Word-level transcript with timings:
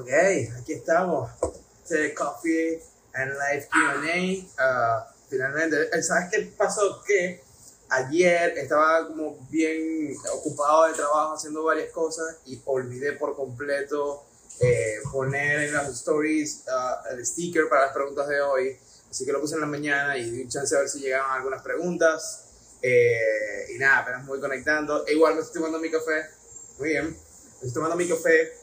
Ok, 0.00 0.10
aquí 0.60 0.74
estamos. 0.74 1.28
The 1.88 2.14
Coffee 2.14 2.80
and 3.14 3.32
Live 3.32 3.66
QA. 3.66 4.46
Uh, 4.54 5.12
finalmente, 5.28 5.88
eh, 5.92 6.02
¿sabes 6.04 6.30
qué 6.30 6.52
pasó? 6.56 7.02
Que 7.04 7.42
ayer 7.88 8.56
estaba 8.58 9.08
como 9.08 9.36
bien 9.50 10.14
ocupado 10.34 10.86
de 10.86 10.94
trabajo 10.94 11.34
haciendo 11.34 11.64
varias 11.64 11.90
cosas 11.90 12.36
y 12.46 12.62
olvidé 12.66 13.14
por 13.14 13.34
completo 13.34 14.22
eh, 14.60 14.98
poner 15.10 15.64
en 15.64 15.74
las 15.74 15.88
stories 15.88 16.62
uh, 16.68 17.12
el 17.12 17.26
sticker 17.26 17.68
para 17.68 17.86
las 17.86 17.92
preguntas 17.92 18.28
de 18.28 18.40
hoy. 18.40 18.78
Así 19.10 19.24
que 19.24 19.32
lo 19.32 19.40
puse 19.40 19.56
en 19.56 19.62
la 19.62 19.66
mañana 19.66 20.16
y 20.16 20.30
di 20.30 20.42
un 20.42 20.48
chance 20.48 20.76
a 20.76 20.78
ver 20.78 20.88
si 20.88 21.00
llegaban 21.00 21.38
algunas 21.38 21.60
preguntas. 21.60 22.44
Eh, 22.82 23.74
y 23.74 23.78
nada, 23.78 23.98
apenas 23.98 24.22
me 24.22 24.28
voy 24.28 24.40
conectando. 24.40 25.04
E 25.08 25.14
igual 25.14 25.34
me 25.34 25.40
estoy 25.40 25.54
tomando 25.54 25.80
mi 25.80 25.90
café. 25.90 26.26
Muy 26.78 26.90
bien. 26.90 27.06
Me 27.06 27.66
estoy 27.66 27.72
tomando 27.72 27.96
mi 27.96 28.08
café 28.08 28.57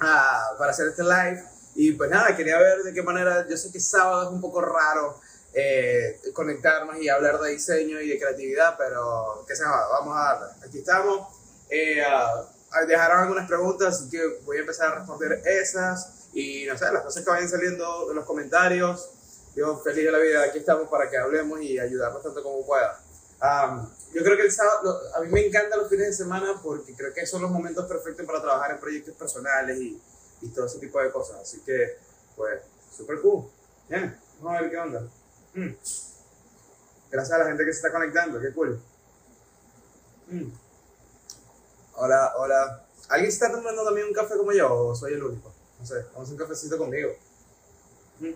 uh, 0.00 0.58
para 0.58 0.70
hacer 0.70 0.88
este 0.88 1.02
live. 1.02 1.42
Y 1.74 1.92
pues 1.92 2.10
nada, 2.10 2.36
quería 2.36 2.58
ver 2.58 2.82
de 2.82 2.92
qué 2.92 3.02
manera. 3.02 3.46
Yo 3.48 3.56
sé 3.56 3.70
que 3.70 3.80
sábado 3.80 4.24
es 4.24 4.28
un 4.28 4.40
poco 4.40 4.60
raro 4.60 5.20
eh, 5.54 6.20
conectarnos 6.32 6.96
y 6.98 7.08
hablar 7.08 7.38
de 7.40 7.50
diseño 7.50 8.00
y 8.00 8.08
de 8.08 8.18
creatividad, 8.18 8.76
pero 8.76 9.44
qué 9.46 9.54
se 9.54 9.64
va, 9.64 9.88
vamos 9.88 10.16
a 10.16 10.20
darle. 10.20 10.66
Aquí 10.66 10.78
estamos. 10.78 11.28
Eh, 11.70 12.02
uh, 12.02 12.86
dejaron 12.86 13.20
algunas 13.20 13.46
preguntas, 13.46 13.94
así 13.94 14.10
que 14.10 14.40
voy 14.44 14.58
a 14.58 14.60
empezar 14.60 14.92
a 14.92 14.94
responder 14.96 15.42
esas. 15.46 16.28
Y 16.32 16.66
no 16.66 16.76
sé, 16.76 16.90
las 16.92 17.02
cosas 17.02 17.24
que 17.24 17.30
vayan 17.30 17.48
saliendo 17.48 18.10
en 18.10 18.16
los 18.16 18.24
comentarios. 18.24 19.10
Yo 19.56 19.78
feliz 19.78 20.04
de 20.04 20.12
la 20.12 20.18
vida, 20.18 20.42
aquí 20.44 20.58
estamos 20.58 20.88
para 20.88 21.10
que 21.10 21.16
hablemos 21.16 21.60
y 21.60 21.78
ayudarnos 21.78 22.22
tanto 22.22 22.42
como 22.42 22.64
pueda. 22.64 23.00
Um, 23.40 23.88
yo 24.12 24.22
creo 24.22 24.36
que 24.36 24.42
el 24.44 24.52
sábado, 24.52 25.00
a 25.14 25.20
mí 25.20 25.28
me 25.28 25.46
encantan 25.46 25.78
los 25.78 25.88
fines 25.88 26.06
de 26.06 26.12
semana 26.12 26.60
porque 26.62 26.94
creo 26.94 27.12
que 27.12 27.26
son 27.26 27.42
los 27.42 27.50
momentos 27.50 27.86
perfectos 27.86 28.24
para 28.26 28.40
trabajar 28.40 28.70
en 28.72 28.80
proyectos 28.80 29.14
personales 29.14 29.78
y, 29.78 30.00
y 30.40 30.48
todo 30.48 30.66
ese 30.66 30.78
tipo 30.78 31.00
de 31.00 31.10
cosas. 31.10 31.40
Así 31.42 31.60
que, 31.60 31.98
pues, 32.36 32.62
súper 32.96 33.20
cool. 33.20 33.50
Bien, 33.88 34.18
vamos 34.40 34.58
a 34.58 34.62
ver 34.62 34.70
qué 34.70 34.76
onda. 34.78 35.02
Mm. 35.54 35.74
Gracias 37.10 37.34
a 37.34 37.38
la 37.38 37.46
gente 37.46 37.64
que 37.64 37.72
se 37.72 37.78
está 37.78 37.92
conectando, 37.92 38.40
qué 38.40 38.52
cool. 38.52 38.80
Mm. 40.28 40.50
Hola, 41.94 42.34
hola. 42.36 42.84
¿Alguien 43.08 43.30
está 43.30 43.50
tomando 43.50 43.84
también 43.84 44.06
un 44.06 44.12
café 44.12 44.36
como 44.36 44.52
yo 44.52 44.72
o 44.72 44.94
soy 44.94 45.14
el 45.14 45.22
único? 45.22 45.52
No 45.78 45.86
sé, 45.86 46.04
vamos 46.12 46.28
a 46.28 46.32
un 46.32 46.38
cafecito 46.38 46.76
conmigo. 46.76 47.10
Mm. 48.20 48.32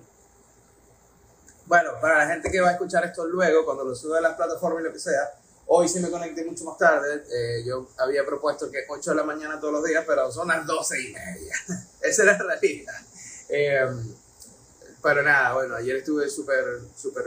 Bueno, 1.66 1.92
para 2.00 2.18
la 2.18 2.26
gente 2.26 2.50
que 2.50 2.60
va 2.60 2.70
a 2.70 2.72
escuchar 2.72 3.04
esto 3.04 3.26
luego, 3.26 3.64
cuando 3.64 3.84
lo 3.84 3.94
suba 3.94 4.18
a 4.18 4.20
las 4.20 4.34
plataformas 4.34 4.80
y 4.82 4.84
lo 4.84 4.92
que 4.92 4.98
sea, 4.98 5.41
hoy 5.66 5.88
sí 5.88 6.00
me 6.00 6.10
conecté 6.10 6.44
mucho 6.44 6.64
más 6.64 6.78
tarde. 6.78 7.24
Eh, 7.30 7.64
yo 7.64 7.88
había 7.98 8.24
propuesto 8.24 8.70
que 8.70 8.84
8 8.88 9.10
de 9.10 9.16
la 9.16 9.24
mañana 9.24 9.58
todos 9.58 9.72
los 9.72 9.84
días, 9.84 10.04
pero 10.06 10.30
son 10.30 10.48
las 10.48 10.66
12 10.66 11.00
y 11.00 11.12
media. 11.12 11.54
Esa 12.00 12.22
era 12.24 12.32
la 12.38 12.44
realidad. 12.44 13.00
Eh, 13.48 13.86
pero 15.02 15.22
nada, 15.22 15.54
bueno, 15.54 15.74
ayer 15.74 15.96
estuve 15.96 16.28
súper, 16.30 16.80
súper 16.96 17.24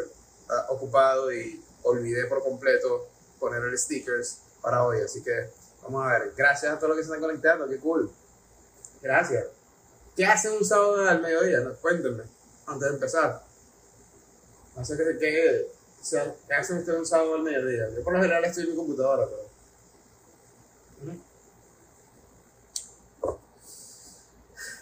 uh, 0.50 0.73
ocupado 0.73 1.31
y 1.33 1.61
olvidé 1.83 2.25
por 2.25 2.41
completo 2.41 3.09
poner 3.39 3.63
el 3.63 3.78
stickers 3.78 4.39
para 4.61 4.83
hoy. 4.86 5.02
Así 5.02 5.22
que 5.22 5.50
vamos 5.83 6.06
a 6.06 6.09
ver. 6.09 6.33
Gracias 6.36 6.72
a 6.72 6.78
todos 6.78 6.89
los 6.89 6.97
que 6.97 7.03
se 7.03 7.09
están 7.09 7.22
conectando, 7.22 7.67
qué 7.67 7.78
cool. 7.80 8.09
Gracias. 9.02 9.45
¿Qué 10.16 10.25
hacen 10.25 10.53
un 10.53 10.63
sábado 10.63 11.08
al 11.08 11.22
mediodía? 11.22 11.59
No, 11.59 11.75
cuéntenme, 11.75 12.23
antes 12.67 12.88
de 12.88 12.94
empezar. 12.95 13.44
No 14.75 14.86
sé 14.86 14.97
qué, 15.19 15.67
¿qué 16.09 16.53
hacen 16.53 16.78
ustedes 16.78 17.00
un 17.00 17.06
sábado 17.06 17.36
al 17.36 17.44
mediodía? 17.44 17.89
Yo 17.89 18.03
por 18.03 18.14
lo 18.14 18.20
general 18.20 18.45
estoy 18.45 18.64
en 18.64 18.72
mi 18.72 18.75
computadora, 18.75 19.25
pero... 19.25 19.45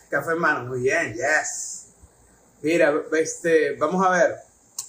Café 0.10 0.32
en 0.34 0.40
mano, 0.40 0.66
muy 0.66 0.82
bien, 0.82 1.14
yes. 1.14 1.88
Mira, 2.62 2.94
este, 3.14 3.76
vamos 3.78 4.06
a 4.06 4.12
ver. 4.12 4.36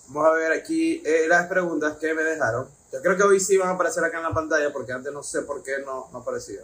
Vamos 0.09 0.29
a 0.29 0.33
ver 0.33 0.53
aquí 0.53 1.03
eh, 1.05 1.27
las 1.29 1.47
preguntas 1.47 1.97
que 1.97 2.13
me 2.13 2.23
dejaron. 2.23 2.69
Yo 2.93 3.01
creo 3.01 3.17
que 3.17 3.23
hoy 3.23 3.41
sí 3.41 3.57
van 3.57 3.69
a 3.69 3.73
aparecer 3.73 4.05
acá 4.05 4.19
en 4.19 4.25
la 4.25 4.35
pantalla 4.35 4.73
porque 4.73 4.93
antes 4.93 5.13
no 5.13 5.23
sé 5.23 5.43
por 5.43 5.63
qué 5.63 5.79
no, 5.79 6.09
no 6.13 6.19
aparecía. 6.19 6.61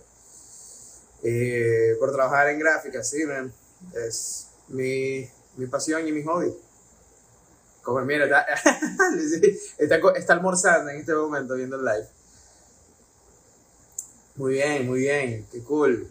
Eh, 1.22 1.96
por 1.98 2.12
trabajar 2.12 2.48
en 2.48 2.58
gráfica, 2.58 3.02
sí, 3.02 3.24
man. 3.24 3.52
Es 3.94 4.48
mi, 4.68 5.28
mi 5.56 5.66
pasión 5.66 6.06
y 6.06 6.12
mi 6.12 6.22
hobby. 6.22 6.54
Como 7.82 8.00
mira, 8.02 8.24
está, 8.24 8.40
está, 9.78 10.00
está, 10.16 10.32
almorzando 10.32 10.90
en 10.90 10.98
este 10.98 11.14
momento 11.14 11.54
viendo 11.54 11.76
el 11.76 11.84
live. 11.84 12.08
Muy 14.36 14.54
bien, 14.54 14.86
muy 14.86 15.00
bien, 15.00 15.46
qué 15.50 15.62
cool. 15.62 16.10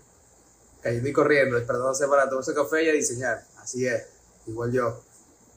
Cayendo 0.81 1.09
y 1.09 1.13
corriendo, 1.13 1.57
despertándose 1.57 2.07
para 2.07 2.29
tomarse 2.29 2.53
café 2.53 2.83
y 2.83 2.89
a 2.89 2.93
diseñar. 2.93 3.43
Así 3.57 3.85
es, 3.85 4.03
igual 4.47 4.71
yo, 4.71 5.03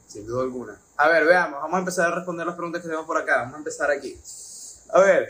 sin 0.07 0.25
duda 0.25 0.43
alguna. 0.43 0.79
A 0.97 1.09
ver, 1.09 1.25
veamos, 1.25 1.61
vamos 1.61 1.75
a 1.75 1.79
empezar 1.79 2.11
a 2.11 2.15
responder 2.15 2.45
las 2.45 2.55
preguntas 2.55 2.81
que 2.81 2.87
tenemos 2.87 3.07
por 3.07 3.17
acá. 3.17 3.39
Vamos 3.39 3.55
a 3.55 3.57
empezar 3.57 3.89
aquí. 3.89 4.19
A 4.91 4.99
ver, 4.99 5.29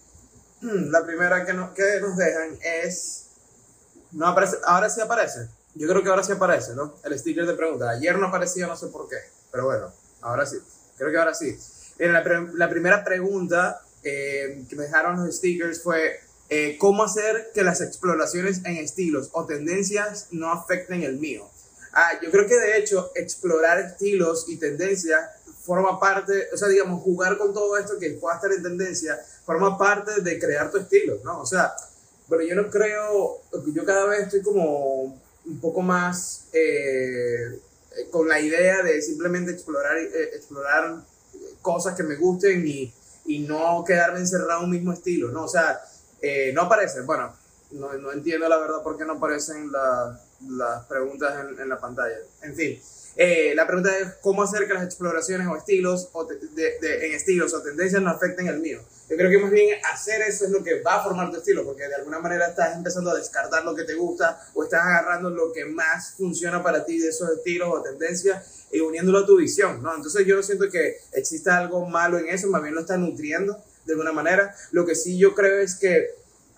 la 0.60 1.04
primera 1.04 1.44
que 1.46 1.54
nos, 1.54 1.70
que 1.72 2.00
nos 2.00 2.16
dejan 2.16 2.58
es. 2.62 3.26
No 4.12 4.26
aparece, 4.26 4.56
ahora 4.64 4.90
sí 4.90 5.00
aparece. 5.00 5.48
Yo 5.74 5.86
creo 5.88 6.02
que 6.02 6.08
ahora 6.08 6.22
sí 6.22 6.32
aparece, 6.32 6.74
¿no? 6.74 6.94
El 7.04 7.18
sticker 7.18 7.46
de 7.46 7.54
pregunta. 7.54 7.90
Ayer 7.90 8.18
no 8.18 8.26
aparecía, 8.26 8.66
no 8.66 8.76
sé 8.76 8.88
por 8.88 9.08
qué. 9.08 9.16
Pero 9.50 9.66
bueno, 9.66 9.92
ahora 10.20 10.46
sí. 10.46 10.56
Creo 10.96 11.10
que 11.10 11.18
ahora 11.18 11.34
sí. 11.34 11.56
La 11.98 12.68
primera 12.68 13.04
pregunta 13.04 13.82
eh, 14.02 14.64
que 14.68 14.76
me 14.76 14.84
dejaron 14.84 15.24
los 15.24 15.36
stickers 15.36 15.82
fue: 15.82 16.20
eh, 16.48 16.76
¿Cómo 16.78 17.04
hacer 17.04 17.50
que 17.54 17.62
las 17.62 17.80
exploraciones 17.80 18.64
en 18.64 18.76
estilos 18.76 19.30
o 19.32 19.46
tendencias 19.46 20.28
no 20.30 20.52
afecten 20.52 21.02
el 21.02 21.16
mío? 21.18 21.48
Ah, 21.92 22.12
yo 22.22 22.30
creo 22.30 22.46
que 22.46 22.56
de 22.56 22.78
hecho, 22.78 23.10
explorar 23.14 23.80
estilos 23.80 24.46
y 24.48 24.56
tendencias 24.56 25.30
forma 25.68 26.00
parte, 26.00 26.48
o 26.52 26.56
sea, 26.56 26.68
digamos, 26.68 27.02
jugar 27.02 27.36
con 27.36 27.52
todo 27.52 27.76
esto 27.76 27.98
que 27.98 28.10
pueda 28.12 28.36
estar 28.36 28.50
en 28.52 28.62
tendencia, 28.62 29.18
forma 29.44 29.76
parte 29.76 30.22
de 30.22 30.38
crear 30.38 30.70
tu 30.70 30.78
estilo, 30.78 31.18
¿no? 31.22 31.42
O 31.42 31.46
sea, 31.46 31.74
pero 32.28 32.42
yo 32.42 32.54
no 32.54 32.70
creo, 32.70 33.42
yo 33.74 33.84
cada 33.84 34.06
vez 34.06 34.20
estoy 34.20 34.40
como 34.40 35.20
un 35.44 35.60
poco 35.60 35.82
más 35.82 36.44
eh, 36.52 37.60
con 38.10 38.28
la 38.28 38.40
idea 38.40 38.82
de 38.82 39.00
simplemente 39.02 39.52
explorar, 39.52 39.96
eh, 39.98 40.30
explorar 40.34 41.02
cosas 41.62 41.94
que 41.94 42.02
me 42.02 42.16
gusten 42.16 42.66
y, 42.66 42.92
y, 43.26 43.40
no 43.40 43.84
quedarme 43.84 44.20
encerrado 44.20 44.60
en 44.60 44.64
un 44.66 44.70
mismo 44.70 44.92
estilo, 44.92 45.30
¿no? 45.30 45.44
O 45.44 45.48
sea, 45.48 45.80
eh, 46.20 46.52
no 46.54 46.62
aparecen, 46.62 47.06
bueno, 47.06 47.34
no, 47.72 47.92
no, 47.94 48.12
entiendo 48.12 48.48
la 48.48 48.58
verdad 48.58 48.82
por 48.82 48.96
qué 48.96 49.04
no 49.04 49.14
aparecen 49.14 49.70
la, 49.70 50.20
las 50.48 50.86
preguntas 50.86 51.34
en, 51.44 51.60
en, 51.60 51.68
la 51.68 51.78
pantalla. 51.78 52.16
En 52.42 52.54
fin, 52.54 52.80
eh, 53.20 53.52
la 53.56 53.66
pregunta 53.66 53.90
es 53.98 54.14
cómo 54.20 54.44
hacer 54.44 54.68
que 54.68 54.74
las 54.74 54.84
exploraciones 54.84 55.48
o 55.48 55.56
estilos 55.56 56.08
o 56.12 56.24
de, 56.24 56.78
en 57.02 57.12
estilos 57.12 57.52
o 57.52 57.60
tendencias 57.60 58.00
no 58.00 58.10
afecten 58.10 58.46
el 58.46 58.60
mío. 58.60 58.80
Yo 59.10 59.16
creo 59.16 59.28
que 59.28 59.38
más 59.38 59.50
bien 59.50 59.76
hacer 59.92 60.22
eso 60.22 60.44
es 60.44 60.52
lo 60.52 60.62
que 60.62 60.82
va 60.82 61.00
a 61.00 61.02
formar 61.02 61.28
tu 61.32 61.38
estilo, 61.38 61.64
porque 61.64 61.88
de 61.88 61.96
alguna 61.96 62.20
manera 62.20 62.46
estás 62.46 62.76
empezando 62.76 63.10
a 63.10 63.16
descartar 63.16 63.64
lo 63.64 63.74
que 63.74 63.82
te 63.82 63.94
gusta 63.94 64.40
o 64.54 64.62
estás 64.62 64.82
agarrando 64.82 65.30
lo 65.30 65.52
que 65.52 65.64
más 65.64 66.14
funciona 66.16 66.62
para 66.62 66.84
ti 66.84 67.00
de 67.00 67.08
esos 67.08 67.28
estilos 67.30 67.68
o 67.72 67.82
tendencias 67.82 68.68
y 68.70 68.78
uniéndolo 68.78 69.18
a 69.18 69.26
tu 69.26 69.36
visión, 69.36 69.82
¿no? 69.82 69.96
Entonces 69.96 70.24
yo 70.24 70.36
no 70.36 70.42
siento 70.44 70.70
que 70.70 70.98
exista 71.12 71.58
algo 71.58 71.86
malo 71.86 72.18
en 72.18 72.28
eso, 72.28 72.46
más 72.46 72.62
bien 72.62 72.76
lo 72.76 72.82
está 72.82 72.98
nutriendo 72.98 73.60
de 73.84 73.94
alguna 73.94 74.12
manera. 74.12 74.54
Lo 74.70 74.86
que 74.86 74.94
sí 74.94 75.18
yo 75.18 75.34
creo 75.34 75.58
es 75.58 75.74
que 75.74 76.06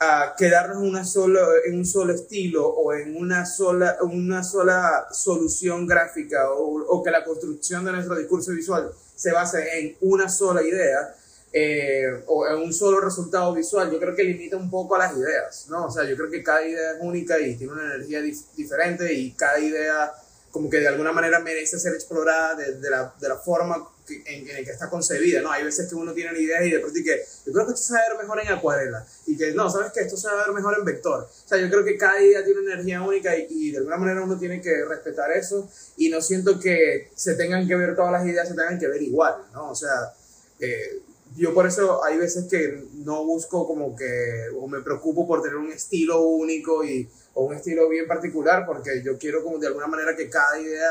a 0.02 0.34
quedarnos 0.36 0.82
en, 0.82 1.78
un 1.78 1.84
solo 1.84 2.14
estilo 2.14 2.66
o 2.66 2.94
en 2.94 3.14
una 3.16 3.44
sola, 3.44 3.98
una 4.00 4.42
sola 4.42 5.06
solución 5.12 5.86
gráfica 5.86 6.50
o, 6.52 7.02
que 7.04 7.10
la 7.10 7.22
construcción 7.22 7.84
de 7.84 7.92
nuestro 7.92 8.16
discurso 8.16 8.52
visual 8.52 8.90
se 9.14 9.30
base 9.30 9.78
en 9.78 9.96
una 10.00 10.30
sola 10.30 10.62
idea 10.62 11.14
eh, 11.52 12.24
o 12.26 12.46
en 12.46 12.56
un 12.62 12.72
solo 12.72 12.98
resultado 13.00 13.52
visual, 13.52 13.90
yo 13.90 13.98
creo 13.98 14.16
que 14.16 14.24
limita 14.24 14.56
un 14.56 14.70
poco 14.70 14.94
a 14.94 15.00
las 15.00 15.16
ideas, 15.16 15.66
¿no? 15.68 15.86
O 15.86 15.90
sea, 15.90 16.04
yo 16.04 16.16
creo 16.16 16.30
que 16.30 16.42
cada 16.42 16.64
idea 16.64 16.92
es 16.92 16.98
única 17.00 17.38
y 17.38 17.56
tiene 17.56 17.74
una 17.74 17.94
energía 17.94 18.22
dif 18.22 18.38
diferente 18.56 19.12
y 19.12 19.32
cada 19.32 19.58
idea 19.58 20.12
como 20.50 20.70
que 20.70 20.78
de 20.78 20.88
alguna 20.88 21.12
manera 21.12 21.40
merece 21.40 21.78
ser 21.78 21.92
explorada 21.92 22.54
de, 22.54 22.76
de, 22.76 22.90
la, 22.90 23.12
de 23.20 23.28
la, 23.28 23.36
forma 23.36 23.86
en, 24.08 24.48
en, 24.48 24.64
que 24.64 24.70
está 24.70 24.88
concebida, 24.88 25.42
¿no? 25.42 25.50
Hay 25.50 25.64
veces 25.64 25.88
que 25.88 25.94
uno 25.94 26.12
tiene 26.12 26.38
ideas 26.38 26.64
y 26.64 26.70
de 26.70 26.78
pronto 26.78 26.98
que 27.04 27.24
yo 27.46 27.52
creo 27.52 27.66
que 27.66 27.72
esto 27.72 27.84
se 27.84 27.94
va 27.94 28.00
a 28.00 28.08
ver 28.08 28.18
mejor 28.18 28.40
en 28.40 28.48
acuarela 28.48 29.06
y 29.26 29.36
que 29.36 29.52
no, 29.52 29.70
¿sabes 29.70 29.92
que 29.92 30.00
Esto 30.00 30.16
se 30.16 30.28
va 30.28 30.42
a 30.42 30.46
ver 30.46 30.54
mejor 30.54 30.76
en 30.78 30.84
vector. 30.84 31.22
O 31.22 31.48
sea, 31.48 31.58
yo 31.58 31.68
creo 31.68 31.84
que 31.84 31.96
cada 31.96 32.20
idea 32.20 32.44
tiene 32.44 32.60
una 32.60 32.74
energía 32.74 33.02
única 33.02 33.36
y, 33.36 33.46
y 33.50 33.70
de 33.72 33.78
alguna 33.78 33.96
manera 33.96 34.22
uno 34.22 34.38
tiene 34.38 34.60
que 34.60 34.84
respetar 34.84 35.32
eso 35.32 35.68
y 35.96 36.08
no 36.08 36.20
siento 36.20 36.58
que 36.58 37.10
se 37.14 37.34
tengan 37.34 37.66
que 37.66 37.76
ver 37.76 37.94
todas 37.94 38.12
las 38.12 38.26
ideas, 38.26 38.48
se 38.48 38.54
tengan 38.54 38.78
que 38.78 38.88
ver 38.88 39.02
igual, 39.02 39.34
¿no? 39.52 39.70
O 39.70 39.74
sea, 39.74 40.12
eh, 40.58 41.02
yo 41.36 41.54
por 41.54 41.66
eso 41.66 42.04
hay 42.04 42.18
veces 42.18 42.46
que 42.46 42.84
no 42.94 43.24
busco 43.24 43.66
como 43.66 43.94
que, 43.94 44.46
o 44.56 44.66
me 44.66 44.80
preocupo 44.80 45.26
por 45.26 45.42
tener 45.42 45.56
un 45.56 45.70
estilo 45.70 46.22
único 46.22 46.84
y 46.84 47.08
o 47.34 47.44
un 47.44 47.54
estilo 47.54 47.88
bien 47.88 48.06
particular 48.06 48.66
porque 48.66 49.02
yo 49.04 49.16
quiero 49.18 49.42
como 49.42 49.58
de 49.58 49.68
alguna 49.68 49.86
manera 49.86 50.16
que 50.16 50.28
cada 50.28 50.58
idea 50.60 50.90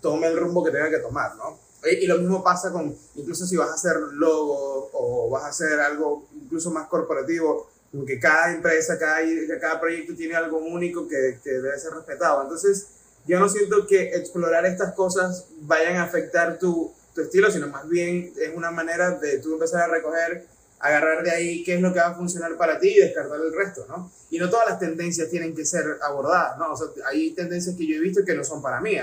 tome 0.00 0.28
el 0.28 0.36
rumbo 0.36 0.64
que 0.64 0.70
tenga 0.70 0.90
que 0.90 0.98
tomar, 0.98 1.36
¿no? 1.36 1.58
Y, 1.88 2.06
lo 2.06 2.18
mismo 2.18 2.42
pasa 2.42 2.72
con, 2.72 2.96
incluso 3.14 3.46
si 3.46 3.56
vas 3.56 3.70
a 3.70 3.74
hacer 3.74 3.96
logo 4.12 4.90
o 4.92 5.30
vas 5.30 5.44
a 5.44 5.48
hacer 5.48 5.80
algo 5.80 6.26
incluso 6.34 6.70
más 6.70 6.88
corporativo, 6.88 7.68
que 8.06 8.18
cada 8.18 8.52
empresa, 8.52 8.98
cada, 8.98 9.20
cada 9.58 9.80
proyecto 9.80 10.14
tiene 10.14 10.34
algo 10.34 10.58
único 10.58 11.08
que, 11.08 11.38
que 11.42 11.50
debe 11.50 11.78
ser 11.78 11.92
respetado. 11.92 12.42
Entonces, 12.42 12.88
yo 13.26 13.38
no 13.40 13.48
siento 13.48 13.86
que 13.86 14.14
explorar 14.14 14.66
estas 14.66 14.94
cosas 14.94 15.46
vayan 15.62 15.96
a 15.96 16.04
afectar 16.04 16.58
tu, 16.58 16.92
tu 17.16 17.22
estilo, 17.22 17.50
sino 17.50 17.66
más 17.68 17.88
bien 17.88 18.32
es 18.38 18.54
una 18.54 18.70
manera 18.70 19.12
de 19.12 19.38
tú 19.38 19.54
empezar 19.54 19.82
a 19.82 19.92
recoger, 19.92 20.46
agarrar 20.78 21.24
de 21.24 21.30
ahí 21.30 21.64
qué 21.64 21.74
es 21.74 21.80
lo 21.80 21.92
que 21.92 21.98
va 21.98 22.08
a 22.08 22.14
funcionar 22.14 22.56
para 22.56 22.78
ti 22.78 22.90
y 22.90 23.00
descartar 23.00 23.40
el 23.40 23.52
resto, 23.52 23.86
¿no? 23.88 24.12
Y 24.30 24.38
no 24.38 24.50
todas 24.50 24.68
las 24.68 24.78
tendencias 24.78 25.30
tienen 25.30 25.56
que 25.56 25.64
ser 25.64 25.98
abordadas, 26.02 26.58
¿no? 26.58 26.72
O 26.72 26.76
sea, 26.76 26.88
hay 27.06 27.32
tendencias 27.32 27.74
que 27.74 27.86
yo 27.86 27.96
he 27.96 28.00
visto 28.00 28.24
que 28.24 28.34
no 28.34 28.44
son 28.44 28.62
para 28.62 28.80
mí. 28.80 28.96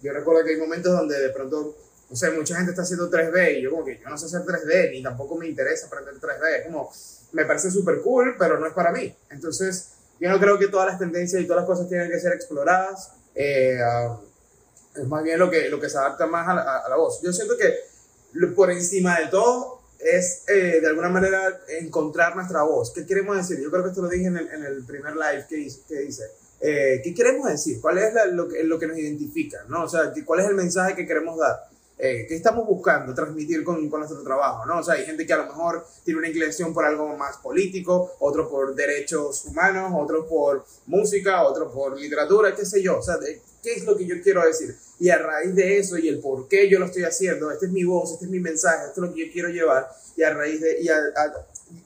yo 0.00 0.12
recuerdo 0.12 0.44
que 0.44 0.52
hay 0.52 0.60
momentos 0.60 0.92
donde 0.92 1.18
de 1.18 1.30
pronto, 1.30 1.76
no 2.10 2.16
sé, 2.16 2.30
mucha 2.30 2.56
gente 2.56 2.70
está 2.70 2.82
haciendo 2.82 3.10
3D 3.10 3.58
y 3.58 3.62
yo 3.62 3.70
como 3.70 3.84
que 3.84 3.98
yo 3.98 4.08
no 4.08 4.16
sé 4.16 4.26
hacer 4.26 4.40
3D, 4.40 4.92
ni 4.92 5.02
tampoco 5.02 5.36
me 5.36 5.46
interesa 5.46 5.86
aprender 5.86 6.14
3D. 6.14 6.60
Es 6.60 6.66
como, 6.66 6.90
me 7.32 7.44
parece 7.44 7.70
súper 7.70 8.00
cool, 8.00 8.36
pero 8.38 8.58
no 8.58 8.66
es 8.66 8.72
para 8.72 8.92
mí. 8.92 9.14
Entonces, 9.30 9.90
yo 10.18 10.30
no 10.30 10.40
creo 10.40 10.58
que 10.58 10.68
todas 10.68 10.86
las 10.86 10.98
tendencias 10.98 11.42
y 11.42 11.46
todas 11.46 11.62
las 11.62 11.66
cosas 11.66 11.88
tienen 11.88 12.10
que 12.10 12.18
ser 12.18 12.32
exploradas. 12.32 13.12
Eh, 13.34 13.78
um, 14.08 14.18
es 14.96 15.06
más 15.06 15.22
bien 15.22 15.38
lo 15.38 15.50
que, 15.50 15.68
lo 15.68 15.78
que 15.78 15.90
se 15.90 15.98
adapta 15.98 16.26
más 16.26 16.48
a 16.48 16.88
la, 16.88 16.96
voz. 16.96 17.20
Yo 17.22 17.32
siento 17.32 17.56
que 17.56 17.74
por 18.54 18.70
encima 18.70 19.20
de 19.20 19.26
todo 19.26 19.82
es 20.00 20.44
eh, 20.48 20.80
de 20.80 20.86
alguna 20.88 21.10
manera 21.10 21.60
encontrar 21.78 22.34
nuestra 22.34 22.62
voz. 22.62 22.92
¿Qué 22.92 23.06
queremos 23.06 23.36
decir? 23.36 23.62
Yo 23.62 23.70
creo 23.70 23.82
que 23.82 23.90
esto 23.90 24.02
lo 24.02 24.08
dije 24.08 24.26
en 24.26 24.38
el, 24.38 24.48
en 24.48 24.64
el 24.64 24.84
primer 24.84 25.14
live 25.14 25.46
que 25.48 25.58
hice. 25.58 25.82
Que 25.86 26.00
dice, 26.00 26.24
eh, 26.60 27.00
¿Qué 27.04 27.14
queremos 27.14 27.48
decir? 27.48 27.80
¿Cuál 27.80 27.98
es 27.98 28.12
lo, 28.32 28.48
que, 28.48 28.64
lo 28.64 28.78
que 28.78 28.86
nos 28.86 28.98
identifica? 28.98 29.64
¿no? 29.68 29.84
O 29.84 29.88
sea, 29.88 30.12
¿cuál 30.24 30.40
es 30.40 30.46
el 30.46 30.54
mensaje 30.54 30.96
que 30.96 31.06
queremos 31.06 31.38
dar? 31.38 31.67
Eh, 32.00 32.26
¿Qué 32.28 32.36
estamos 32.36 32.64
buscando 32.64 33.12
transmitir 33.12 33.64
con, 33.64 33.88
con, 33.90 34.00
nuestro 34.00 34.22
trabajo? 34.22 34.64
¿no? 34.66 34.78
O 34.78 34.82
sea, 34.84 34.94
hay 34.94 35.04
gente 35.04 35.26
que 35.26 35.32
a 35.32 35.38
lo 35.38 35.46
mejor 35.46 35.84
tiene 36.04 36.18
una 36.18 36.28
inclinación 36.28 36.72
por 36.72 36.84
algo 36.84 37.16
más 37.16 37.38
político, 37.38 38.12
otro 38.20 38.48
por 38.48 38.74
derechos 38.76 39.44
humanos, 39.46 39.92
otro 39.96 40.26
por 40.28 40.64
música, 40.86 41.42
otro 41.42 41.72
por 41.72 41.98
literatura, 41.98 42.54
qué 42.54 42.64
sé 42.64 42.80
yo. 42.82 42.98
O 42.98 43.02
sea, 43.02 43.16
¿qué 43.62 43.74
es 43.74 43.84
lo 43.84 43.96
que 43.96 44.06
yo 44.06 44.14
quiero 44.22 44.46
decir? 44.46 44.76
Y 45.00 45.10
a 45.10 45.18
raíz 45.18 45.54
de 45.56 45.78
eso 45.78 45.98
y 45.98 46.08
el 46.08 46.20
por 46.20 46.46
qué 46.46 46.68
yo 46.68 46.78
lo 46.78 46.86
estoy 46.86 47.02
haciendo, 47.02 47.50
esta 47.50 47.66
es 47.66 47.72
mi 47.72 47.82
voz, 47.84 48.12
este 48.12 48.26
es 48.26 48.30
mi 48.30 48.40
mensaje, 48.40 48.86
esto 48.86 49.02
es 49.02 49.08
lo 49.08 49.14
que 49.14 49.26
yo 49.26 49.32
quiero 49.32 49.48
llevar, 49.48 49.88
y 50.16 50.22
a 50.22 50.34
raíz 50.34 50.60
de, 50.60 50.78
y, 50.80 50.88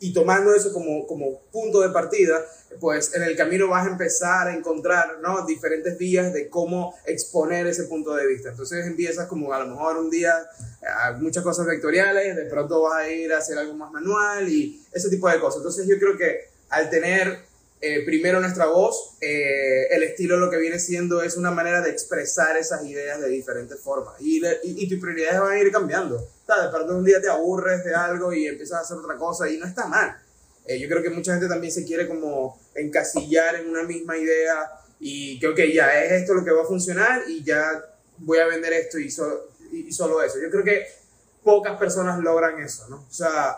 y 0.01 0.13
tomando 0.13 0.55
eso 0.55 0.73
como, 0.73 1.07
como 1.07 1.41
punto 1.53 1.81
de 1.81 1.91
partida, 1.91 2.45
pues 2.81 3.15
en 3.15 3.23
el 3.23 3.37
camino 3.37 3.69
vas 3.69 3.87
a 3.87 3.91
empezar 3.91 4.49
a 4.49 4.55
encontrar 4.55 5.19
¿no? 5.21 5.45
diferentes 5.47 5.99
vías 5.99 6.33
de 6.33 6.49
cómo 6.49 6.95
exponer 7.07 7.67
ese 7.67 7.85
punto 7.85 8.15
de 8.15 8.27
vista. 8.27 8.51
Entonces 8.51 8.87
empiezas 8.87 9.27
como 9.29 9.53
a 9.53 9.59
lo 9.61 9.67
mejor 9.67 9.99
un 9.99 10.11
día 10.11 10.35
a 10.83 11.13
muchas 11.13 11.45
cosas 11.45 11.67
vectoriales, 11.67 12.37
de 12.37 12.47
pronto 12.47 12.83
vas 12.83 13.05
a 13.05 13.09
ir 13.09 13.33
a 13.33 13.39
hacer 13.39 13.59
algo 13.59 13.75
más 13.75 13.91
manual 13.93 14.49
y 14.49 14.83
ese 14.93 15.11
tipo 15.11 15.29
de 15.29 15.41
cosas. 15.41 15.59
Entonces 15.59 15.87
yo 15.87 15.99
creo 15.99 16.17
que 16.17 16.49
al 16.71 16.89
tener 16.91 17.52
eh, 17.85 18.05
primero 18.05 18.39
nuestra 18.39 18.67
voz, 18.67 19.17
eh, 19.21 19.89
el 19.91 20.05
estilo 20.05 20.37
lo 20.37 20.49
que 20.49 20.57
viene 20.57 20.79
siendo 20.79 21.21
es 21.23 21.37
una 21.37 21.51
manera 21.51 21.81
de 21.81 21.91
expresar 21.91 22.57
esas 22.57 22.85
ideas 22.87 23.21
de 23.21 23.29
diferentes 23.29 23.81
formas 23.81 24.15
y, 24.21 24.41
y, 24.63 24.89
tus 24.89 25.01
prioridades 25.01 25.41
van 25.41 25.53
a 25.53 25.59
ir 25.59 25.73
cambiando. 25.73 26.17
De 26.17 26.69
pronto 26.71 26.97
un 26.97 27.05
día 27.05 27.21
te 27.21 27.29
aburres 27.29 27.83
de 27.83 27.95
algo 27.95 28.33
y 28.33 28.47
empiezas 28.47 28.79
a 28.79 28.81
hacer 28.83 28.99
otra 28.99 29.17
cosa 29.17 29.51
y 29.51 29.59
no 29.59 29.67
está 29.67 29.89
mal. 29.89 30.17
Eh, 30.65 30.79
yo 30.79 30.89
creo 30.89 31.03
que 31.03 31.11
mucha 31.11 31.33
gente 31.33 31.49
también 31.49 31.73
se 31.73 31.85
quiere 31.85 32.07
como 32.07 32.61
encasillar 32.75 33.57
en 33.57 33.69
una 33.69 33.83
misma 33.83 34.17
idea 34.17 34.71
y 35.01 35.41
que, 35.41 35.49
ok, 35.49 35.59
ya 35.75 36.05
es 36.05 36.13
esto 36.13 36.35
lo 36.35 36.45
que 36.45 36.53
va 36.53 36.63
a 36.63 36.67
funcionar 36.67 37.23
y 37.27 37.43
ya 37.43 37.85
voy 38.19 38.39
a 38.39 38.47
vender 38.47 38.73
esto 38.75 38.99
y, 38.99 39.07
y 39.73 39.93
solo 39.93 40.23
eso. 40.23 40.39
Yo 40.41 40.51
creo 40.51 40.63
que 40.63 40.87
pocas 41.43 41.77
personas 41.79 42.21
logran 42.21 42.61
eso, 42.61 42.89
¿no? 42.89 42.99
O 42.99 43.13
sea, 43.13 43.57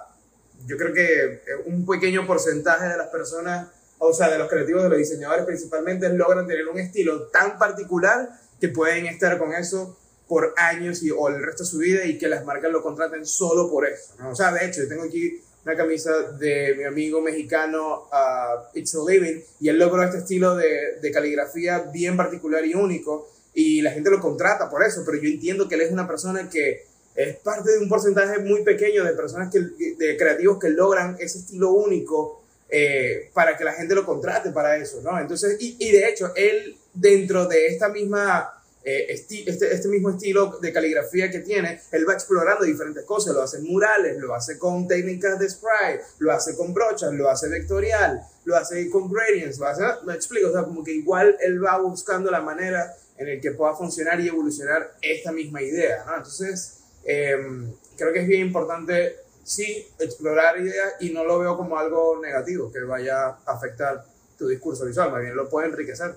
yo 0.67 0.79
creo 0.79 0.95
que 0.95 1.43
un 1.67 1.85
pequeño 1.85 2.27
porcentaje 2.27 2.89
de 2.89 2.97
las 2.97 3.09
personas, 3.09 3.69
o 4.07 4.13
sea, 4.13 4.31
de 4.31 4.39
los 4.39 4.49
creativos, 4.49 4.83
de 4.83 4.89
los 4.89 4.99
diseñadores 4.99 5.45
principalmente, 5.45 6.09
logran 6.11 6.47
tener 6.47 6.69
un 6.69 6.79
estilo 6.79 7.29
tan 7.29 7.59
particular 7.59 8.29
que 8.61 8.69
pueden 8.69 9.07
estar 9.07 9.39
con 9.39 9.53
eso 9.53 9.99
por 10.29 10.55
años 10.57 11.03
y, 11.03 11.11
o 11.11 11.29
el 11.29 11.43
resto 11.43 11.65
de 11.65 11.71
su 11.71 11.79
vida 11.79 12.05
y 12.05 12.19
que 12.19 12.29
las 12.29 12.45
marcas 12.45 12.71
lo 12.71 12.83
contraten 12.83 13.27
solo 13.27 13.71
por 13.71 13.87
eso, 13.87 14.15
¿no? 14.19 14.31
O 14.31 14.35
sea, 14.35 14.53
de 14.53 14.67
hecho, 14.67 14.83
yo 14.83 14.89
tengo 14.89 15.03
aquí 15.03 15.41
una 15.65 15.77
camisa 15.77 16.13
de 16.39 16.75
mi 16.77 16.85
amigo 16.85 17.21
mexicano 17.21 18.09
uh, 18.13 18.79
It's 18.79 18.95
a 18.95 18.99
Living 19.07 19.41
y 19.61 19.69
él 19.69 19.79
logró 19.79 20.03
este 20.03 20.19
estilo 20.19 20.57
de, 20.57 20.99
de, 21.01 21.11
caligrafía 21.11 21.79
bien 21.93 22.17
particular 22.17 22.65
y 22.65 22.75
único 22.75 23.29
y 23.55 23.81
la 23.81 23.93
gente 23.93 24.11
lo 24.11 24.21
contrata 24.21 24.69
por 24.69 24.83
eso, 24.83 25.03
pero 25.07 25.19
yo 25.19 25.29
entiendo 25.29 25.69
que 25.69 25.77
él 25.77 25.83
es 25.83 25.93
una 25.93 26.07
persona 26.07 26.49
que 26.51 26.85
es 27.15 27.37
parte 27.37 27.71
de 27.71 27.79
un 27.79 27.89
porcentaje 27.89 28.41
muy 28.41 28.63
pequeño 28.63 29.05
de 29.05 29.13
personas 29.13 29.51
que, 29.51 29.61
de 29.61 30.17
creativos 30.17 30.59
que 30.59 30.71
logran 30.71 31.17
ese 31.21 31.39
estilo 31.39 31.71
único 31.71 32.44
eh, 32.69 33.31
para 33.33 33.57
que 33.57 33.65
la 33.65 33.73
gente 33.73 33.95
lo 33.95 34.05
contrate 34.05 34.51
para 34.51 34.77
eso, 34.77 35.01
¿no? 35.03 35.19
Entonces, 35.19 35.57
y, 35.61 35.77
y 35.79 35.93
de 35.93 36.09
hecho, 36.09 36.33
él 36.35 36.77
dentro 36.95 37.47
de 37.47 37.67
esta 37.67 37.89
misma 37.89 38.55
eh, 38.87 39.07
este, 39.09 39.49
este, 39.49 39.89
mismo 39.89 40.11
estilo 40.11 40.59
de 40.61 40.71
caligrafía 40.71 41.31
que 41.31 41.39
tiene, 41.39 41.81
él 41.91 42.07
va 42.07 42.13
explorando 42.13 42.67
diferentes 42.67 43.05
cosas, 43.05 43.35
lo 43.35 43.41
hace 43.41 43.57
en 43.57 43.65
murales, 43.65 44.19
lo 44.19 44.35
hace 44.35 44.59
con 44.59 44.87
técnicas 44.87 45.39
de 45.39 45.49
spray, 45.49 46.01
lo 46.19 46.31
hace 46.31 46.55
con 46.55 46.75
brochas, 46.75 47.11
lo 47.15 47.31
hace 47.31 47.49
vectorial, 47.49 48.21
lo 48.45 48.55
hace 48.57 48.91
con 48.91 49.11
gradients, 49.11 49.59
lo 49.59 49.69
hace, 49.69 49.83
me 50.05 50.13
explico, 50.13 50.51
o 50.51 50.53
sea, 50.53 50.65
como 50.65 50.85
que 50.85 50.93
igual 50.93 51.35
él 51.41 51.65
va 51.65 51.79
buscando 51.79 52.31
la 52.31 52.43
manera 52.43 52.95
en 53.17 53.29
el 53.29 53.41
que 53.41 53.53
pueda 53.53 53.75
funcionar 53.75 54.21
y 54.21 54.29
evolucionar 54.29 54.95
esta 55.01 55.33
misma 55.33 55.63
idea, 55.63 56.05
¿no? 56.05 56.17
Entonces, 56.19 56.81
em, 57.05 57.73
creo 57.97 58.13
que 58.13 58.21
es 58.21 58.29
bien 58.29 58.43
importante, 58.43 59.17
sí, 59.45 59.87
explorar 59.99 60.59
ideas 60.59 60.95
y 61.01 61.11
no 61.11 61.25
lo 61.25 61.39
veo 61.39 61.57
como 61.57 61.79
algo 61.79 62.19
negativo 62.21 62.73
que 62.73 62.81
vaya 62.81 63.27
a 63.27 63.39
afectar 63.47 64.05
tu 64.37 64.49
discurso 64.49 64.85
visual, 64.85 65.13
más 65.13 65.21
bien 65.21 65.37
lo 65.37 65.49
puede 65.49 65.69
enriquecer. 65.69 66.17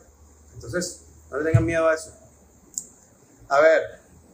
Entonces, 0.55 1.01
no 1.29 1.37
le 1.37 1.45
tengan 1.45 1.65
miedo 1.65 1.87
a 1.87 1.93
eso. 1.93 2.11
A 3.49 3.59
ver, 3.59 3.81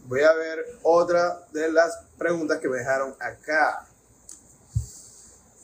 voy 0.05 0.21
a 0.21 0.33
ver 0.33 0.65
otra 0.83 1.45
de 1.51 1.71
las 1.71 1.99
preguntas 2.17 2.59
que 2.59 2.69
me 2.69 2.77
dejaron 2.77 3.15
acá. 3.19 3.87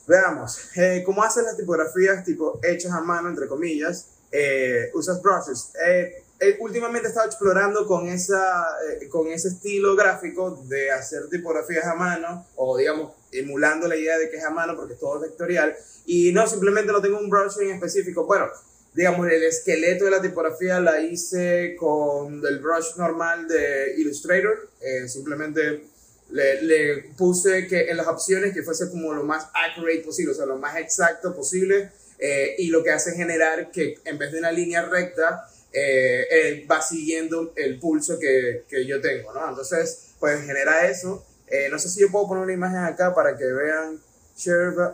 Veamos, 0.06 0.76
eh, 0.76 1.02
¿cómo 1.06 1.22
haces 1.22 1.44
las 1.44 1.56
tipografías 1.56 2.24
tipo 2.24 2.58
hechas 2.62 2.92
a 2.92 3.00
mano, 3.00 3.28
entre 3.28 3.46
comillas? 3.46 4.08
Eh, 4.32 4.90
¿Usas 4.94 5.22
brushes? 5.22 5.72
Eh, 5.86 6.24
últimamente 6.60 7.06
he 7.06 7.10
estado 7.10 7.26
explorando 7.26 7.86
con, 7.86 8.08
esa, 8.08 8.66
con 9.10 9.28
ese 9.28 9.48
estilo 9.48 9.94
gráfico 9.94 10.62
de 10.66 10.90
hacer 10.90 11.28
tipografías 11.28 11.86
a 11.86 11.94
mano, 11.94 12.46
o 12.56 12.76
digamos, 12.76 13.12
emulando 13.32 13.86
la 13.88 13.96
idea 13.96 14.18
de 14.18 14.30
que 14.30 14.38
es 14.38 14.44
a 14.44 14.50
mano 14.50 14.74
porque 14.76 14.94
todo 14.94 15.16
es 15.16 15.30
vectorial, 15.30 15.76
y 16.06 16.32
no, 16.32 16.46
simplemente 16.46 16.92
no 16.92 17.00
tengo 17.00 17.18
un 17.18 17.28
brush 17.28 17.60
en 17.60 17.70
específico. 17.70 18.24
Bueno, 18.24 18.48
digamos, 18.94 19.26
el 19.28 19.44
esqueleto 19.44 20.04
de 20.04 20.10
la 20.10 20.22
tipografía 20.22 20.80
la 20.80 21.00
hice 21.00 21.76
con 21.78 22.44
el 22.44 22.58
brush 22.58 22.96
normal 22.96 23.46
de 23.46 23.94
Illustrator. 23.98 24.68
Eh, 24.80 25.08
simplemente 25.08 25.84
le, 26.30 26.62
le, 26.62 27.02
puse 27.16 27.66
que 27.66 27.90
en 27.90 27.96
las 27.96 28.06
opciones 28.06 28.52
que 28.54 28.62
fuese 28.62 28.88
como 28.88 29.12
lo 29.12 29.24
más 29.24 29.48
accurate 29.54 30.00
posible, 30.00 30.32
o 30.32 30.34
sea, 30.34 30.46
lo 30.46 30.56
más 30.56 30.76
exacto 30.78 31.34
posible. 31.34 31.92
Eh, 32.18 32.56
y 32.58 32.66
lo 32.66 32.82
que 32.82 32.90
hace 32.90 33.10
es 33.10 33.16
generar 33.16 33.70
que 33.70 33.98
en 34.04 34.18
vez 34.18 34.32
de 34.32 34.40
una 34.40 34.52
línea 34.52 34.82
recta, 34.82 35.48
eh, 35.72 36.66
va 36.70 36.82
siguiendo 36.82 37.52
el 37.56 37.78
pulso 37.78 38.18
que, 38.18 38.64
que, 38.68 38.86
yo 38.86 39.00
tengo, 39.00 39.32
¿no? 39.32 39.48
Entonces, 39.48 40.14
pues 40.18 40.44
genera 40.44 40.88
eso. 40.88 41.24
no 41.70 41.78
sé 41.78 41.88
si 41.88 42.00
yo 42.00 42.10
puedo 42.10 42.28
poner 42.28 42.44
una 42.44 42.52
imagen 42.52 42.78
acá 42.78 43.14
para 43.14 43.36
que 43.36 43.44
vean 43.44 44.00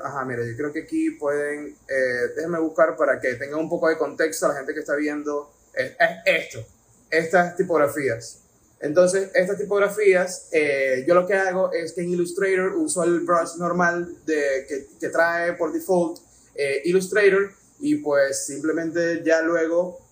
ajá, 0.02 0.24
mira, 0.24 0.44
yo 0.44 0.56
creo 0.56 0.72
que 0.72 0.82
aquí 0.82 1.10
pueden, 1.10 1.76
eh, 1.88 2.32
déjenme 2.34 2.58
buscar 2.58 2.96
para 2.96 3.20
que 3.20 3.34
tengan 3.34 3.60
un 3.60 3.68
poco 3.68 3.88
de 3.88 3.96
contexto 3.96 4.46
a 4.46 4.48
la 4.50 4.56
gente 4.56 4.74
que 4.74 4.80
está 4.80 4.96
viendo, 4.96 5.52
es, 5.74 5.92
esto, 6.24 6.64
estas 7.10 7.56
tipografías. 7.56 8.40
Entonces, 8.80 9.30
estas 9.34 9.56
tipografías, 9.56 10.48
eh, 10.52 11.04
yo 11.06 11.14
lo 11.14 11.26
que 11.26 11.34
hago 11.34 11.72
es 11.72 11.92
que 11.92 12.02
en 12.02 12.10
Illustrator 12.10 12.74
uso 12.74 13.04
el 13.04 13.20
brush 13.20 13.56
normal 13.56 14.16
de, 14.26 14.66
que, 14.68 14.86
que 15.00 15.08
trae 15.08 15.54
por 15.54 15.72
default 15.72 16.18
eh, 16.54 16.82
Illustrator 16.84 17.52
y 17.78 17.96
pues 17.96 18.46
simplemente 18.46 19.22
ya 19.24 19.42
luego 19.42 20.05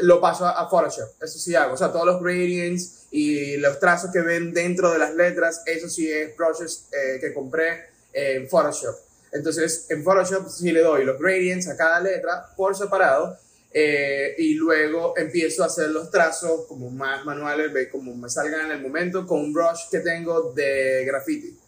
lo 0.00 0.20
paso 0.20 0.46
a, 0.46 0.68
Photoshop. 0.68 1.22
Eso 1.22 1.38
sí 1.38 1.54
hago. 1.54 1.74
O 1.74 1.76
sea, 1.76 1.92
todos 1.92 2.06
los 2.06 2.22
gradients 2.22 3.06
y 3.10 3.56
los 3.56 3.78
trazos 3.78 4.10
que 4.12 4.20
ven 4.20 4.52
dentro 4.52 4.92
de 4.92 4.98
las 4.98 5.14
letras, 5.14 5.62
eso 5.66 5.88
sí 5.88 6.10
es 6.10 6.36
brushes 6.36 6.88
eh, 6.92 7.18
que 7.20 7.32
compré 7.32 7.86
en 8.12 8.48
Photoshop. 8.48 8.94
Entonces, 9.32 9.86
en 9.90 10.02
Photoshop 10.02 10.48
sí 10.48 10.72
le 10.72 10.80
doy 10.80 11.04
los 11.04 11.18
gradients 11.18 11.68
a 11.68 11.76
cada 11.76 12.00
letra 12.00 12.46
por 12.56 12.76
separado 12.76 13.36
eh, 13.72 14.34
y 14.38 14.54
luego 14.54 15.14
empiezo 15.16 15.62
a 15.62 15.66
hacer 15.66 15.90
los 15.90 16.10
trazos 16.10 16.66
como 16.66 16.90
más 16.90 17.24
manuales, 17.24 17.70
como 17.92 18.14
me 18.14 18.30
salgan 18.30 18.66
en 18.66 18.72
el 18.72 18.82
momento, 18.82 19.26
con 19.26 19.40
un 19.40 19.52
brush 19.52 19.88
que 19.90 20.00
tengo 20.00 20.52
de 20.52 21.04
graffiti. 21.04 21.58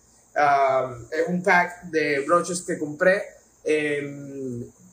es 1.10 1.28
un 1.28 1.42
pack 1.42 1.84
de 1.84 2.20
brushes 2.20 2.62
que 2.62 2.78
compré. 2.78 3.22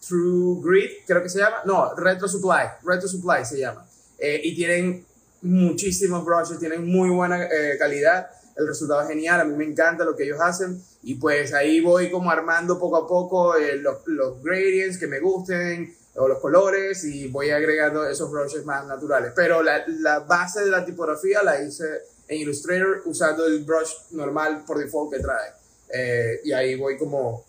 True 0.06 0.60
Grid, 0.62 0.90
creo 1.06 1.24
que 1.24 1.30
se 1.30 1.40
llama. 1.40 1.58
No, 1.66 1.94
Retro 1.96 2.28
Supply. 2.28 2.64
Retro 2.84 3.08
Supply 3.08 3.46
se 3.46 3.60
llama. 3.60 3.86
Eh, 4.18 4.42
y 4.44 4.56
tienen 4.56 5.06
muchísimos 5.42 6.26
brushes, 6.26 6.60
tienen 6.60 6.86
muy 6.86 7.10
buena 7.10 7.44
eh, 7.46 7.78
calidad. 7.78 8.28
el 8.56 8.68
resultado 8.68 9.02
es 9.02 9.08
genial, 9.08 9.40
a 9.40 9.44
mí 9.44 9.56
me 9.56 9.66
encanta 9.66 10.04
lo 10.04 10.16
que 10.16 10.24
ellos 10.24 10.40
hacen 10.42 10.82
y 11.04 11.16
pues 11.16 11.54
ahí 11.54 11.80
voy 11.80 12.10
como 12.10 12.32
armando 12.32 12.80
poco 12.80 12.98
a 12.98 13.08
poco 13.08 13.56
eh, 13.56 13.78
los, 13.78 13.98
los 14.08 14.42
gradients 14.42 14.98
que 14.98 15.06
me 15.06 15.20
gusten 15.20 15.96
o 16.16 16.28
los 16.28 16.40
colores 16.40 17.04
y 17.04 17.28
voy 17.28 17.52
agregando 17.52 18.08
esos 18.08 18.32
brushes 18.32 18.66
más 18.66 18.86
naturales. 18.88 19.32
Pero 19.36 19.62
la, 19.62 19.84
la 19.88 20.20
base 20.20 20.66
de 20.66 20.72
la 20.72 20.84
tipografía 20.84 21.44
la 21.44 21.62
hice 21.62 21.86
en 22.28 22.42
Illustrator 22.42 23.04
usando 23.06 23.46
el 23.46 23.64
brush 23.64 23.92
normal 24.12 24.64
por 24.66 24.80
default 24.80 25.14
que 25.14 25.20
trae. 25.20 25.52
Eh, 25.94 26.42
y 26.44 26.52
ahí 26.52 26.76
voy 26.76 26.98
como 26.98 27.46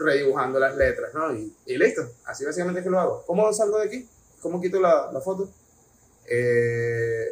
redibujando 0.00 0.58
las 0.58 0.76
letras, 0.76 1.12
¿no? 1.14 1.34
Y, 1.34 1.54
y, 1.66 1.76
listo, 1.76 2.02
así 2.24 2.44
básicamente 2.44 2.80
es 2.80 2.84
que 2.84 2.90
lo 2.90 3.00
hago. 3.00 3.24
¿Cómo 3.26 3.52
salgo 3.52 3.78
de 3.78 3.86
aquí? 3.86 4.08
¿Cómo 4.40 4.60
quito 4.60 4.80
la, 4.80 5.10
la 5.12 5.20
foto? 5.20 5.50
Eh, 6.26 7.26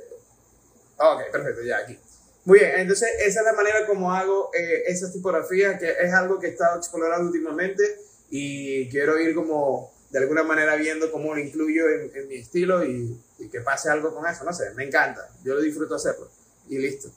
ok, 0.99 1.31
perfecto, 1.33 1.63
ya 1.63 1.79
aquí. 1.79 1.99
Muy 2.45 2.61
bien, 2.61 2.73
entonces 2.77 3.11
esa 3.21 3.41
es 3.41 3.47
la 3.47 3.53
manera 3.53 3.87
como 3.87 4.13
hago 4.13 4.51
eh, 4.55 4.85
esas 4.87 5.13
tipografías, 5.13 5.79
que 5.79 5.91
es 6.01 6.13
algo 6.13 6.39
que 6.39 6.47
he 6.47 6.51
estado 6.51 6.79
explorando 6.79 7.27
últimamente 7.27 7.83
y 8.31 8.89
quiero 8.89 9.19
ir 9.21 9.35
como 9.35 9.93
de 10.11 10.19
alguna 10.19 10.43
manera 10.43 10.77
viendo 10.77 11.13
cómo 11.13 11.35
lo 11.35 11.41
incluyo 11.41 11.89
en, 11.89 12.11
en 12.15 12.29
mi 12.29 12.37
estilo 12.37 12.85
y, 12.85 13.21
y, 13.39 13.49
que 13.49 13.61
pase 13.61 13.91
algo 13.91 14.15
con 14.15 14.27
eso, 14.27 14.45
no 14.45 14.53
sé, 14.53 14.71
me 14.75 14.85
encanta, 14.85 15.29
yo 15.45 15.55
lo 15.55 15.61
disfruto 15.61 15.95
hacerlo 15.95 16.29
y 16.69 16.79
listo. 16.79 17.11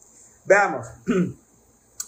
Veamos, 0.45 0.87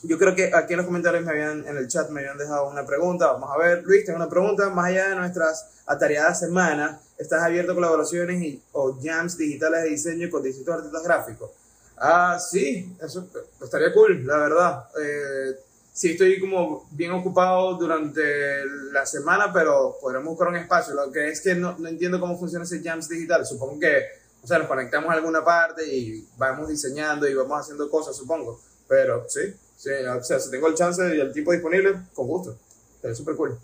yo 0.04 0.18
creo 0.18 0.36
que 0.36 0.52
aquí 0.54 0.74
en 0.74 0.78
los 0.78 0.86
comentarios 0.86 1.24
me 1.24 1.32
habían, 1.32 1.66
en 1.68 1.78
el 1.78 1.88
chat 1.88 2.10
me 2.10 2.20
habían 2.22 2.38
dejado 2.38 2.70
una 2.70 2.86
pregunta, 2.86 3.32
vamos 3.32 3.50
a 3.54 3.58
ver, 3.58 3.84
Luis, 3.84 4.06
tengo 4.06 4.18
una 4.18 4.30
pregunta, 4.30 4.70
más 4.70 4.88
allá 4.88 5.10
de 5.10 5.16
nuestras 5.16 5.84
atareadas 5.86 6.40
semanas, 6.40 7.02
¿estás 7.18 7.42
abierto 7.42 7.72
a 7.72 7.76
colaboraciones 7.76 8.42
y, 8.42 8.62
o 8.74 8.98
jams 9.02 9.38
digitales 9.38 9.84
de 9.84 9.90
diseño 9.90 10.30
con 10.30 10.44
distintos 10.44 10.76
artistas 10.76 11.04
gráficos? 11.04 11.52
Ah, 11.98 12.38
sí, 12.40 12.96
eso 13.02 13.28
estaría 13.62 13.94
cool, 13.94 14.26
la 14.28 14.38
verdad. 14.38 14.88
Eh, 15.02 15.56
sí 15.94 16.12
estoy 16.12 16.40
como 16.40 16.88
bien 16.92 17.12
ocupado 17.12 17.76
durante 17.76 18.66
la 18.92 19.06
semana, 19.06 19.54
pero 19.54 19.98
podremos 20.02 20.30
buscar 20.30 20.50
un 20.50 20.58
espacio. 20.58 20.96
Lo 20.96 21.12
que 21.12 21.30
es 21.30 21.40
que 21.40 21.56
no, 21.56 21.78
no 21.78 21.88
entiendo 21.88 22.20
cómo 22.20 22.38
funciona 22.38 22.66
ese 22.66 22.82
jams 22.84 23.08
digital. 23.08 23.46
Supongo 23.46 23.80
que, 23.80 24.04
o 24.42 24.48
sea, 24.48 24.60
nos 24.60 24.68
conectamos 24.68 25.12
a 25.12 25.14
alguna 25.14 25.46
parte 25.46 25.88
y 25.88 26.28
vamos 26.38 26.68
diseñando 26.68 27.28
y 27.28 27.34
vamos 27.36 27.62
haciendo 27.62 27.90
cosas, 27.90 28.18
supongo. 28.18 28.60
Pero 28.88 29.26
sí, 29.30 29.54
sí 29.84 30.06
o 30.06 30.24
sea, 30.24 30.40
si 30.40 30.50
tengo 30.50 30.68
el 30.68 30.76
chance 30.76 31.04
y 31.16 31.20
el 31.20 31.34
tiempo 31.34 31.52
disponible, 31.52 31.94
con 32.14 32.28
gusto. 32.28 32.58
Es 33.02 33.18
súper 33.18 33.36
cool. 33.36 33.60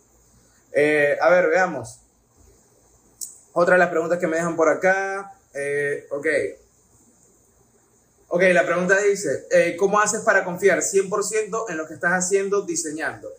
Eh, 0.74 1.18
a 1.20 1.30
ver, 1.30 1.50
veamos. 1.50 2.02
Otra 3.54 3.76
de 3.76 3.80
las 3.80 3.90
preguntas 3.90 4.20
que 4.20 4.28
me 4.28 4.36
dejan 4.36 4.56
por 4.56 4.68
acá. 4.68 5.34
Eh, 5.54 6.08
ok. 6.12 6.28
Ok, 8.28 8.44
la 8.54 8.66
pregunta 8.66 8.98
dice, 9.02 9.48
eh, 9.50 9.76
¿cómo 9.78 10.00
haces 10.00 10.22
para 10.22 10.44
confiar 10.44 10.80
100% 10.82 11.66
en 11.70 11.78
lo 11.78 11.88
que 11.88 11.96
estás 11.96 12.12
haciendo 12.12 12.62
diseñando? 12.62 13.30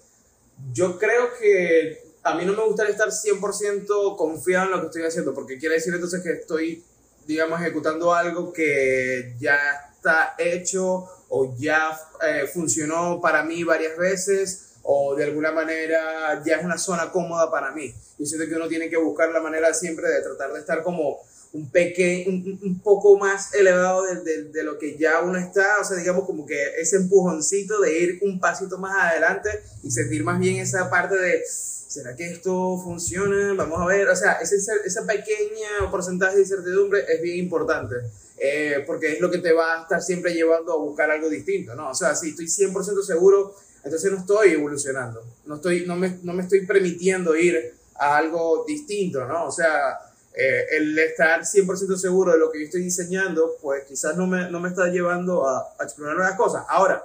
Yo 0.72 0.98
creo 0.98 1.28
que 1.38 2.02
a 2.22 2.34
mí 2.34 2.44
no 2.44 2.54
me 2.54 2.64
gustaría 2.64 2.92
estar 2.92 3.08
100% 3.08 4.16
confiado 4.16 4.64
en 4.66 4.70
lo 4.72 4.80
que 4.80 4.86
estoy 4.86 5.02
haciendo, 5.04 5.32
porque 5.32 5.58
quiere 5.58 5.76
decir 5.76 5.94
entonces 5.94 6.22
que 6.22 6.32
estoy, 6.32 6.82
digamos, 7.26 7.60
ejecutando 7.60 8.12
algo 8.12 8.52
que 8.52 9.36
ya 9.38 9.89
está 10.00 10.34
hecho 10.38 11.06
o 11.28 11.54
ya 11.58 11.96
eh, 12.26 12.46
funcionó 12.52 13.20
para 13.20 13.44
mí 13.44 13.62
varias 13.64 13.96
veces 13.98 14.70
o 14.82 15.14
de 15.14 15.24
alguna 15.24 15.52
manera 15.52 16.42
ya 16.44 16.56
es 16.56 16.64
una 16.64 16.78
zona 16.78 17.12
cómoda 17.12 17.50
para 17.50 17.70
mí. 17.72 17.94
Yo 18.18 18.26
siento 18.26 18.48
que 18.48 18.56
uno 18.56 18.66
tiene 18.66 18.88
que 18.88 18.96
buscar 18.96 19.30
la 19.30 19.40
manera 19.40 19.72
siempre 19.74 20.08
de 20.08 20.22
tratar 20.22 20.52
de 20.52 20.60
estar 20.60 20.82
como 20.82 21.18
un, 21.52 21.70
pequeño, 21.70 22.30
un, 22.30 22.60
un, 22.62 22.80
poco 22.80 23.18
más 23.18 23.52
elevado 23.54 24.04
de, 24.04 24.44
de, 24.44 24.62
lo 24.62 24.78
que 24.78 24.96
ya 24.96 25.20
uno 25.20 25.36
está, 25.38 25.78
o 25.80 25.84
sea, 25.84 25.96
digamos 25.96 26.24
como 26.24 26.46
que 26.46 26.56
ese 26.80 26.96
empujoncito 26.96 27.80
de 27.80 27.98
ir 27.98 28.18
un 28.22 28.40
pasito 28.40 28.78
más 28.78 29.10
adelante 29.10 29.50
y 29.82 29.90
sentir 29.90 30.22
más 30.22 30.38
bien 30.38 30.56
esa 30.56 30.88
parte 30.88 31.16
de, 31.16 31.42
¿será 31.46 32.14
que 32.14 32.24
esto 32.30 32.78
funciona? 32.78 33.52
Vamos 33.54 33.80
a 33.80 33.86
ver, 33.86 34.08
o 34.08 34.16
sea, 34.16 34.34
ese, 34.34 34.56
esa 34.84 35.04
pequeña 35.04 35.90
porcentaje 35.90 36.36
de 36.36 36.42
incertidumbre 36.42 37.04
es 37.08 37.20
bien 37.20 37.38
importante. 37.38 37.96
Eh, 38.42 38.84
porque 38.86 39.12
es 39.12 39.20
lo 39.20 39.30
que 39.30 39.36
te 39.36 39.52
va 39.52 39.78
a 39.78 39.82
estar 39.82 40.00
siempre 40.00 40.32
llevando 40.32 40.72
a 40.72 40.78
buscar 40.78 41.10
algo 41.10 41.28
distinto, 41.28 41.74
¿no? 41.74 41.90
O 41.90 41.94
sea, 41.94 42.14
si 42.14 42.30
estoy 42.30 42.46
100% 42.46 43.02
seguro, 43.02 43.54
entonces 43.84 44.10
no 44.10 44.18
estoy 44.18 44.52
evolucionando, 44.52 45.22
no, 45.44 45.56
estoy, 45.56 45.84
no, 45.86 45.94
me, 45.94 46.18
no 46.22 46.32
me 46.32 46.44
estoy 46.44 46.64
permitiendo 46.64 47.36
ir 47.36 47.74
a 47.96 48.16
algo 48.16 48.64
distinto, 48.66 49.26
¿no? 49.26 49.44
O 49.44 49.52
sea, 49.52 49.98
eh, 50.32 50.64
el 50.70 50.98
estar 50.98 51.42
100% 51.42 51.96
seguro 51.96 52.32
de 52.32 52.38
lo 52.38 52.50
que 52.50 52.60
yo 52.60 52.64
estoy 52.64 52.82
diseñando, 52.82 53.56
pues 53.60 53.84
quizás 53.84 54.16
no 54.16 54.26
me, 54.26 54.50
no 54.50 54.58
me 54.58 54.70
está 54.70 54.86
llevando 54.86 55.46
a, 55.46 55.74
a, 55.78 55.84
explorar 55.84 56.16
nuevas 56.16 56.36
cosas. 56.36 56.64
Ahora, 56.70 57.04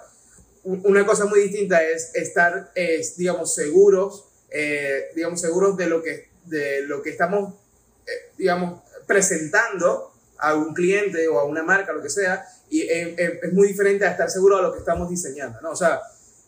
una 0.64 1.06
cosa 1.06 1.26
muy 1.26 1.42
distinta 1.42 1.84
es 1.84 2.12
estar, 2.16 2.72
es, 2.76 3.18
digamos, 3.18 3.54
seguros, 3.54 4.26
eh, 4.50 5.08
digamos, 5.16 5.42
seguros 5.42 5.76
de 5.76 5.88
lo 5.88 6.02
que, 6.02 6.30
de 6.46 6.84
lo 6.84 7.02
que 7.02 7.10
estamos, 7.10 7.56
eh, 8.08 8.32
digamos, 8.38 8.82
presentando 9.06 10.15
a 10.38 10.56
un 10.56 10.74
cliente 10.74 11.28
o 11.28 11.40
a 11.40 11.46
una 11.46 11.64
marca, 11.64 11.94
lo 11.94 12.02
que 12.02 12.10
sea, 12.10 12.46
y 12.70 12.82
es 12.82 13.54
muy 13.54 13.68
diferente 13.68 14.06
a 14.06 14.12
estar 14.12 14.30
seguro 14.30 14.58
de 14.58 14.64
lo 14.64 14.74
que 14.74 14.80
estamos 14.80 15.10
diseñando, 15.10 15.62
¿no? 15.62 15.72
O 15.72 15.76
sea, 15.76 16.02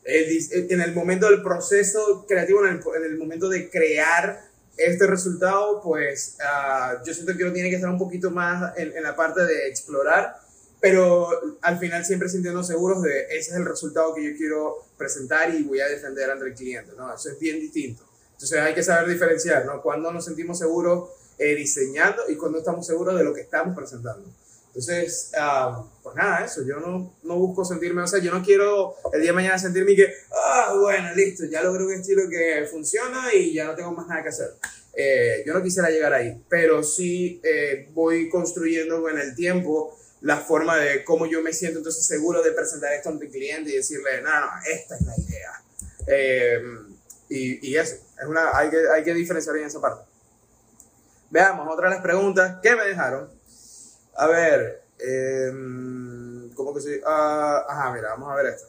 el, 0.04 0.72
en 0.72 0.82
el 0.82 0.94
momento 0.94 1.30
del 1.30 1.42
proceso 1.42 2.26
creativo, 2.28 2.66
en 2.66 2.76
el, 2.76 2.82
en 2.96 3.04
el 3.12 3.18
momento 3.18 3.50
de 3.50 3.70
crear 3.70 4.42
este 4.78 5.08
resultado, 5.08 5.82
pues 5.82 6.38
uh, 6.40 7.04
yo 7.06 7.14
siento 7.14 7.36
que 7.36 7.44
uno 7.44 7.54
tiene 7.54 7.70
que 7.70 7.76
estar 7.76 7.90
un 7.90 7.98
poquito 7.98 8.32
más 8.32 8.78
en, 8.78 8.96
en, 8.96 9.04
la 9.04 9.16
parte 9.16 9.44
de 9.44 9.68
explorar, 9.68 10.38
pero 10.80 11.28
al 11.62 11.80
final 11.80 12.06
siempre 12.06 12.30
sintiendo 12.30 12.64
seguros 12.64 13.02
de 13.02 13.24
ese 13.26 13.52
es 13.52 13.56
el 13.56 13.66
resultado 13.66 14.14
que 14.14 14.24
yo 14.24 14.38
quiero 14.38 14.86
presentar 14.98 15.54
y 15.54 15.64
voy 15.64 15.82
a 15.82 15.88
defender 15.88 16.30
ante 16.30 16.46
el 16.46 16.54
cliente, 16.54 16.94
¿no? 16.96 17.14
Eso 17.14 17.30
es 17.30 17.40
bien 17.40 17.60
distinto. 17.60 18.04
Entonces 18.34 18.60
hay 18.60 18.76
que 18.76 18.84
saber 18.84 19.10
diferenciar, 19.10 19.66
¿no? 19.66 19.82
Cuando 19.82 20.12
nos 20.12 20.26
sentimos 20.26 20.60
seguros 20.60 21.10
eh, 21.38 21.56
diseñando 21.56 22.24
y 22.30 22.36
cuando 22.36 22.60
estamos 22.60 22.86
seguros 22.86 23.18
de 23.18 23.24
lo 23.24 23.34
que 23.34 23.42
estamos 23.42 23.76
presentando. 23.76 24.28
Entonces, 24.78 25.32
uh, 25.34 25.84
pues 26.04 26.16
nada, 26.16 26.46
eso, 26.46 26.62
yo 26.64 26.80
no, 26.80 27.16
no 27.24 27.36
busco 27.38 27.66
sentirme, 27.66 28.04
o 28.04 28.08
sea, 28.08 28.20
yo 28.20 28.32
no 28.32 28.44
quiero 28.44 28.94
el 29.12 29.22
día 29.22 29.32
de 29.32 29.36
mañana 29.36 29.58
sentirme 29.58 29.96
que, 29.96 30.14
ah, 30.32 30.76
bueno, 30.80 31.16
listo, 31.16 31.46
ya 31.46 31.64
logré 31.64 31.84
un 31.84 31.94
estilo 31.94 32.30
que 32.30 32.68
funciona 32.70 33.34
y 33.34 33.56
ya 33.56 33.66
no 33.66 33.74
tengo 33.74 33.92
más 33.92 34.08
nada 34.08 34.22
que 34.22 34.30
hacer. 34.30 34.52
Eh, 34.94 35.44
yo 35.48 35.56
no 35.56 35.64
quisiera 35.64 35.90
llegar 35.90 36.14
ahí, 36.14 36.40
pero 36.48 36.84
sí 36.84 37.42
eh, 37.44 37.90
voy 37.94 38.30
construyendo 38.30 39.10
en 39.10 39.18
el 39.18 39.36
tiempo 39.36 39.98
la 40.22 40.38
forma 40.38 40.78
de 40.78 41.04
cómo 41.04 41.26
yo 41.26 41.42
me 41.42 41.54
siento 41.54 41.80
entonces 41.80 42.06
seguro 42.06 42.44
de 42.44 42.52
presentar 42.52 42.94
esto 42.94 43.10
ante 43.10 43.26
el 43.26 43.32
cliente 43.32 43.72
y 43.72 43.78
decirle, 43.78 44.22
no, 44.22 44.30
no, 44.42 44.48
esta 44.72 44.96
es 44.96 45.02
la 45.02 45.14
idea. 45.18 45.64
Eh, 46.06 46.62
y, 47.30 47.68
y, 47.68 47.78
eso, 47.78 47.96
es 47.96 48.28
una, 48.28 48.56
hay, 48.56 48.70
que, 48.70 48.78
hay 48.94 49.04
que 49.04 49.16
diferenciar 49.16 49.58
en 49.58 49.66
esa 49.66 49.82
parte. 49.82 50.04
Veamos, 51.30 51.68
otra 51.70 51.90
de 51.90 51.96
las 51.96 52.04
preguntas 52.04 52.60
que 52.62 52.76
me 52.76 52.84
dejaron 52.84 53.38
a 54.18 54.26
ver, 54.26 54.82
eh, 55.00 55.52
¿cómo 56.56 56.74
que 56.74 56.82
se.? 56.82 56.98
Uh, 57.00 57.70
ajá, 57.70 57.94
mira, 57.94 58.10
vamos 58.10 58.32
a 58.32 58.36
ver 58.36 58.48
esto. 58.48 58.68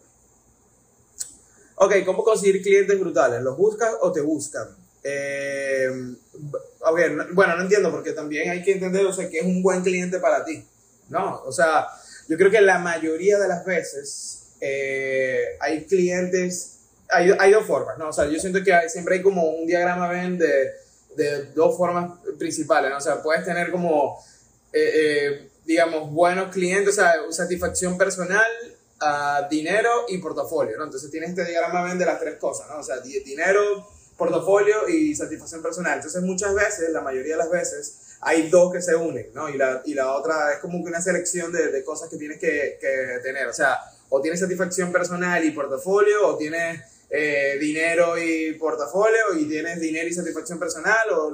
Ok, 1.76 1.94
¿cómo 2.04 2.22
conseguir 2.22 2.60
clientes 2.60 3.00
brutales? 3.00 3.40
¿Los 3.40 3.56
buscas 3.56 3.94
o 4.02 4.12
te 4.12 4.20
buscan? 4.20 4.68
Eh, 5.02 5.88
a 6.82 6.92
ver, 6.92 7.16
bueno, 7.32 7.56
no 7.56 7.62
entiendo 7.62 7.90
porque 7.90 8.12
también 8.12 8.50
hay 8.50 8.62
que 8.62 8.72
entender, 8.72 9.06
o 9.06 9.12
sea, 9.12 9.30
que 9.30 9.38
es 9.38 9.44
un 9.44 9.62
buen 9.62 9.82
cliente 9.82 10.18
para 10.18 10.44
ti. 10.44 10.62
No, 11.08 11.42
o 11.44 11.52
sea, 11.52 11.86
yo 12.28 12.36
creo 12.36 12.50
que 12.50 12.60
la 12.60 12.78
mayoría 12.78 13.38
de 13.38 13.48
las 13.48 13.64
veces 13.64 14.48
eh, 14.60 15.56
hay 15.60 15.86
clientes, 15.86 16.80
hay, 17.08 17.30
hay, 17.38 17.52
dos 17.52 17.64
formas, 17.64 17.96
¿no? 17.96 18.08
O 18.08 18.12
sea, 18.12 18.26
yo 18.26 18.38
siento 18.38 18.62
que 18.62 18.74
hay, 18.74 18.90
siempre 18.90 19.14
hay 19.14 19.22
como 19.22 19.44
un 19.44 19.66
diagrama 19.66 20.10
ven 20.10 20.36
de, 20.36 20.72
de 21.18 21.44
dos 21.54 21.76
formas 21.76 22.18
principales, 22.38 22.90
¿no? 22.90 22.96
O 22.96 23.00
sea, 23.00 23.22
puedes 23.22 23.44
tener 23.44 23.70
como 23.70 24.18
eh, 24.72 24.90
eh, 24.94 25.50
digamos, 25.64 26.10
buenos 26.12 26.50
clientes, 26.50 26.94
o 26.94 27.00
sea, 27.00 27.12
satisfacción 27.30 27.98
personal, 27.98 28.46
uh, 29.02 29.48
dinero 29.50 29.90
y 30.08 30.18
portafolio, 30.18 30.78
¿no? 30.78 30.84
Entonces 30.84 31.10
tienes 31.10 31.30
este 31.30 31.44
diagrama 31.44 31.94
de 31.94 32.06
las 32.06 32.20
tres 32.20 32.38
cosas, 32.38 32.68
¿no? 32.70 32.78
O 32.78 32.82
sea, 32.82 33.00
dinero, 33.00 33.86
portafolio 34.16 34.88
y 34.88 35.14
satisfacción 35.14 35.62
personal. 35.62 35.96
Entonces 35.96 36.22
muchas 36.22 36.54
veces, 36.54 36.90
la 36.90 37.02
mayoría 37.02 37.34
de 37.34 37.38
las 37.38 37.50
veces, 37.50 38.16
hay 38.20 38.48
dos 38.48 38.72
que 38.72 38.80
se 38.80 38.94
unen, 38.96 39.28
¿no? 39.34 39.48
Y 39.48 39.58
la, 39.58 39.82
y 39.84 39.94
la 39.94 40.12
otra 40.12 40.52
es 40.54 40.58
como 40.60 40.82
que 40.82 40.88
una 40.88 41.00
selección 41.00 41.52
de, 41.52 41.70
de 41.70 41.84
cosas 41.84 42.08
que 42.08 42.16
tienes 42.16 42.38
que, 42.38 42.78
que, 42.80 43.20
tener. 43.22 43.46
O 43.46 43.52
sea, 43.52 43.78
o 44.08 44.20
tienes 44.20 44.40
satisfacción 44.40 44.90
personal 44.90 45.44
y 45.44 45.50
portafolio, 45.50 46.28
o 46.28 46.36
tienes 46.36 46.80
eh, 47.10 47.56
dinero 47.60 48.18
y 48.18 48.52
portafolio, 48.54 49.34
y 49.38 49.46
tienes 49.46 49.80
dinero 49.80 50.08
y 50.08 50.12
satisfacción 50.12 50.58
personal, 50.58 51.10
o 51.12 51.30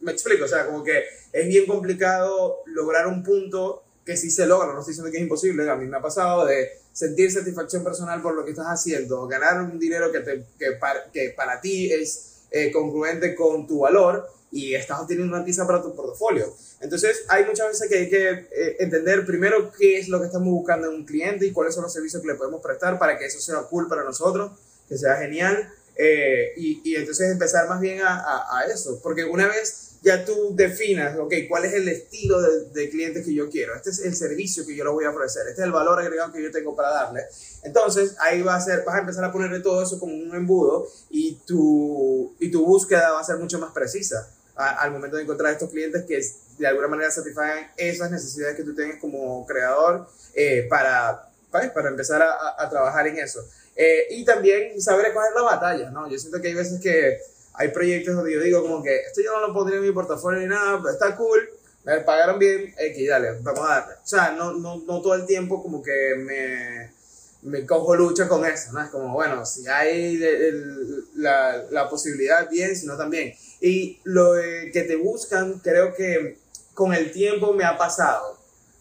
me 0.00 0.12
explico, 0.12 0.44
o 0.44 0.48
sea, 0.48 0.66
como 0.66 0.84
que 0.84 1.02
es 1.32 1.48
bien 1.48 1.66
complicado 1.66 2.58
lograr 2.66 3.06
un 3.06 3.22
punto 3.22 3.82
que 4.04 4.16
sí 4.16 4.30
se 4.30 4.46
logra, 4.46 4.72
no 4.72 4.80
estoy 4.80 4.92
diciendo 4.92 5.10
que 5.10 5.18
es 5.18 5.22
imposible, 5.22 5.68
a 5.68 5.76
mí 5.76 5.86
me 5.86 5.96
ha 5.96 6.02
pasado 6.02 6.46
de 6.46 6.70
sentir 6.92 7.30
satisfacción 7.30 7.84
personal 7.84 8.22
por 8.22 8.34
lo 8.34 8.44
que 8.44 8.50
estás 8.50 8.66
haciendo, 8.66 9.26
ganar 9.26 9.62
un 9.62 9.78
dinero 9.78 10.10
que, 10.10 10.20
te, 10.20 10.44
que, 10.58 10.72
para, 10.72 11.10
que 11.12 11.30
para 11.30 11.60
ti 11.60 11.92
es 11.92 12.42
eh, 12.50 12.72
congruente 12.72 13.34
con 13.34 13.66
tu 13.66 13.80
valor, 13.80 14.28
y 14.52 14.74
estás 14.74 15.00
obteniendo 15.00 15.32
una 15.32 15.40
artista 15.40 15.66
para 15.66 15.82
tu 15.82 15.94
portafolio. 15.94 16.52
Entonces, 16.80 17.24
hay 17.28 17.44
muchas 17.44 17.68
veces 17.68 17.88
que 17.88 17.98
hay 17.98 18.10
que 18.10 18.30
eh, 18.30 18.76
entender 18.80 19.24
primero 19.24 19.70
qué 19.78 19.98
es 19.98 20.08
lo 20.08 20.18
que 20.18 20.26
estamos 20.26 20.48
buscando 20.48 20.88
en 20.88 20.96
un 20.96 21.04
cliente 21.04 21.46
y 21.46 21.52
cuáles 21.52 21.74
son 21.74 21.84
los 21.84 21.92
servicios 21.92 22.20
que 22.22 22.28
le 22.28 22.34
podemos 22.34 22.60
prestar 22.60 22.98
para 22.98 23.16
que 23.18 23.26
eso 23.26 23.40
sea 23.40 23.62
cool 23.62 23.88
para 23.88 24.02
nosotros, 24.02 24.52
que 24.90 24.98
sea 24.98 25.16
genial. 25.16 25.72
Eh, 25.96 26.52
y, 26.56 26.82
y, 26.84 26.96
entonces 26.96 27.30
empezar 27.30 27.68
más 27.68 27.80
bien 27.80 28.00
a, 28.02 28.58
a, 28.58 28.64
eso, 28.64 29.00
porque 29.02 29.24
una 29.24 29.46
vez 29.46 29.92
ya 30.02 30.24
tú 30.24 30.54
definas, 30.54 31.18
ok, 31.18 31.34
cuál 31.46 31.66
es 31.66 31.74
el 31.74 31.88
estilo 31.88 32.40
de, 32.40 32.70
de 32.70 32.88
cliente 32.88 33.22
que 33.22 33.34
yo 33.34 33.50
quiero, 33.50 33.74
este 33.74 33.90
es 33.90 33.98
el 34.00 34.16
servicio 34.16 34.64
que 34.64 34.74
yo 34.74 34.84
le 34.84 34.90
voy 34.90 35.04
a 35.04 35.10
ofrecer, 35.10 35.42
este 35.48 35.60
es 35.60 35.66
el 35.66 35.72
valor 35.72 35.98
agregado 36.00 36.32
que 36.32 36.42
yo 36.42 36.50
tengo 36.50 36.74
para 36.74 36.90
darle. 36.90 37.22
Entonces, 37.64 38.16
ahí 38.18 38.40
va 38.40 38.54
a 38.54 38.60
ser, 38.62 38.82
vas 38.86 38.96
a 38.96 39.00
empezar 39.00 39.24
a 39.24 39.32
ponerle 39.32 39.60
todo 39.60 39.82
eso 39.82 39.98
como 39.98 40.14
un 40.14 40.34
embudo 40.34 40.88
y 41.10 41.34
tu, 41.46 42.34
y 42.38 42.50
tu 42.50 42.64
búsqueda 42.64 43.12
va 43.12 43.20
a 43.20 43.24
ser 43.24 43.36
mucho 43.36 43.58
más 43.58 43.72
precisa 43.72 44.26
al 44.60 44.90
momento 44.90 45.16
de 45.16 45.22
encontrar 45.22 45.52
estos 45.52 45.70
clientes 45.70 46.04
que 46.04 46.20
de 46.58 46.66
alguna 46.66 46.88
manera 46.88 47.10
satisfagan 47.10 47.70
esas 47.76 48.10
necesidades 48.10 48.56
que 48.56 48.62
tú 48.62 48.74
tienes 48.74 49.00
como 49.00 49.46
creador 49.46 50.06
eh, 50.34 50.66
para, 50.68 51.30
para, 51.50 51.72
para, 51.72 51.88
empezar 51.88 52.22
a, 52.22 52.68
trabajar 52.68 53.06
en 53.06 53.18
eso. 53.18 53.40
Eh, 53.82 54.08
y 54.10 54.26
también 54.26 54.78
saber 54.78 55.06
escoger 55.06 55.32
la 55.34 55.40
batalla, 55.40 55.90
¿no? 55.90 56.06
Yo 56.06 56.18
siento 56.18 56.38
que 56.38 56.48
hay 56.48 56.54
veces 56.54 56.82
que 56.82 57.18
hay 57.54 57.68
proyectos 57.68 58.14
donde 58.14 58.30
yo 58.30 58.40
digo 58.42 58.60
como 58.60 58.82
que 58.82 58.94
esto 58.94 59.22
yo 59.22 59.32
no 59.32 59.46
lo 59.46 59.54
pondría 59.54 59.78
en 59.78 59.86
mi 59.86 59.90
portafolio 59.90 60.38
ni 60.38 60.48
nada, 60.48 60.78
está 60.92 61.16
cool, 61.16 61.48
me 61.84 61.98
pagaron 62.00 62.38
bien, 62.38 62.74
X, 62.76 63.08
dale, 63.08 63.38
vamos 63.40 63.60
a 63.64 63.68
darle. 63.68 63.94
O 63.94 64.06
sea, 64.06 64.32
no, 64.32 64.52
no, 64.52 64.82
no 64.86 65.00
todo 65.00 65.14
el 65.14 65.24
tiempo 65.24 65.62
como 65.62 65.82
que 65.82 66.14
me, 66.14 66.92
me 67.40 67.64
cojo 67.64 67.96
lucha 67.96 68.28
con 68.28 68.44
eso, 68.44 68.70
¿no? 68.72 68.82
Es 68.82 68.90
como, 68.90 69.14
bueno, 69.14 69.46
si 69.46 69.66
hay 69.66 70.22
el, 70.22 71.06
la, 71.14 71.64
la 71.70 71.88
posibilidad, 71.88 72.50
bien, 72.50 72.76
si 72.76 72.86
no 72.86 72.98
también. 72.98 73.32
Y 73.62 73.98
lo 74.04 74.34
que 74.74 74.84
te 74.86 74.96
buscan, 74.96 75.58
creo 75.60 75.94
que 75.94 76.36
con 76.74 76.92
el 76.92 77.12
tiempo 77.12 77.54
me 77.54 77.64
ha 77.64 77.78
pasado 77.78 78.36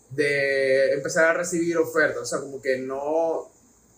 de 0.09 0.91
empezar 0.91 1.23
a 1.23 1.33
recibir 1.35 1.77
ofertas, 1.77 2.21
o 2.21 2.25
sea, 2.25 2.39
como 2.39 2.61
que 2.61 2.79
no, 2.79 3.49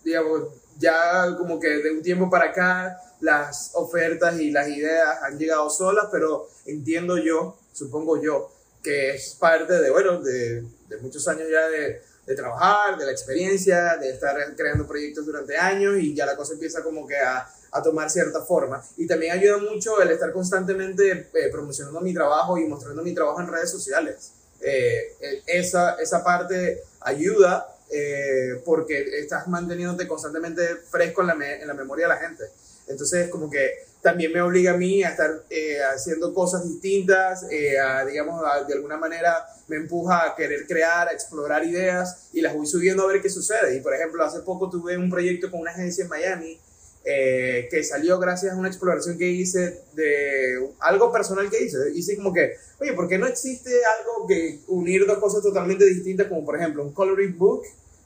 digamos, 0.04 0.61
ya 0.82 1.36
como 1.38 1.60
que 1.60 1.68
de 1.68 1.92
un 1.92 2.02
tiempo 2.02 2.28
para 2.28 2.46
acá 2.46 3.00
las 3.20 3.70
ofertas 3.74 4.38
y 4.40 4.50
las 4.50 4.68
ideas 4.68 5.22
han 5.22 5.38
llegado 5.38 5.70
solas, 5.70 6.08
pero 6.10 6.48
entiendo 6.66 7.16
yo, 7.16 7.56
supongo 7.72 8.20
yo, 8.20 8.50
que 8.82 9.14
es 9.14 9.36
parte 9.36 9.74
de, 9.74 9.90
bueno, 9.90 10.20
de, 10.20 10.64
de 10.88 10.96
muchos 11.00 11.26
años 11.28 11.46
ya 11.50 11.68
de, 11.68 12.02
de, 12.26 12.34
trabajar, 12.34 12.98
de 12.98 13.06
la 13.06 13.12
experiencia, 13.12 13.96
de 13.96 14.10
estar 14.10 14.36
creando 14.56 14.86
proyectos 14.88 15.24
durante 15.24 15.56
años 15.56 15.98
y 15.98 16.14
ya 16.14 16.26
la 16.26 16.36
cosa 16.36 16.54
empieza 16.54 16.82
como 16.82 17.06
que 17.06 17.16
a, 17.16 17.48
a 17.70 17.82
tomar 17.82 18.10
cierta 18.10 18.42
forma. 18.42 18.82
Y 18.96 19.06
también 19.06 19.32
ayuda 19.32 19.58
mucho 19.58 20.02
el 20.02 20.10
estar 20.10 20.32
constantemente 20.32 21.30
eh, 21.32 21.48
promocionando 21.52 22.00
mi 22.00 22.12
trabajo 22.12 22.58
y 22.58 22.66
mostrando 22.66 23.04
mi 23.04 23.14
trabajo 23.14 23.40
en 23.40 23.46
redes 23.46 23.70
sociales. 23.70 24.32
Eh, 24.60 25.16
eh 25.20 25.42
esa, 25.46 25.94
esa 25.94 26.24
parte 26.24 26.82
ayuda 27.00 27.68
eh, 27.92 28.62
porque 28.64 29.04
estás 29.18 29.46
manteniéndote 29.48 30.08
constantemente 30.08 30.62
fresco 30.90 31.20
en 31.20 31.26
la, 31.26 31.34
me 31.34 31.60
en 31.60 31.68
la 31.68 31.74
memoria 31.74 32.06
de 32.06 32.14
la 32.14 32.20
gente. 32.20 32.44
Entonces, 32.88 33.28
como 33.28 33.50
que 33.50 33.70
también 34.00 34.32
me 34.32 34.42
obliga 34.42 34.72
a 34.72 34.76
mí 34.76 35.02
a 35.04 35.10
estar 35.10 35.44
eh, 35.48 35.78
haciendo 35.94 36.34
cosas 36.34 36.66
distintas, 36.68 37.46
eh, 37.50 37.78
a, 37.78 38.04
digamos, 38.04 38.42
a, 38.44 38.64
de 38.64 38.74
alguna 38.74 38.96
manera 38.96 39.46
me 39.68 39.76
empuja 39.76 40.26
a 40.26 40.34
querer 40.34 40.66
crear, 40.66 41.08
a 41.08 41.12
explorar 41.12 41.64
ideas 41.64 42.28
y 42.32 42.40
las 42.40 42.54
voy 42.54 42.66
subiendo 42.66 43.04
a 43.04 43.12
ver 43.12 43.22
qué 43.22 43.30
sucede. 43.30 43.76
Y 43.76 43.80
por 43.80 43.94
ejemplo, 43.94 44.24
hace 44.24 44.40
poco 44.40 44.68
tuve 44.68 44.96
un 44.96 45.08
proyecto 45.08 45.50
con 45.50 45.60
una 45.60 45.70
agencia 45.70 46.02
en 46.02 46.10
Miami 46.10 46.58
eh, 47.04 47.68
que 47.70 47.82
salió 47.82 48.18
gracias 48.18 48.52
a 48.52 48.56
una 48.56 48.68
exploración 48.68 49.18
que 49.18 49.28
hice 49.28 49.82
de 49.94 50.68
algo 50.80 51.12
personal 51.12 51.48
que 51.48 51.62
hice. 51.62 51.78
Hice 51.94 52.16
como 52.16 52.32
que, 52.32 52.54
oye, 52.80 52.92
¿por 52.94 53.08
qué 53.08 53.18
no 53.18 53.26
existe 53.26 53.70
algo 53.98 54.26
que 54.26 54.60
unir 54.66 55.06
dos 55.06 55.18
cosas 55.18 55.42
totalmente 55.42 55.84
distintas, 55.84 56.26
como 56.26 56.44
por 56.44 56.56
ejemplo 56.56 56.82
un 56.82 56.92
coloring 56.92 57.38
book, 57.38 57.62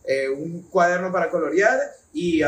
eh, 0.06 0.28
un 0.28 0.62
cuaderno 0.62 1.10
para 1.12 1.30
colorear 1.30 1.78
y... 2.12 2.42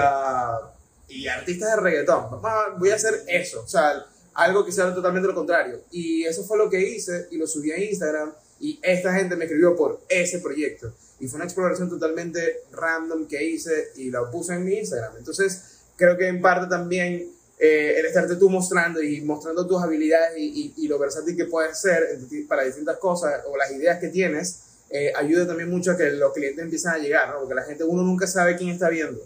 Y 1.10 1.26
artistas 1.26 1.70
de 1.70 1.80
reggaetón. 1.80 2.38
Voy 2.78 2.90
a 2.90 2.94
hacer 2.94 3.22
eso, 3.28 3.62
o 3.62 3.66
sea, 3.66 4.04
algo 4.34 4.64
que 4.64 4.72
sea 4.72 4.94
totalmente 4.94 5.26
lo 5.26 5.34
contrario. 5.34 5.80
Y 5.90 6.24
eso 6.24 6.44
fue 6.44 6.58
lo 6.58 6.68
que 6.68 6.80
hice 6.80 7.28
y 7.30 7.38
lo 7.38 7.46
subí 7.46 7.72
a 7.72 7.78
Instagram 7.82 8.32
y 8.60 8.78
esta 8.82 9.14
gente 9.14 9.36
me 9.36 9.44
escribió 9.44 9.74
por 9.74 10.00
ese 10.08 10.40
proyecto. 10.40 10.92
Y 11.18 11.26
fue 11.26 11.38
una 11.38 11.46
exploración 11.46 11.88
totalmente 11.88 12.62
random 12.72 13.26
que 13.26 13.42
hice 13.42 13.88
y 13.96 14.10
la 14.10 14.30
puse 14.30 14.54
en 14.54 14.64
mi 14.64 14.76
Instagram. 14.78 15.16
Entonces, 15.16 15.80
creo 15.96 16.16
que 16.16 16.28
en 16.28 16.40
parte 16.40 16.68
también 16.68 17.30
eh, 17.58 17.94
el 17.98 18.06
estarte 18.06 18.36
tú 18.36 18.48
mostrando 18.50 19.02
y 19.02 19.20
mostrando 19.22 19.66
tus 19.66 19.82
habilidades 19.82 20.38
y, 20.38 20.74
y, 20.76 20.86
lo 20.86 20.98
versátil 20.98 21.36
que 21.36 21.46
puedes 21.46 21.80
ser 21.80 22.04
para 22.46 22.62
distintas 22.62 22.98
cosas 22.98 23.42
o 23.46 23.56
las 23.56 23.72
ideas 23.72 23.98
que 23.98 24.08
tienes, 24.08 24.60
eh, 24.90 25.12
ayuda 25.14 25.46
también 25.46 25.70
mucho 25.70 25.92
a 25.92 25.96
que 25.96 26.10
los 26.12 26.32
clientes 26.32 26.62
empiecen 26.62 26.92
a 26.92 26.98
llegar, 26.98 27.28
¿no? 27.28 27.40
Porque 27.40 27.54
la 27.54 27.64
gente, 27.64 27.84
uno 27.84 28.02
nunca 28.02 28.26
sabe 28.26 28.56
quién 28.56 28.70
está 28.70 28.88
viendo. 28.88 29.20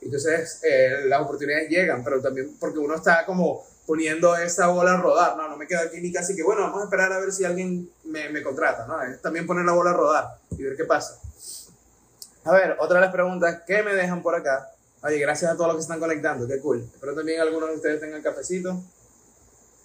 Entonces 0.00 0.60
eh, 0.62 1.04
las 1.06 1.20
oportunidades 1.22 1.68
llegan, 1.68 2.04
pero 2.04 2.20
también 2.20 2.56
porque 2.58 2.78
uno 2.78 2.94
está 2.94 3.26
como 3.26 3.66
poniendo 3.86 4.36
esa 4.36 4.68
bola 4.68 4.92
a 4.92 4.96
rodar, 4.98 5.36
no, 5.36 5.48
no 5.48 5.56
me 5.56 5.66
quedo 5.66 5.80
aquí 5.80 6.00
ni 6.00 6.12
casi 6.12 6.36
que, 6.36 6.42
bueno, 6.42 6.60
vamos 6.60 6.82
a 6.82 6.84
esperar 6.84 7.10
a 7.10 7.18
ver 7.20 7.32
si 7.32 7.44
alguien 7.44 7.90
me, 8.04 8.28
me 8.28 8.42
contrata, 8.42 8.86
¿no? 8.86 9.02
Es 9.02 9.20
también 9.22 9.46
poner 9.46 9.64
la 9.64 9.72
bola 9.72 9.90
a 9.90 9.94
rodar 9.94 10.38
y 10.50 10.62
ver 10.62 10.76
qué 10.76 10.84
pasa. 10.84 11.18
A 12.44 12.52
ver, 12.52 12.76
otra 12.78 12.98
de 12.98 13.06
las 13.06 13.12
preguntas 13.12 13.62
que 13.66 13.82
me 13.82 13.94
dejan 13.94 14.22
por 14.22 14.34
acá. 14.34 14.70
Oye, 15.02 15.18
gracias 15.18 15.50
a 15.50 15.54
todos 15.54 15.68
los 15.68 15.76
que 15.76 15.82
están 15.82 16.00
conectando, 16.00 16.46
qué 16.46 16.60
cool. 16.60 16.86
Espero 16.92 17.14
también 17.14 17.40
algunos 17.40 17.70
de 17.70 17.76
ustedes 17.76 18.00
tengan 18.00 18.22
cafecito. 18.22 18.74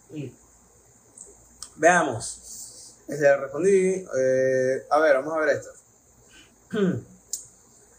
Mm. 0.10 0.28
Veamos. 1.78 2.42
Este, 3.07 3.37
respondí. 3.37 4.05
Eh, 4.17 4.85
a 4.89 4.99
ver, 4.99 5.15
vamos 5.15 5.33
a 5.35 5.39
ver 5.39 5.57
esto. 5.57 5.69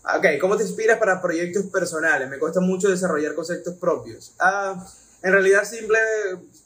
Ok, 0.06 0.26
¿cómo 0.38 0.54
te 0.58 0.64
inspiras 0.64 0.98
para 0.98 1.22
proyectos 1.22 1.64
personales? 1.72 2.28
Me 2.28 2.38
cuesta 2.38 2.60
mucho 2.60 2.90
desarrollar 2.90 3.34
conceptos 3.34 3.74
propios. 3.76 4.34
Ah, 4.38 4.86
en 5.22 5.32
realidad 5.32 5.64
simple 5.64 5.98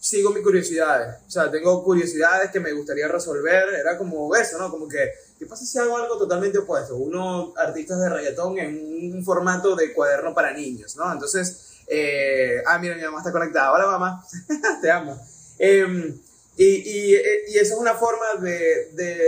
sigo 0.00 0.32
mis 0.32 0.42
curiosidades. 0.42 1.18
O 1.24 1.30
sea, 1.30 1.48
tengo 1.48 1.84
curiosidades 1.84 2.50
que 2.50 2.58
me 2.58 2.72
gustaría 2.72 3.06
resolver. 3.06 3.68
Era 3.74 3.96
como 3.96 4.34
eso, 4.34 4.58
¿no? 4.58 4.68
Como 4.72 4.88
que, 4.88 5.12
¿qué 5.38 5.46
pasa 5.46 5.64
si 5.64 5.78
hago 5.78 5.96
algo 5.96 6.18
totalmente 6.18 6.58
opuesto? 6.58 6.96
Uno, 6.96 7.54
artistas 7.56 8.00
de 8.00 8.08
reggaetón 8.08 8.58
en 8.58 9.14
un 9.14 9.24
formato 9.24 9.76
de 9.76 9.92
cuaderno 9.94 10.34
para 10.34 10.52
niños, 10.52 10.96
¿no? 10.96 11.12
Entonces, 11.12 11.78
eh, 11.86 12.60
ah, 12.66 12.80
mira, 12.80 12.96
mi 12.96 13.02
mamá 13.02 13.18
está 13.18 13.30
conectada. 13.30 13.72
Hola, 13.72 13.86
mamá. 13.86 14.24
Te 14.82 14.90
amo. 14.90 15.16
Eh, 15.60 16.18
y, 16.58 16.64
y, 16.64 17.14
y, 17.48 17.58
eso 17.58 17.74
es 17.74 17.80
una 17.80 17.94
forma 17.94 18.34
de, 18.40 18.90
de, 18.92 19.18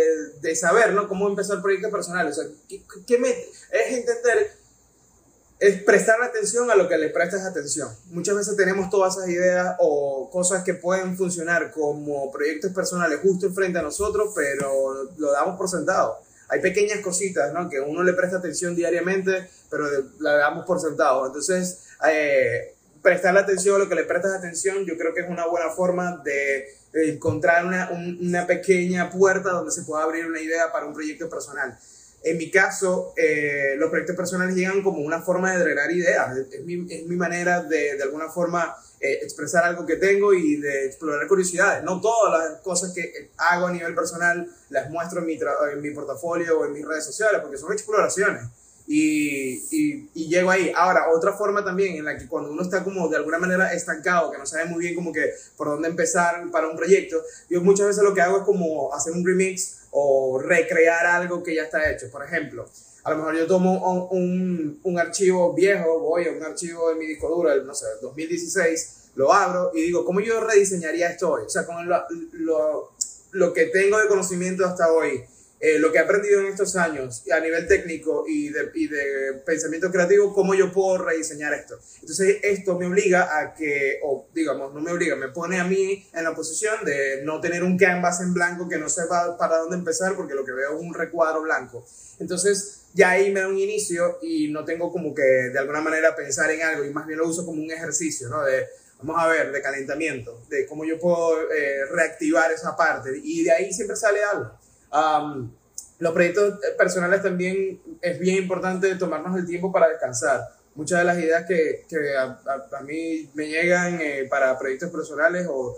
de, 0.41 0.57
saber, 0.57 0.93
¿no? 0.93 1.07
Cómo 1.07 1.29
empezó 1.29 1.55
el 1.55 1.63
proyecto 1.63 1.89
personal. 1.89 2.27
O 2.27 2.33
sea, 2.33 2.45
¿qué, 2.69 2.83
qué 3.07 3.19
me, 3.19 3.31
es 3.31 3.99
entender, 3.99 4.51
es 5.61 5.81
prestar 5.85 6.21
atención 6.23 6.71
a 6.73 6.75
lo 6.75 6.89
que 6.89 6.99
le 6.99 7.11
prestas 7.11 7.45
atención. 7.45 7.89
Muchas 8.07 8.35
veces 8.35 8.57
tenemos 8.57 8.91
todas 8.91 9.17
esas 9.17 9.29
ideas 9.29 9.77
o 9.79 10.29
cosas 10.29 10.65
que 10.65 10.75
pueden 10.75 11.17
funcionar 11.17 11.71
como 11.71 12.33
proyectos 12.33 12.73
personales 12.73 13.21
justo 13.23 13.47
enfrente 13.47 13.79
a 13.79 13.83
nosotros, 13.83 14.33
pero 14.35 15.09
lo 15.17 15.31
damos 15.31 15.57
por 15.57 15.69
sentado. 15.69 16.19
Hay 16.49 16.61
pequeñas 16.61 16.99
cositas, 16.99 17.53
¿no? 17.53 17.69
Que 17.69 17.79
uno 17.79 18.03
le 18.03 18.13
presta 18.13 18.39
atención 18.39 18.75
diariamente, 18.75 19.49
pero 19.71 19.87
la 20.19 20.33
damos 20.33 20.67
por 20.67 20.81
sentado. 20.81 21.27
Entonces, 21.27 21.85
eh, 22.11 22.75
prestarle 23.03 23.41
atención 23.41 23.77
a 23.77 23.79
lo 23.79 23.89
que 23.89 23.95
le 23.95 24.05
prestas 24.05 24.33
atención, 24.35 24.85
yo 24.85 24.97
creo 24.97 25.15
que 25.15 25.21
es 25.21 25.29
una 25.29 25.47
buena 25.47 25.71
forma 25.71 26.21
de 26.25 26.67
encontrar 26.93 27.65
una, 27.65 27.91
una, 28.21 28.47
pequeña 28.47 29.11
puerta 29.11 29.51
donde 29.51 29.71
se 29.71 29.83
pueda 29.83 30.03
abrir 30.03 30.27
una 30.27 30.41
idea 30.41 30.73
para 30.73 30.87
un 30.87 30.95
proyecto 30.95 31.29
personal. 31.29 31.79
En 32.23 32.37
mi 32.37 32.51
caso, 32.51 33.15
eh, 33.17 33.75
los 33.79 33.89
proyectos 33.89 34.17
personales 34.17 34.55
llegan 34.55 34.83
como 34.83 34.99
una 34.99 35.23
forma 35.23 35.53
de 35.53 35.61
drenar 35.61 35.91
ideas. 35.91 36.37
Es 36.37 36.65
mi, 36.65 36.87
es 36.93 37.07
mi 37.07 37.17
manera 37.17 37.63
de, 37.63 37.97
de 37.97 38.03
alguna 38.03 38.29
forma, 38.29 38.77
eh, 39.01 39.21
expresar 39.23 39.65
algo 39.65 39.87
que 39.87 39.97
tengo 39.97 40.35
y 40.35 40.57
de 40.57 40.87
explorar 40.87 41.27
curiosidades. 41.27 41.83
No 41.83 42.01
todas 42.03 42.39
las 42.39 42.61
cosas 42.61 42.93
que 42.93 43.31
hago 43.39 43.69
a 43.69 43.73
nivel 43.73 43.95
personal 43.95 44.47
las 44.69 44.91
muestro 44.91 45.21
en 45.21 45.27
mi, 45.27 45.39
en 45.73 45.81
mi 45.81 45.91
portafolio 45.93 46.61
o 46.61 46.67
en 46.67 46.73
mis 46.73 46.87
redes 46.87 47.07
sociales, 47.07 47.41
porque 47.41 47.57
son 47.57 47.73
exploraciones 47.73 48.43
y, 48.87 49.63
y, 49.71 50.11
y, 50.15 50.29
llego 50.29 50.51
ahí. 50.51 50.73
Ahora, 50.75 51.11
otra 51.15 51.33
forma 51.33 51.65
también 51.65 51.97
en 51.97 52.05
la 52.05 52.19
que 52.19 52.27
cuando 52.27 52.51
uno 52.51 52.63
está 52.63 52.83
como 52.83 53.09
de 53.09 53.17
alguna 53.17 53.39
manera 53.39 53.73
estancado, 53.73 54.31
que 54.31 54.39
no 54.39 54.47
sabe 54.47 54.65
muy 54.65 54.81
bien 54.81 54.95
como 54.95 55.13
que 55.13 55.33
por 55.57 55.69
dónde 55.69 55.89
empezar 55.89 56.51
para 56.51 56.69
un 56.69 56.77
proyecto, 56.77 57.17
yo 57.49 57.61
muchas 57.61 57.87
veces 57.87 58.03
lo 58.03 58.15
que 58.15 58.21
hago 58.21 58.39
es 58.39 58.45
como 58.45 58.93
hacer 58.93 59.13
un 59.13 59.25
remix 59.25 59.83
o 59.93 60.41
recrear 60.43 61.07
algo 61.07 61.43
que 61.43 61.55
ya 61.55 61.65
está 61.65 61.91
hecho. 61.91 62.11
Por 62.11 62.25
ejemplo, 62.25 62.67
a 63.05 63.11
lo 63.11 63.17
mejor 63.17 63.37
yo 63.37 63.47
tomo 63.47 64.09
un, 64.11 64.19
un, 64.19 64.81
un 64.83 64.99
archivo 64.99 65.55
viejo, 65.55 66.01
voy 66.01 66.27
a 66.27 66.33
un 66.33 66.43
archivo 66.43 66.91
de 66.91 66.97
mi 66.97 67.07
disco 67.07 67.29
duro, 67.29 67.55
no 67.63 67.75
sé, 67.75 67.87
2016, 68.03 68.97
lo 69.15 69.33
abro 69.33 69.71
y 69.75 69.83
digo, 69.83 70.05
¿cómo 70.05 70.21
yo 70.21 70.41
rediseñaría 70.41 71.11
esto 71.11 71.31
hoy? 71.31 71.43
O 71.47 71.49
sea, 71.49 71.67
con 71.67 71.89
lo, 71.89 72.05
lo, 72.33 72.93
lo 73.33 73.53
que 73.53 73.67
tengo 73.67 73.99
de 73.99 74.09
conocimiento 74.09 74.67
hasta 74.67 74.93
hoy 74.93 75.25
eh, 75.63 75.79
lo 75.79 75.93
que 75.93 75.99
he 75.99 76.01
aprendido 76.01 76.41
en 76.41 76.47
estos 76.47 76.75
años 76.75 77.23
a 77.31 77.39
nivel 77.39 77.69
técnico 77.69 78.25
y 78.27 78.49
de, 78.49 78.71
y 78.75 78.89
de, 78.89 79.43
pensamiento 79.45 79.91
creativo, 79.91 80.33
cómo 80.33 80.55
yo 80.55 80.73
puedo 80.73 80.97
rediseñar 80.97 81.53
esto. 81.53 81.79
Entonces 82.01 82.39
esto 82.43 82.79
me 82.79 82.87
obliga 82.87 83.39
a 83.39 83.53
que, 83.53 84.01
o 84.03 84.27
digamos, 84.33 84.73
no 84.73 84.81
me 84.81 84.91
obliga, 84.91 85.17
me 85.17 85.29
pone 85.29 85.61
a 85.61 85.65
mí 85.65 86.09
en 86.15 86.25
la 86.25 86.35
posición 86.35 86.83
de 86.87 87.21
no 87.25 87.43
tener 87.43 87.63
un 87.63 87.77
canvas 87.77 88.23
en 88.23 88.33
blanco 88.33 88.71
que 88.71 88.79
no 88.79 88.89
sepa 88.89 89.37
para 89.37 89.59
dónde 89.59 89.77
empezar 89.77 90.17
porque 90.17 90.35
lo 90.35 90.47
que 90.47 90.53
veo 90.53 90.79
es 90.79 90.83
un 90.83 90.95
recuadro 90.95 91.43
blanco. 91.43 91.87
Entonces 92.19 92.85
ya 92.95 93.11
ahí 93.11 93.31
me 93.31 93.41
da 93.41 93.49
un 93.49 93.59
inicio 93.59 94.19
y 94.23 94.49
no 94.49 94.65
tengo 94.65 94.91
como 94.91 95.15
que 95.15 95.23
de 95.23 95.59
alguna 95.59 95.83
manera 95.83 96.17
pensar 96.17 96.51
en 96.51 96.63
algo 96.63 96.87
y 96.87 96.91
más 96.91 97.07
bien 97.07 97.19
lo 97.19 97.29
uso 97.29 97.45
como 97.45 97.61
un 97.63 97.71
ejercicio, 97.71 98.31
¿no? 98.31 98.43
De, 98.45 98.67
vamos 99.03 99.23
a 99.23 99.27
ver, 99.27 99.53
de 99.53 99.61
calentamiento, 99.61 100.43
de 100.49 100.65
cómo 100.65 100.87
yo 100.87 100.99
puedo 100.99 101.51
eh, 101.53 101.85
reactivar 101.91 102.51
esa 102.51 102.75
parte 102.75 103.11
y 103.23 103.45
de 103.45 103.53
ahí 103.53 103.75
siempre 103.75 103.97
sale 103.97 104.25
algo 104.25 104.59
los 105.99 106.13
proyectos 106.13 106.59
personales 106.79 107.23
también 107.23 107.81
es 108.01 108.19
bien 108.19 108.37
importante 108.37 108.95
tomarnos 108.97 109.39
el 109.39 109.47
tiempo 109.47 109.71
para 109.71 109.89
descansar. 109.89 110.41
Muchas 110.75 111.01
de 111.01 111.05
las 111.05 111.19
ideas 111.19 111.45
que, 111.47 111.85
que 111.89 112.17
a, 112.17 112.39
a, 112.73 112.81
mí 112.83 113.29
me 113.35 113.49
llegan 113.49 114.01
eh, 114.01 114.27
para 114.31 114.59
proyectos 114.59 114.91
personales 114.91 115.47
o 115.51 115.77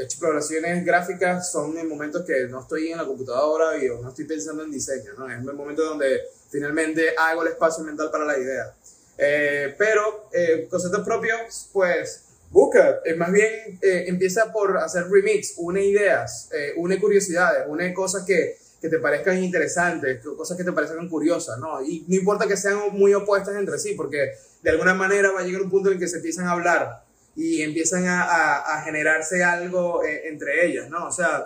exploraciones 0.00 0.84
gráficas 0.84 1.50
son 1.50 1.76
en 1.78 1.88
momentos 1.88 2.24
que 2.24 2.46
no 2.48 2.60
estoy 2.60 2.92
en 2.92 2.98
la 2.98 3.04
computadora 3.04 3.76
y 3.76 3.88
no 3.88 4.08
estoy 4.08 4.26
pensando 4.26 4.62
en 4.62 4.70
diseño, 4.70 5.12
¿no? 5.16 5.28
Es 5.28 5.38
el 5.38 5.52
momento 5.54 5.84
donde 5.84 6.20
finalmente 6.50 7.14
hago 7.16 7.42
el 7.42 7.48
espacio 7.48 7.84
mental 7.84 8.10
para 8.10 8.24
la 8.24 8.38
idea. 8.38 8.74
Eh, 9.16 9.74
pero 9.78 10.28
eh, 10.32 10.66
conceptos 10.68 11.04
propios, 11.04 11.68
pues 11.72 12.24
busca, 12.54 13.00
eh, 13.04 13.14
más 13.16 13.32
bien 13.32 13.50
eh, 13.82 14.04
empieza 14.06 14.52
por 14.52 14.78
hacer 14.78 15.10
remix, 15.10 15.54
une 15.56 15.84
ideas, 15.84 16.48
eh, 16.52 16.72
une 16.76 17.00
curiosidades, 17.00 17.64
une 17.66 17.92
cosas 17.92 18.24
que, 18.24 18.56
que, 18.80 18.88
te 18.88 19.00
parezcan 19.00 19.42
interesantes, 19.42 20.24
cosas 20.24 20.56
que 20.56 20.62
te 20.62 20.70
parezcan 20.70 21.08
curiosas, 21.08 21.58
¿no? 21.58 21.84
Y 21.84 22.04
no 22.06 22.14
importa 22.14 22.46
que 22.46 22.56
sean 22.56 22.78
muy 22.92 23.12
opuestas 23.12 23.56
entre 23.56 23.76
sí, 23.80 23.94
porque 23.96 24.34
de 24.62 24.70
alguna 24.70 24.94
manera 24.94 25.32
va 25.32 25.40
a 25.40 25.42
llegar 25.42 25.62
un 25.62 25.70
punto 25.70 25.90
en 25.90 25.98
que 25.98 26.06
se 26.06 26.18
empiezan 26.18 26.46
a 26.46 26.52
hablar 26.52 27.02
y 27.34 27.60
empiezan 27.62 28.06
a, 28.06 28.22
a, 28.22 28.78
a 28.78 28.82
generarse 28.82 29.42
algo 29.42 30.04
entre 30.04 30.64
ellas, 30.64 30.88
¿no? 30.88 31.08
O 31.08 31.10
sea, 31.10 31.44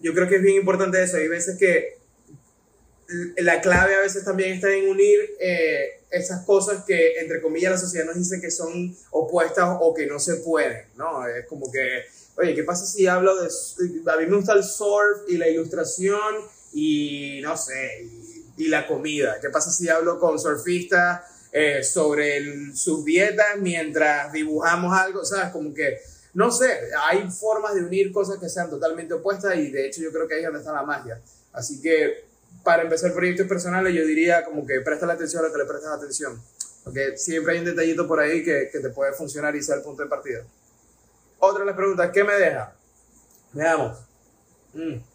yo 0.00 0.14
creo 0.14 0.28
que 0.28 0.36
es 0.36 0.42
bien 0.42 0.56
importante 0.56 1.02
eso. 1.02 1.18
Hay 1.18 1.28
veces 1.28 1.58
que 1.58 1.98
la 3.38 3.60
clave 3.60 3.94
a 3.94 4.00
veces 4.00 4.24
también 4.24 4.52
está 4.54 4.72
en 4.72 4.88
unir 4.88 5.18
eh, 5.40 6.00
esas 6.10 6.44
cosas 6.44 6.84
que, 6.84 7.14
entre 7.20 7.40
comillas, 7.40 7.72
la 7.72 7.78
sociedad 7.78 8.06
nos 8.06 8.16
dice 8.16 8.40
que 8.40 8.50
son 8.50 8.94
opuestas 9.10 9.76
o 9.80 9.94
que 9.94 10.06
no 10.06 10.18
se 10.18 10.36
pueden, 10.36 10.86
¿no? 10.96 11.26
Es 11.26 11.46
como 11.46 11.70
que, 11.70 12.04
oye, 12.36 12.54
¿qué 12.54 12.64
pasa 12.64 12.84
si 12.84 13.06
hablo 13.06 13.40
de... 13.40 13.48
A 14.12 14.16
mí 14.18 14.26
me 14.26 14.36
gusta 14.36 14.52
el 14.52 14.62
surf 14.64 15.22
y 15.28 15.38
la 15.38 15.48
ilustración 15.48 16.34
y, 16.72 17.40
no 17.42 17.56
sé, 17.56 18.06
y, 18.56 18.68
la 18.68 18.86
comida. 18.86 19.38
¿Qué 19.40 19.50
pasa 19.50 19.70
si 19.70 19.88
hablo 19.88 20.20
con 20.20 20.38
surfistas 20.38 21.22
eh, 21.50 21.82
sobre 21.82 22.74
sus 22.74 23.04
dietas 23.04 23.58
mientras 23.58 24.32
dibujamos 24.32 24.96
algo? 24.96 25.24
¿Sabes? 25.24 25.50
Como 25.50 25.74
que, 25.74 25.98
no 26.34 26.50
sé, 26.50 26.78
hay 27.08 27.28
formas 27.30 27.74
de 27.74 27.84
unir 27.84 28.12
cosas 28.12 28.38
que 28.38 28.48
sean 28.48 28.70
totalmente 28.70 29.14
opuestas 29.14 29.56
y 29.56 29.70
de 29.70 29.86
hecho 29.86 30.00
yo 30.00 30.12
creo 30.12 30.28
que 30.28 30.34
ahí 30.34 30.40
es 30.40 30.46
donde 30.46 30.60
está 30.60 30.72
la 30.72 30.82
magia. 30.82 31.20
Así 31.52 31.80
que 31.80 32.31
para 32.64 32.82
empezar 32.82 33.12
proyectos 33.12 33.46
personales, 33.46 33.94
yo 33.94 34.06
diría 34.06 34.44
como 34.44 34.66
que 34.66 34.80
presta 34.80 35.06
la 35.06 35.14
atención 35.14 35.44
a 35.44 35.48
lo 35.48 35.52
que 35.52 35.58
le 35.58 35.64
prestas 35.64 35.92
atención. 35.92 36.40
Porque 36.84 37.16
siempre 37.16 37.54
hay 37.54 37.60
un 37.60 37.64
detallito 37.64 38.08
por 38.08 38.20
ahí 38.20 38.44
que, 38.44 38.68
que 38.72 38.80
te 38.80 38.90
puede 38.90 39.12
funcionar 39.12 39.54
y 39.54 39.62
ser 39.62 39.78
el 39.78 39.82
punto 39.82 40.02
de 40.02 40.08
partida. 40.08 40.44
Otra 41.38 41.60
de 41.60 41.66
las 41.66 41.76
preguntas, 41.76 42.10
¿qué 42.12 42.24
me 42.24 42.34
deja? 42.34 42.74
Veamos. 43.52 43.98
Mm. 44.74 45.12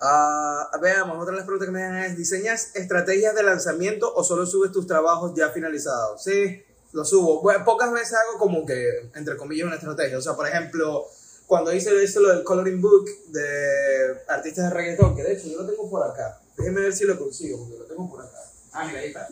Uh, 0.00 0.80
veamos, 0.80 1.16
otra 1.16 1.32
de 1.32 1.38
las 1.38 1.44
preguntas 1.44 1.66
que 1.66 1.72
me 1.72 1.80
dejan 1.80 2.04
es, 2.04 2.16
¿diseñas 2.16 2.76
estrategias 2.76 3.34
de 3.34 3.42
lanzamiento 3.42 4.12
o 4.14 4.22
solo 4.22 4.46
subes 4.46 4.70
tus 4.70 4.86
trabajos 4.86 5.32
ya 5.34 5.50
finalizados? 5.50 6.22
Sí, 6.22 6.64
lo 6.92 7.04
subo. 7.04 7.42
Pocas 7.64 7.92
veces 7.92 8.14
hago 8.14 8.38
como 8.38 8.64
que, 8.64 9.10
entre 9.14 9.36
comillas, 9.36 9.66
una 9.66 9.76
estrategia. 9.76 10.18
O 10.18 10.22
sea, 10.22 10.34
por 10.34 10.46
ejemplo, 10.46 11.06
cuando 11.48 11.72
hice, 11.72 11.90
hice 12.04 12.20
lo 12.20 12.28
del 12.28 12.44
coloring 12.44 12.80
book 12.80 13.08
de 13.28 14.20
artistas 14.28 14.68
de 14.68 14.76
reggaetón, 14.76 15.16
que 15.16 15.22
de 15.22 15.32
hecho 15.32 15.48
yo 15.48 15.62
lo 15.62 15.66
tengo 15.66 15.88
por 15.88 16.06
acá. 16.06 16.38
Déjenme 16.58 16.82
ver 16.82 16.92
si 16.92 17.06
lo 17.06 17.18
consigo, 17.18 17.58
porque 17.58 17.78
lo 17.78 17.84
tengo 17.86 18.10
por 18.10 18.20
acá. 18.20 18.38
Ah, 18.72 18.86
mira, 18.86 19.00
ahí 19.00 19.06
está. 19.06 19.26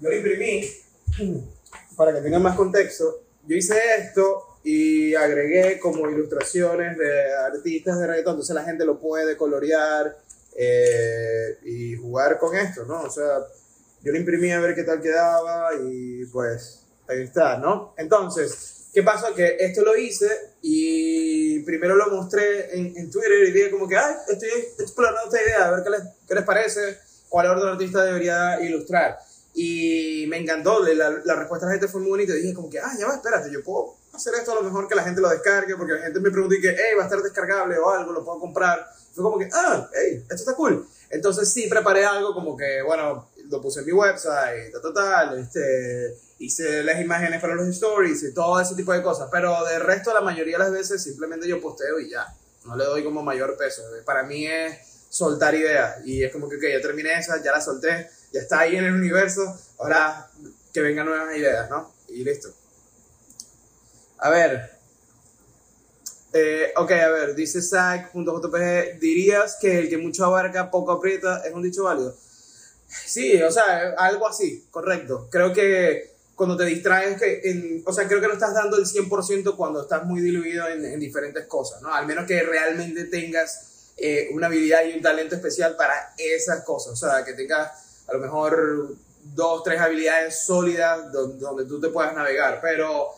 Yo 0.00 0.10
lo 0.10 0.14
imprimí 0.14 0.70
para 1.96 2.14
que 2.14 2.20
tengan 2.20 2.40
más 2.40 2.56
contexto. 2.56 3.24
Yo 3.48 3.56
hice 3.56 3.74
esto 3.98 4.60
y 4.62 5.16
agregué 5.16 5.80
como 5.80 6.08
ilustraciones 6.08 6.96
de 6.96 7.34
artistas 7.34 7.98
de 7.98 8.06
reggaetón, 8.06 8.34
entonces 8.34 8.54
la 8.54 8.62
gente 8.62 8.84
lo 8.84 9.00
puede 9.00 9.36
colorear 9.36 10.18
eh, 10.56 11.58
y 11.64 11.96
jugar 11.96 12.38
con 12.38 12.56
esto, 12.56 12.84
¿no? 12.84 13.02
O 13.02 13.10
sea, 13.10 13.40
yo 14.02 14.12
lo 14.12 14.18
imprimí 14.18 14.52
a 14.52 14.60
ver 14.60 14.76
qué 14.76 14.84
tal 14.84 15.02
quedaba 15.02 15.70
y 15.82 16.24
pues 16.26 16.86
ahí 17.08 17.22
está, 17.22 17.58
¿no? 17.58 17.94
Entonces, 17.96 18.77
¿Qué 18.98 19.04
pasó? 19.04 19.32
Que 19.32 19.58
esto 19.60 19.82
lo 19.82 19.96
hice 19.96 20.28
y 20.60 21.60
primero 21.60 21.94
lo 21.94 22.08
mostré 22.10 22.76
en, 22.76 22.96
en 22.96 23.08
Twitter 23.08 23.44
y 23.46 23.52
dije 23.52 23.70
como 23.70 23.86
que, 23.86 23.96
ay, 23.96 24.12
estoy 24.26 24.48
explorando 24.76 25.20
esta 25.22 25.40
idea, 25.40 25.68
a 25.68 25.70
ver 25.70 25.84
qué 25.84 25.90
les, 25.90 26.02
qué 26.26 26.34
les 26.34 26.42
parece, 26.42 26.98
cuál 27.28 27.46
orden 27.46 27.68
artista 27.68 28.02
debería 28.02 28.60
ilustrar. 28.60 29.16
Y 29.54 30.26
me 30.28 30.38
encantó, 30.38 30.84
la, 30.84 31.10
la, 31.24 31.36
respuesta 31.36 31.66
de 31.66 31.70
la 31.70 31.78
gente 31.78 31.86
fue 31.86 32.00
muy 32.00 32.10
bonita. 32.10 32.32
Y 32.32 32.40
dije 32.40 32.54
como 32.54 32.68
que, 32.68 32.80
ah, 32.80 32.90
ya 32.98 33.06
va, 33.06 33.14
espérate, 33.14 33.52
yo 33.52 33.62
puedo 33.62 33.98
hacer 34.12 34.34
esto 34.34 34.50
a 34.50 34.56
lo 34.56 34.62
mejor 34.62 34.88
que 34.88 34.96
la 34.96 35.04
gente 35.04 35.20
lo 35.20 35.28
descargue, 35.28 35.76
porque 35.76 35.92
la 35.92 36.00
gente 36.00 36.18
me 36.18 36.32
preguntó 36.32 36.56
y 36.56 36.60
que, 36.60 36.70
hey, 36.70 36.96
va 36.98 37.02
a 37.02 37.06
estar 37.06 37.22
descargable 37.22 37.78
o 37.78 37.90
algo, 37.90 38.10
lo 38.10 38.24
puedo 38.24 38.40
comprar. 38.40 38.84
Fue 39.14 39.22
como 39.22 39.38
que, 39.38 39.48
ah, 39.52 39.88
hey, 39.94 40.22
esto 40.22 40.34
está 40.34 40.54
cool. 40.56 40.88
Entonces 41.08 41.52
sí, 41.52 41.68
preparé 41.68 42.04
algo 42.04 42.34
como 42.34 42.56
que, 42.56 42.82
bueno, 42.82 43.30
lo 43.48 43.60
puse 43.60 43.80
en 43.80 43.86
mi 43.86 43.92
website, 43.92 44.72
tal, 44.82 44.92
tal, 44.92 45.38
este 45.38 46.16
hice 46.38 46.82
las 46.84 47.00
imágenes 47.00 47.40
para 47.40 47.54
los 47.54 47.66
stories 47.68 48.22
y 48.22 48.34
todo 48.34 48.60
ese 48.60 48.74
tipo 48.74 48.92
de 48.92 49.02
cosas, 49.02 49.28
pero 49.30 49.64
de 49.64 49.78
resto 49.78 50.14
la 50.14 50.20
mayoría 50.20 50.56
de 50.56 50.64
las 50.64 50.72
veces 50.72 51.02
simplemente 51.02 51.48
yo 51.48 51.60
posteo 51.60 51.98
y 51.98 52.10
ya, 52.10 52.26
no 52.64 52.76
le 52.76 52.84
doy 52.84 53.02
como 53.02 53.22
mayor 53.22 53.56
peso. 53.56 53.82
Para 54.04 54.22
mí 54.22 54.46
es 54.46 54.78
soltar 55.08 55.54
ideas 55.54 56.04
y 56.04 56.22
es 56.22 56.32
como 56.32 56.48
que, 56.48 56.56
ok, 56.56 56.62
ya 56.72 56.80
terminé 56.80 57.18
esa, 57.18 57.42
ya 57.42 57.52
la 57.52 57.60
solté, 57.60 58.08
ya 58.32 58.40
está 58.40 58.60
ahí 58.60 58.76
en 58.76 58.84
el 58.84 58.94
universo, 58.94 59.58
ahora 59.78 60.30
que 60.72 60.80
vengan 60.80 61.06
nuevas 61.06 61.36
ideas, 61.36 61.68
¿no? 61.70 61.92
Y 62.08 62.24
listo. 62.24 62.48
A 64.18 64.30
ver. 64.30 64.78
Eh, 66.34 66.72
ok, 66.76 66.90
a 66.92 67.08
ver, 67.08 67.34
dice 67.34 67.62
Zach.jpg, 67.62 69.00
¿dirías 69.00 69.56
que 69.60 69.78
el 69.78 69.88
que 69.88 69.96
mucho 69.96 70.26
abarca 70.26 70.70
poco 70.70 70.92
aprieta 70.92 71.42
es 71.46 71.54
un 71.54 71.62
dicho 71.62 71.84
válido? 71.84 72.14
Sí, 72.88 73.40
o 73.42 73.50
sea, 73.50 73.94
algo 73.98 74.26
así, 74.26 74.66
correcto. 74.70 75.28
Creo 75.30 75.52
que 75.52 76.16
cuando 76.34 76.56
te 76.56 76.64
distraes, 76.64 77.20
que 77.20 77.40
en, 77.44 77.82
o 77.84 77.92
sea, 77.92 78.06
creo 78.06 78.20
que 78.20 78.28
no 78.28 78.34
estás 78.34 78.54
dando 78.54 78.76
el 78.76 78.86
100% 78.86 79.56
cuando 79.56 79.82
estás 79.82 80.04
muy 80.04 80.20
diluido 80.20 80.68
en, 80.68 80.84
en, 80.84 81.00
diferentes 81.00 81.46
cosas, 81.46 81.82
¿no? 81.82 81.92
Al 81.92 82.06
menos 82.06 82.26
que 82.26 82.40
realmente 82.42 83.04
tengas 83.04 83.92
eh, 83.96 84.28
una 84.32 84.46
habilidad 84.46 84.84
y 84.84 84.92
un 84.92 85.02
talento 85.02 85.34
especial 85.34 85.74
para 85.76 86.14
esas 86.16 86.62
cosas, 86.62 86.92
o 86.92 86.96
sea, 86.96 87.24
que 87.24 87.32
tengas 87.32 88.04
a 88.06 88.12
lo 88.12 88.20
mejor 88.20 88.94
dos, 89.34 89.62
tres 89.64 89.80
habilidades 89.80 90.38
sólidas 90.38 91.12
donde, 91.12 91.38
donde 91.38 91.64
tú 91.64 91.80
te 91.80 91.88
puedas 91.88 92.14
navegar, 92.14 92.60
pero 92.62 93.10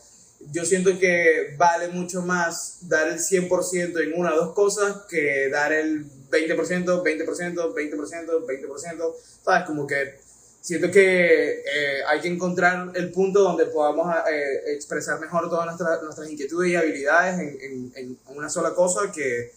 yo 0.50 0.64
siento 0.64 0.98
que 0.98 1.54
vale 1.59 1.88
mucho 1.88 2.22
más 2.22 2.78
dar 2.88 3.09
el 3.09 3.18
100% 3.18 4.02
en 4.02 4.18
una 4.18 4.33
o 4.33 4.37
dos 4.37 4.54
cosas 4.54 5.02
que 5.09 5.50
dar 5.50 5.72
el 5.72 6.06
20%, 6.31 7.03
20%, 7.03 7.75
20%, 7.75 8.47
20%, 8.47 9.14
¿sabes? 9.43 9.66
Como 9.66 9.87
que 9.87 10.19
siento 10.61 10.90
que 10.90 11.61
eh, 11.61 12.03
hay 12.07 12.21
que 12.21 12.29
encontrar 12.29 12.93
el 12.95 13.11
punto 13.11 13.40
donde 13.40 13.66
podamos 13.66 14.14
eh, 14.31 14.75
expresar 14.75 15.19
mejor 15.19 15.49
todas 15.49 15.66
nuestras, 15.66 16.03
nuestras 16.03 16.31
inquietudes 16.31 16.71
y 16.71 16.77
habilidades 16.77 17.40
en, 17.40 17.93
en, 17.97 18.19
una 18.29 18.49
sola 18.49 18.75
cosa 18.75 19.11
que, 19.11 19.53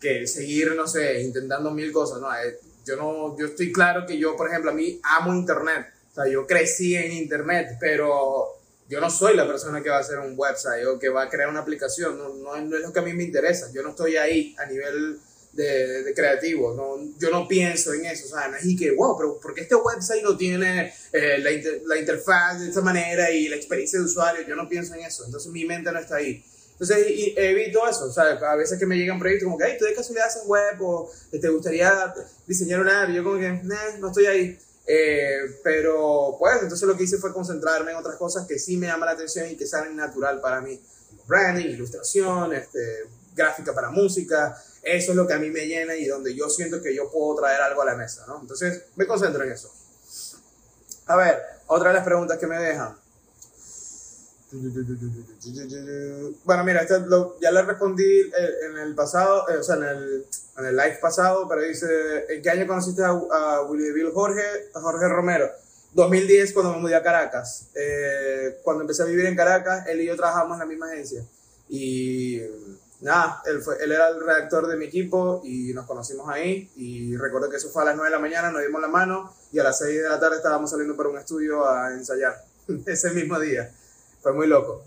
que, 0.00 0.26
seguir, 0.26 0.74
no 0.74 0.86
sé, 0.86 1.22
intentando 1.22 1.70
mil 1.70 1.92
cosas, 1.92 2.20
¿no? 2.20 2.32
Eh, 2.34 2.58
yo, 2.84 2.96
no, 2.96 3.38
yo 3.38 3.46
estoy 3.46 3.72
claro 3.72 4.06
que 4.06 4.18
yo, 4.18 4.36
por 4.36 4.48
ejemplo, 4.48 4.70
a 4.70 4.74
mí 4.74 5.00
amo 5.02 5.34
Internet, 5.34 5.86
o 6.10 6.14
sea, 6.14 6.26
yo 6.26 6.46
crecí 6.46 6.96
en 6.96 7.12
Internet, 7.12 7.76
pero 7.78 8.48
yo 8.88 9.00
no 9.00 9.08
soy 9.08 9.36
la 9.36 9.46
persona 9.46 9.80
que 9.82 9.90
va 9.90 9.98
a 9.98 10.00
hacer 10.00 10.18
un 10.18 10.34
website 10.36 10.84
o 10.86 10.98
que 10.98 11.08
va 11.08 11.22
a 11.22 11.28
crear 11.28 11.48
una 11.48 11.60
aplicación, 11.60 12.18
no, 12.18 12.34
no, 12.34 12.60
no 12.60 12.76
es 12.76 12.82
lo 12.82 12.92
que 12.92 12.98
a 12.98 13.02
mí 13.02 13.12
me 13.12 13.22
interesa, 13.22 13.70
yo 13.72 13.82
no 13.82 13.90
estoy 13.90 14.16
ahí 14.16 14.56
a 14.58 14.66
nivel 14.66 15.20
de, 15.52 16.02
de, 16.04 16.14
creativo. 16.14 16.74
No, 16.74 17.14
yo 17.18 17.30
no 17.30 17.46
pienso 17.48 17.92
en 17.92 18.06
eso. 18.06 18.28
Sea, 18.28 18.48
no 18.48 18.56
es 18.56 18.64
que, 18.78 18.92
wow, 18.92 19.16
pero 19.16 19.40
¿por 19.40 19.54
qué 19.54 19.62
este 19.62 19.74
website 19.74 20.22
no 20.22 20.36
tiene 20.36 20.92
eh, 21.12 21.38
la, 21.38 21.52
inter, 21.52 21.82
la, 21.86 21.98
interfaz 21.98 22.60
de 22.60 22.68
esta 22.68 22.80
manera 22.80 23.30
y 23.30 23.48
la 23.48 23.56
experiencia 23.56 23.98
de 23.98 24.04
usuario? 24.04 24.46
Yo 24.46 24.56
no 24.56 24.68
pienso 24.68 24.94
en 24.94 25.00
eso. 25.00 25.24
Entonces 25.24 25.50
mi 25.52 25.64
mente 25.64 25.90
no 25.92 25.98
está 25.98 26.16
ahí. 26.16 26.44
Entonces 26.72 27.10
y, 27.10 27.34
evito 27.36 27.88
eso. 27.88 28.10
Sea, 28.12 28.24
a 28.24 28.56
veces 28.56 28.78
que 28.78 28.86
me 28.86 28.96
llegan 28.96 29.18
proyectos 29.18 29.44
como 29.44 29.58
que, 29.58 29.64
hey, 29.66 29.76
tú 29.78 29.84
de 29.84 29.94
casualidad 29.94 30.28
haces 30.28 30.44
web 30.46 30.80
o 30.80 31.10
te 31.30 31.48
gustaría 31.48 32.14
diseñar 32.46 32.80
una 32.80 33.02
app. 33.02 33.10
Y 33.10 33.14
yo 33.14 33.24
como 33.24 33.38
que, 33.38 33.50
nah, 33.64 33.98
no 33.98 34.08
estoy 34.08 34.26
ahí. 34.26 34.58
Eh, 34.86 35.60
pero 35.62 36.34
pues 36.38 36.62
entonces 36.62 36.88
lo 36.88 36.96
que 36.96 37.04
hice 37.04 37.18
fue 37.18 37.32
concentrarme 37.32 37.92
en 37.92 37.98
otras 37.98 38.16
cosas 38.16 38.44
que 38.46 38.58
sí 38.58 38.76
me 38.76 38.88
llaman 38.88 39.06
la 39.06 39.12
atención 39.12 39.48
y 39.48 39.56
que 39.56 39.66
salen 39.66 39.94
natural 39.94 40.40
para 40.40 40.60
mí. 40.60 40.80
Branding, 41.28 41.66
ilustración, 41.66 42.52
este, 42.54 43.04
gráfica 43.34 43.72
para 43.72 43.90
música. 43.90 44.56
Eso 44.82 45.12
es 45.12 45.16
lo 45.16 45.26
que 45.26 45.34
a 45.34 45.38
mí 45.38 45.50
me 45.50 45.66
llena 45.66 45.94
y 45.94 46.06
donde 46.06 46.34
yo 46.34 46.48
siento 46.48 46.80
que 46.82 46.94
yo 46.94 47.10
puedo 47.10 47.36
traer 47.36 47.60
algo 47.60 47.82
a 47.82 47.86
la 47.86 47.96
mesa, 47.96 48.24
¿no? 48.26 48.40
Entonces 48.40 48.84
me 48.96 49.06
concentro 49.06 49.42
en 49.44 49.52
eso. 49.52 49.70
A 51.06 51.16
ver, 51.16 51.38
otra 51.66 51.88
de 51.88 51.96
las 51.96 52.04
preguntas 52.04 52.38
que 52.38 52.46
me 52.46 52.58
dejan. 52.58 52.96
Bueno, 56.44 56.64
mira, 56.64 56.80
este 56.80 56.94
ya 57.40 57.52
le 57.52 57.62
respondí 57.62 58.04
eh, 58.04 58.50
en 58.68 58.78
el 58.78 58.94
pasado, 58.94 59.48
eh, 59.48 59.58
o 59.58 59.62
sea, 59.62 59.76
en 59.76 59.84
el, 59.84 60.26
en 60.58 60.64
el 60.64 60.76
live 60.76 60.98
pasado, 61.00 61.46
pero 61.48 61.62
dice, 61.62 61.86
¿en 62.28 62.42
qué 62.42 62.50
año 62.50 62.66
conociste 62.66 63.02
a, 63.04 63.10
a 63.10 63.68
Bill 63.70 64.10
Jorge, 64.12 64.42
a 64.74 64.80
Jorge 64.80 65.08
Romero? 65.08 65.50
2010 65.92 66.52
cuando 66.52 66.74
me 66.74 66.80
mudé 66.80 66.96
a 66.96 67.02
Caracas. 67.02 67.66
Eh, 67.74 68.58
cuando 68.62 68.82
empecé 68.82 69.02
a 69.02 69.06
vivir 69.06 69.26
en 69.26 69.36
Caracas, 69.36 69.86
él 69.86 70.00
y 70.00 70.06
yo 70.06 70.16
trabajamos 70.16 70.54
en 70.54 70.60
la 70.60 70.66
misma 70.66 70.86
agencia. 70.86 71.24
Y 71.68 72.40
nada, 73.00 73.42
él, 73.46 73.62
fue, 73.62 73.82
él 73.82 73.92
era 73.92 74.08
el 74.08 74.20
redactor 74.20 74.66
de 74.66 74.76
mi 74.76 74.86
equipo 74.86 75.40
y 75.44 75.72
nos 75.72 75.86
conocimos 75.86 76.28
ahí. 76.28 76.70
Y 76.76 77.16
recuerdo 77.16 77.48
que 77.48 77.56
eso 77.56 77.70
fue 77.70 77.82
a 77.82 77.86
las 77.86 77.96
9 77.96 78.10
de 78.10 78.16
la 78.16 78.20
mañana, 78.20 78.50
nos 78.50 78.62
dimos 78.62 78.80
la 78.80 78.88
mano 78.88 79.34
y 79.52 79.58
a 79.58 79.64
las 79.64 79.78
6 79.78 80.02
de 80.02 80.08
la 80.08 80.20
tarde 80.20 80.36
estábamos 80.36 80.70
saliendo 80.70 80.96
para 80.96 81.08
un 81.08 81.18
estudio 81.18 81.68
a 81.68 81.92
ensayar 81.92 82.44
ese 82.86 83.10
mismo 83.10 83.38
día. 83.38 83.72
Fue 84.22 84.32
muy 84.32 84.46
loco. 84.46 84.84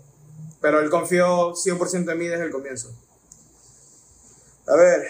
Pero 0.60 0.80
él 0.80 0.88
confió 0.88 1.52
100% 1.52 2.10
en 2.10 2.18
mí 2.18 2.26
desde 2.26 2.44
el 2.44 2.50
comienzo. 2.50 2.90
A 4.66 4.76
ver, 4.76 5.06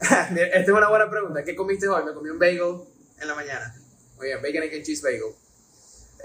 esta 0.00 0.58
es 0.60 0.68
una 0.68 0.88
buena 0.88 1.10
pregunta. 1.10 1.44
¿Qué 1.44 1.54
comiste 1.54 1.88
hoy? 1.88 2.04
Me 2.04 2.14
comí 2.14 2.30
un 2.30 2.38
bagel 2.38 2.80
en 3.20 3.28
la 3.28 3.34
mañana. 3.34 3.74
Oye, 4.18 4.36
bacon 4.36 4.62
and 4.62 4.82
cheese 4.82 5.02
bagel. 5.02 5.34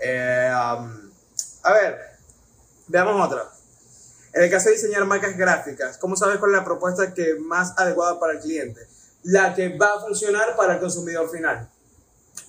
Eh, 0.02 0.50
um, 0.50 1.12
a 1.64 1.74
ver, 1.74 2.00
veamos 2.88 3.28
otra. 3.28 3.59
En 4.34 4.44
el 4.44 4.50
caso 4.50 4.70
de 4.70 4.76
diseñar 4.76 5.06
marcas 5.06 5.38
gráficas, 5.38 5.98
¿cómo 5.98 6.16
sabes 6.16 6.38
cuál 6.38 6.52
es 6.52 6.58
la 6.58 6.66
propuesta 6.66 7.14
que 7.14 7.36
más 7.36 7.74
adecuada 7.78 8.20
para 8.20 8.34
el 8.34 8.40
cliente? 8.40 8.82
La 9.24 9.54
que 9.54 9.78
va 9.78 9.96
a 9.96 10.00
funcionar 10.02 10.56
para 10.56 10.76
el 10.76 10.80
consumidor 10.80 11.30
final. 11.30 11.70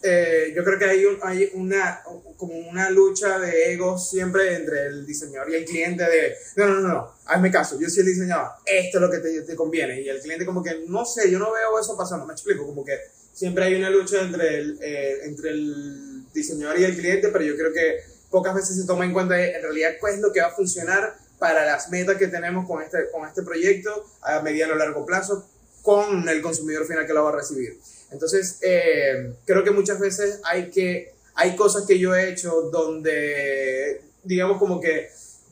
Eh, 0.03 0.53
yo 0.57 0.65
creo 0.65 0.79
que 0.79 0.85
hay, 0.85 1.05
hay 1.23 1.51
una, 1.55 2.03
como 2.37 2.55
una 2.55 2.89
lucha 2.91 3.39
de 3.39 3.73
egos 3.73 4.09
siempre 4.09 4.55
entre 4.55 4.87
el 4.87 5.07
diseñador 5.07 5.51
y 5.51 5.57
el 5.57 5.65
cliente 5.65 6.05
de, 6.05 6.35
no, 6.57 6.69
no, 6.69 6.81
no, 6.81 6.89
no, 6.89 7.15
hazme 7.27 7.51
caso, 7.51 7.79
yo 7.79 7.89
soy 7.91 8.01
el 8.01 8.07
diseñador, 8.07 8.53
esto 8.65 8.97
es 8.97 9.03
lo 9.03 9.11
que 9.11 9.19
te, 9.19 9.43
te 9.43 9.55
conviene. 9.55 10.01
Y 10.01 10.09
el 10.09 10.21
cliente 10.21 10.47
como 10.47 10.63
que, 10.63 10.85
no 10.87 11.05
sé, 11.05 11.31
yo 11.31 11.39
no 11.39 11.53
veo 11.53 11.79
eso 11.79 11.97
pasando, 11.97 12.25
me 12.25 12.33
explico, 12.33 12.65
como 12.67 12.85
que 12.85 12.99
siempre 13.33 13.65
hay 13.65 13.75
una 13.75 13.91
lucha 13.91 14.23
entre 14.23 14.59
el, 14.59 14.79
eh, 14.81 15.19
entre 15.25 15.51
el 15.51 16.33
diseñador 16.33 16.79
y 16.79 16.85
el 16.85 16.97
cliente, 16.97 17.29
pero 17.29 17.45
yo 17.45 17.57
creo 17.57 17.73
que 17.73 18.01
pocas 18.31 18.55
veces 18.55 18.77
se 18.77 18.87
toma 18.87 19.05
en 19.05 19.13
cuenta 19.13 19.43
en 19.43 19.63
realidad 19.63 19.91
cuál 20.01 20.15
es 20.15 20.21
lo 20.21 20.33
que 20.33 20.41
va 20.41 20.49
a 20.49 20.53
funcionar 20.53 21.15
para 21.41 21.65
las 21.65 21.91
metas 21.91 22.17
que 22.17 22.29
tenemos 22.29 22.69
con 22.69 22.81
este, 22.83 23.11
con 23.11 23.27
este 23.27 23.43
proyecto 23.43 24.07
a 24.23 24.41
mediano 24.41 24.75
o 24.75 24.77
largo 24.77 25.05
plazo 25.05 25.49
con 25.83 26.29
el 26.29 26.43
consumidor 26.43 26.87
final 26.87 27.07
que 27.07 27.15
lo 27.15 27.25
va 27.25 27.31
a 27.31 27.37
recibir. 27.37 27.81
Entonces, 28.13 28.59
eh, 28.63 29.33
creo 29.47 29.65
que 29.65 29.71
muchas 29.71 29.99
veces 29.99 30.41
hay 30.45 30.71
que, 30.71 31.15
hay 31.35 31.57
cosas 31.57 31.87
que 31.87 31.99
yo 31.99 32.15
he 32.15 32.31
hecho 32.31 32.69
donde, 32.71 34.03
digamos 34.23 34.59
como 34.59 34.81
que 34.81 35.09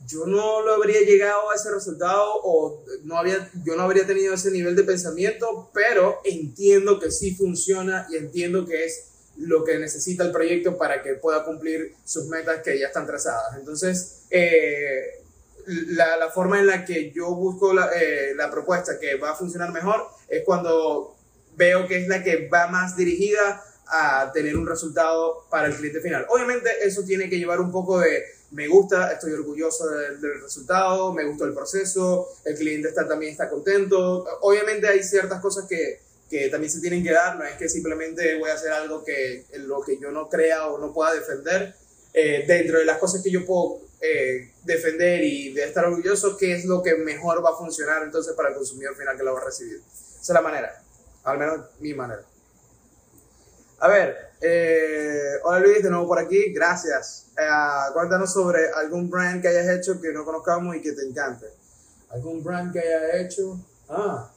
yo 0.07 0.25
no 0.25 0.61
lo 0.61 0.73
habría 0.75 1.01
llegado 1.01 1.49
a 1.49 1.55
ese 1.55 1.71
resultado 1.71 2.23
o 2.43 2.83
no 3.03 3.17
había, 3.17 3.49
yo 3.65 3.75
no 3.75 3.83
habría 3.83 4.05
tenido 4.05 4.33
ese 4.33 4.51
nivel 4.51 4.75
de 4.75 4.83
pensamiento, 4.83 5.69
pero 5.73 6.19
entiendo 6.23 6.99
que 6.99 7.11
sí 7.11 7.35
funciona 7.35 8.07
y 8.11 8.17
entiendo 8.17 8.65
que 8.65 8.85
es 8.85 9.05
lo 9.37 9.63
que 9.63 9.79
necesita 9.79 10.23
el 10.23 10.31
proyecto 10.31 10.77
para 10.77 11.01
que 11.01 11.13
pueda 11.13 11.45
cumplir 11.45 11.95
sus 12.03 12.25
metas 12.27 12.61
que 12.61 12.77
ya 12.77 12.87
están 12.87 13.07
trazadas. 13.07 13.57
Entonces, 13.57 14.23
eh, 14.29 15.23
la, 15.67 16.17
la, 16.17 16.29
forma 16.29 16.59
en 16.59 16.67
la 16.67 16.85
que 16.85 17.11
yo 17.11 17.33
busco 17.35 17.73
la, 17.73 17.89
eh, 17.95 18.33
la 18.35 18.49
propuesta 18.49 18.99
que 18.99 19.15
va 19.15 19.31
a 19.31 19.35
funcionar 19.35 19.71
mejor 19.71 20.07
es 20.27 20.43
cuando 20.43 21.15
veo 21.55 21.87
que 21.87 21.97
es 21.97 22.07
la 22.07 22.23
que 22.23 22.47
va 22.47 22.67
más 22.67 22.95
dirigida 22.95 23.63
a 23.87 24.31
tener 24.33 24.55
un 24.55 24.67
resultado 24.67 25.45
para 25.49 25.67
el 25.67 25.75
cliente 25.75 25.99
final. 25.99 26.25
Obviamente 26.29 26.69
eso 26.83 27.03
tiene 27.03 27.29
que 27.29 27.37
llevar 27.37 27.59
un 27.59 27.71
poco 27.71 27.99
de 27.99 28.23
me 28.51 28.67
gusta, 28.67 29.11
estoy 29.11 29.33
orgulloso 29.33 29.87
del, 29.89 30.41
resultado, 30.41 31.13
me 31.13 31.23
gustó 31.23 31.45
el 31.45 31.53
proceso, 31.53 32.27
el 32.45 32.55
cliente 32.55 32.89
está, 32.89 33.07
también 33.07 33.31
está 33.31 33.49
contento. 33.49 34.25
Obviamente 34.41 34.87
hay 34.87 35.03
ciertas 35.03 35.39
cosas 35.39 35.65
que, 35.67 35.99
que 36.29 36.49
también 36.49 36.71
se 36.71 36.81
tienen 36.81 37.03
que 37.03 37.11
dar, 37.11 37.37
no 37.37 37.45
es 37.45 37.57
que 37.57 37.69
simplemente 37.69 38.39
voy 38.39 38.49
a 38.49 38.53
hacer 38.53 38.71
algo 38.71 39.03
que 39.03 39.45
lo 39.53 39.81
que 39.81 39.99
yo 39.99 40.11
no 40.11 40.29
crea 40.29 40.67
o 40.67 40.79
no 40.79 40.93
pueda 40.93 41.13
defender. 41.13 41.75
Eh, 42.11 42.43
dentro 42.47 42.79
de 42.79 42.85
las 42.85 42.97
cosas 42.97 43.21
que 43.21 43.29
yo 43.29 43.45
puedo 43.45 43.81
eh, 44.01 44.51
defender 44.63 45.23
y 45.23 45.53
de 45.53 45.63
estar 45.63 45.85
orgulloso, 45.85 46.37
qué 46.37 46.53
es 46.53 46.65
lo 46.65 46.81
que 46.81 46.95
mejor 46.95 47.43
va 47.43 47.51
a 47.51 47.57
funcionar 47.57 48.03
entonces 48.03 48.33
para 48.33 48.49
el 48.49 48.55
consumidor 48.55 48.95
final 48.95 49.17
que 49.17 49.23
lo 49.23 49.33
va 49.33 49.41
a 49.41 49.45
recibir. 49.45 49.81
Esa 49.81 50.21
es 50.21 50.29
la 50.29 50.41
manera 50.41 50.83
al 51.23 51.37
menos 51.37 51.59
mi 51.79 51.93
manera. 51.93 52.23
A 53.79 53.87
ver, 53.87 54.15
eh, 54.41 55.39
hola 55.43 55.59
Luis, 55.59 55.83
de 55.83 55.89
nuevo 55.89 56.07
por 56.07 56.19
aquí, 56.19 56.51
gracias. 56.51 57.27
Eh, 57.37 57.91
cuéntanos 57.93 58.33
sobre 58.33 58.69
algún 58.71 59.09
brand 59.09 59.41
que 59.41 59.47
hayas 59.47 59.69
hecho 59.69 60.01
que 60.01 60.11
no 60.11 60.25
conozcamos 60.25 60.75
y 60.75 60.81
que 60.81 60.91
te 60.91 61.03
encante. 61.03 61.47
¿Algún 62.09 62.43
brand 62.43 62.73
que 62.73 62.79
hayas 62.79 63.15
hecho? 63.15 63.59
Ah, 63.87 64.29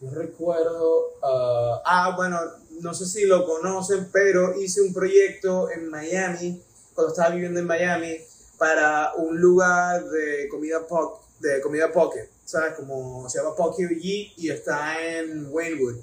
no 0.00 0.10
recuerdo. 0.10 1.12
ah, 1.22 1.82
ah 1.84 2.12
bueno, 2.16 2.40
no 2.80 2.92
sé 2.92 3.06
si 3.06 3.24
lo 3.26 3.46
conocen, 3.46 4.08
pero 4.12 4.58
hice 4.58 4.80
un 4.80 4.92
proyecto 4.92 5.70
en 5.70 5.88
Miami, 5.88 6.62
cuando 6.94 7.12
estaba 7.12 7.34
viviendo 7.34 7.60
en 7.60 7.66
Miami, 7.66 8.18
para 8.58 9.14
un 9.14 9.40
lugar 9.40 10.04
de 10.04 10.48
comida, 10.48 10.86
po 10.86 11.22
de 11.40 11.60
comida 11.60 11.92
poke. 11.92 12.36
¿sabes? 12.46 12.74
Como 12.74 13.28
se 13.28 13.38
llama 13.38 13.54
Pocky 13.54 14.32
y 14.36 14.50
está 14.50 15.04
en 15.04 15.48
Waynewood 15.50 15.96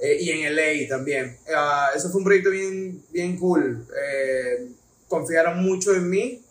eh, 0.00 0.16
y 0.20 0.30
en 0.30 0.56
LA 0.56 0.88
también. 0.88 1.38
Uh, 1.46 1.96
eso 1.96 2.10
fue 2.10 2.18
un 2.18 2.24
proyecto 2.24 2.50
bien, 2.50 3.04
bien 3.10 3.38
cool. 3.38 3.86
Eh, 3.94 4.68
confiaron 5.06 5.62
mucho 5.62 5.94
en 5.94 6.08
mí 6.08 6.42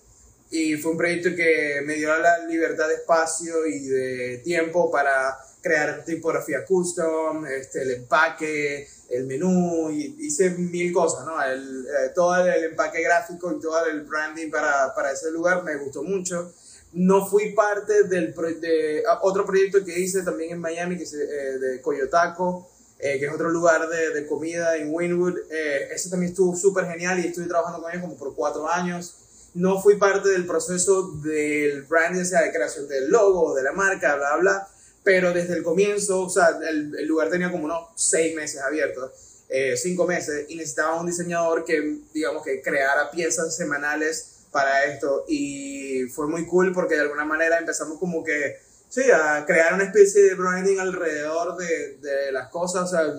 y 0.51 0.75
fue 0.75 0.91
un 0.91 0.97
proyecto 0.97 1.35
que 1.35 1.81
me 1.83 1.95
dio 1.95 2.15
la 2.19 2.45
libertad 2.45 2.87
de 2.87 2.95
espacio 2.95 3.65
y 3.65 3.79
de 3.79 4.37
tiempo 4.43 4.91
para 4.91 5.37
crear 5.61 6.05
tipografía 6.05 6.63
custom, 6.65 7.45
este, 7.47 7.81
el 7.81 7.91
empaque, 7.91 8.87
el 9.11 9.25
menú, 9.25 9.91
y 9.91 10.15
hice 10.19 10.51
mil 10.51 10.91
cosas, 10.93 11.25
¿no? 11.25 11.41
El, 11.43 11.85
eh, 11.85 12.11
todo 12.15 12.35
el 12.37 12.63
empaque 12.63 13.01
gráfico 13.03 13.51
y 13.51 13.59
todo 13.59 13.85
el 13.85 14.01
branding 14.01 14.49
para, 14.49 14.93
para 14.95 15.11
ese 15.11 15.31
lugar 15.31 15.63
me 15.63 15.75
gustó 15.75 16.03
mucho. 16.03 16.53
No 16.93 17.25
fui 17.25 17.53
parte 17.53 18.03
del 18.03 18.33
de 18.59 19.03
ah, 19.07 19.19
otro 19.21 19.45
proyecto 19.45 19.83
que 19.85 19.97
hice 19.97 20.23
también 20.23 20.51
en 20.51 20.59
Miami, 20.59 20.97
que 20.97 21.03
es 21.03 21.13
eh, 21.13 21.57
de 21.57 21.81
Coyotaco, 21.81 22.69
eh, 22.99 23.17
que 23.17 23.25
es 23.25 23.33
otro 23.33 23.49
lugar 23.49 23.87
de, 23.87 24.13
de 24.13 24.27
comida 24.27 24.75
en 24.75 24.93
Winwood. 24.93 25.37
Eh, 25.49 25.89
ese 25.93 26.09
también 26.09 26.31
estuvo 26.31 26.55
súper 26.55 26.85
genial 26.87 27.19
y 27.19 27.27
estuve 27.27 27.45
trabajando 27.47 27.81
con 27.81 27.91
ellos 27.91 28.01
como 28.01 28.17
por 28.17 28.35
cuatro 28.35 28.69
años. 28.69 29.15
No 29.53 29.81
fui 29.81 29.97
parte 29.97 30.29
del 30.29 30.45
proceso 30.45 31.11
del 31.23 31.83
branding, 31.83 32.21
o 32.21 32.25
sea, 32.25 32.41
de 32.41 32.51
creación 32.51 32.87
del 32.87 33.09
logo, 33.09 33.55
de 33.55 33.63
la 33.63 33.73
marca, 33.73 34.15
bla, 34.15 34.37
bla, 34.37 34.67
pero 35.03 35.33
desde 35.33 35.55
el 35.55 35.63
comienzo, 35.63 36.21
o 36.21 36.29
sea, 36.29 36.59
el, 36.69 36.95
el 36.97 37.07
lugar 37.07 37.29
tenía 37.29 37.51
como 37.51 37.65
unos 37.65 37.89
seis 37.95 38.35
meses 38.35 38.61
abiertos, 38.61 39.11
cinco 39.75 40.07
meses, 40.07 40.45
y 40.47 40.55
necesitaba 40.55 41.01
un 41.01 41.07
diseñador 41.07 41.65
que, 41.65 41.97
digamos, 42.13 42.43
que 42.43 42.61
creara 42.61 43.11
piezas 43.11 43.55
semanales 43.55 44.45
para 44.51 44.85
esto. 44.85 45.25
Y 45.27 46.03
fue 46.13 46.27
muy 46.27 46.45
cool 46.45 46.73
porque 46.73 46.95
de 46.95 47.01
alguna 47.01 47.25
manera 47.25 47.57
empezamos 47.57 47.99
como 47.99 48.23
que, 48.23 48.57
sí, 48.89 49.03
a 49.11 49.45
crear 49.45 49.73
una 49.73 49.85
especie 49.85 50.21
de 50.21 50.35
branding 50.35 50.77
alrededor 50.77 51.57
de, 51.57 51.97
de 51.97 52.31
las 52.31 52.49
cosas, 52.49 52.83
o 52.83 52.87
sea, 52.87 53.13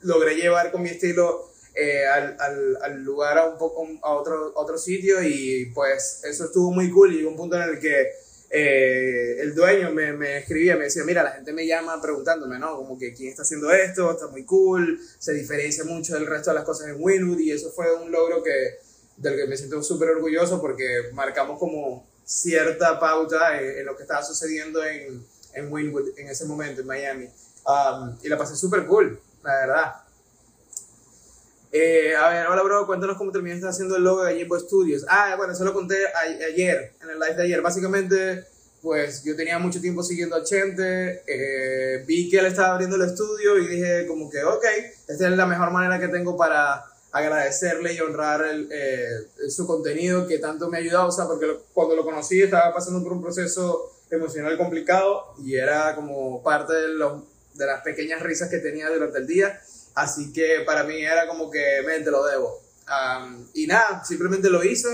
logré 0.00 0.36
llevar 0.36 0.70
con 0.70 0.82
mi 0.82 0.90
estilo 0.90 1.50
eh, 1.74 2.06
al, 2.06 2.36
al, 2.40 2.78
al, 2.82 3.02
lugar 3.02 3.38
a, 3.38 3.46
un 3.46 3.58
poco, 3.58 3.86
a 4.02 4.12
otro, 4.12 4.52
otro 4.56 4.78
sitio 4.78 5.22
y 5.22 5.70
pues 5.74 6.22
eso 6.24 6.46
estuvo 6.46 6.72
muy 6.72 6.90
cool. 6.90 7.14
Y 7.14 7.24
un 7.24 7.36
punto 7.36 7.56
en 7.56 7.68
el 7.68 7.80
que 7.80 8.10
eh, 8.50 9.36
el 9.40 9.54
dueño 9.54 9.90
me, 9.92 10.12
me, 10.12 10.38
escribía, 10.38 10.76
me 10.76 10.84
decía, 10.84 11.04
mira, 11.04 11.22
la 11.22 11.32
gente 11.32 11.52
me 11.52 11.66
llama 11.66 12.00
preguntándome, 12.00 12.58
¿no? 12.58 12.76
Como 12.76 12.98
que 12.98 13.12
quién 13.12 13.30
está 13.30 13.42
haciendo 13.42 13.70
esto, 13.70 14.10
está 14.12 14.28
muy 14.28 14.44
cool, 14.44 14.98
se 15.18 15.34
diferencia 15.34 15.84
mucho 15.84 16.14
del 16.14 16.26
resto 16.26 16.50
de 16.50 16.54
las 16.54 16.64
cosas 16.64 16.88
en 16.88 16.96
Winwood 16.98 17.38
y 17.40 17.52
eso 17.52 17.70
fue 17.70 17.94
un 17.94 18.10
logro 18.10 18.42
que 18.42 18.78
del 19.18 19.36
que 19.36 19.46
me 19.46 19.56
siento 19.56 19.82
súper 19.82 20.10
orgulloso 20.10 20.60
porque 20.60 21.10
marcamos 21.12 21.58
como 21.58 22.06
cierta 22.24 23.00
pauta 23.00 23.60
en, 23.60 23.84
lo 23.84 23.96
que 23.96 24.02
estaba 24.02 24.22
sucediendo 24.22 24.84
en, 24.84 25.24
en 25.54 25.72
Winwood 25.72 26.16
en 26.16 26.28
ese 26.28 26.44
momento, 26.44 26.80
en 26.80 26.86
Miami. 26.86 27.28
Um, 27.66 28.16
y 28.22 28.28
la 28.28 28.38
pasé 28.38 28.56
súper 28.56 28.86
cool, 28.86 29.20
la 29.42 29.54
verdad. 29.54 29.92
Eh, 31.70 32.14
a 32.16 32.30
ver, 32.30 32.46
hola 32.46 32.62
bro, 32.62 32.86
cuéntanos 32.86 33.18
cómo 33.18 33.30
terminaste 33.30 33.68
haciendo 33.68 33.96
el 33.96 34.04
logo 34.04 34.24
de 34.24 34.36
Jimbo 34.36 34.58
Studios. 34.58 35.04
Ah, 35.08 35.34
bueno, 35.36 35.52
eso 35.52 35.64
lo 35.64 35.74
conté 35.74 35.96
ayer, 36.50 36.94
en 37.02 37.10
el 37.10 37.18
live 37.18 37.34
de 37.34 37.42
ayer. 37.42 37.60
Básicamente, 37.60 38.46
pues 38.80 39.22
yo 39.22 39.36
tenía 39.36 39.58
mucho 39.58 39.80
tiempo 39.80 40.02
siguiendo 40.02 40.36
a 40.36 40.44
Chente, 40.44 41.22
eh, 41.26 42.04
vi 42.06 42.30
que 42.30 42.38
él 42.38 42.46
estaba 42.46 42.72
abriendo 42.72 42.96
el 42.96 43.02
estudio 43.02 43.58
y 43.58 43.66
dije 43.66 44.06
como 44.06 44.30
que, 44.30 44.42
ok, 44.42 44.64
esta 45.08 45.28
es 45.28 45.36
la 45.36 45.46
mejor 45.46 45.70
manera 45.70 45.98
que 46.00 46.08
tengo 46.08 46.38
para 46.38 46.84
agradecerle 47.12 47.92
y 47.92 48.00
honrar 48.00 48.44
eh, 48.70 49.08
su 49.48 49.66
contenido 49.66 50.26
que 50.26 50.38
tanto 50.38 50.70
me 50.70 50.78
ha 50.78 50.80
ayudado, 50.80 51.08
o 51.08 51.12
sea, 51.12 51.26
porque 51.26 51.58
cuando 51.74 51.96
lo 51.96 52.04
conocí 52.04 52.40
estaba 52.40 52.72
pasando 52.72 53.02
por 53.02 53.12
un 53.12 53.22
proceso 53.22 53.92
emocional 54.10 54.56
complicado 54.56 55.34
y 55.44 55.56
era 55.56 55.94
como 55.94 56.42
parte 56.42 56.72
de 56.72 57.66
las 57.66 57.82
pequeñas 57.82 58.22
risas 58.22 58.48
que 58.48 58.58
tenía 58.58 58.88
durante 58.88 59.18
el 59.18 59.26
día. 59.26 59.60
Así 59.98 60.32
que 60.32 60.60
para 60.64 60.84
mí 60.84 61.04
era 61.04 61.26
como 61.26 61.50
que, 61.50 61.82
mente 61.84 62.04
te 62.04 62.10
lo 62.12 62.24
debo. 62.24 62.62
y 63.54 63.66
nada, 63.66 64.04
simplemente 64.04 64.48
lo 64.48 64.62
hice, 64.62 64.88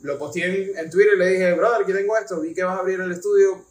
lo 0.00 0.18
posteé 0.18 0.72
en, 0.72 0.76
en, 0.76 0.90
Twitter 0.90 1.14
y 1.14 1.18
le 1.18 1.26
dije, 1.28 1.52
brother, 1.54 1.82
aquí 1.82 1.92
tengo 1.92 2.16
esto, 2.16 2.40
vi 2.40 2.52
que 2.52 2.64
vas 2.64 2.76
a 2.76 2.80
abrir 2.80 3.00
el 3.00 3.12
estudio, 3.12 3.64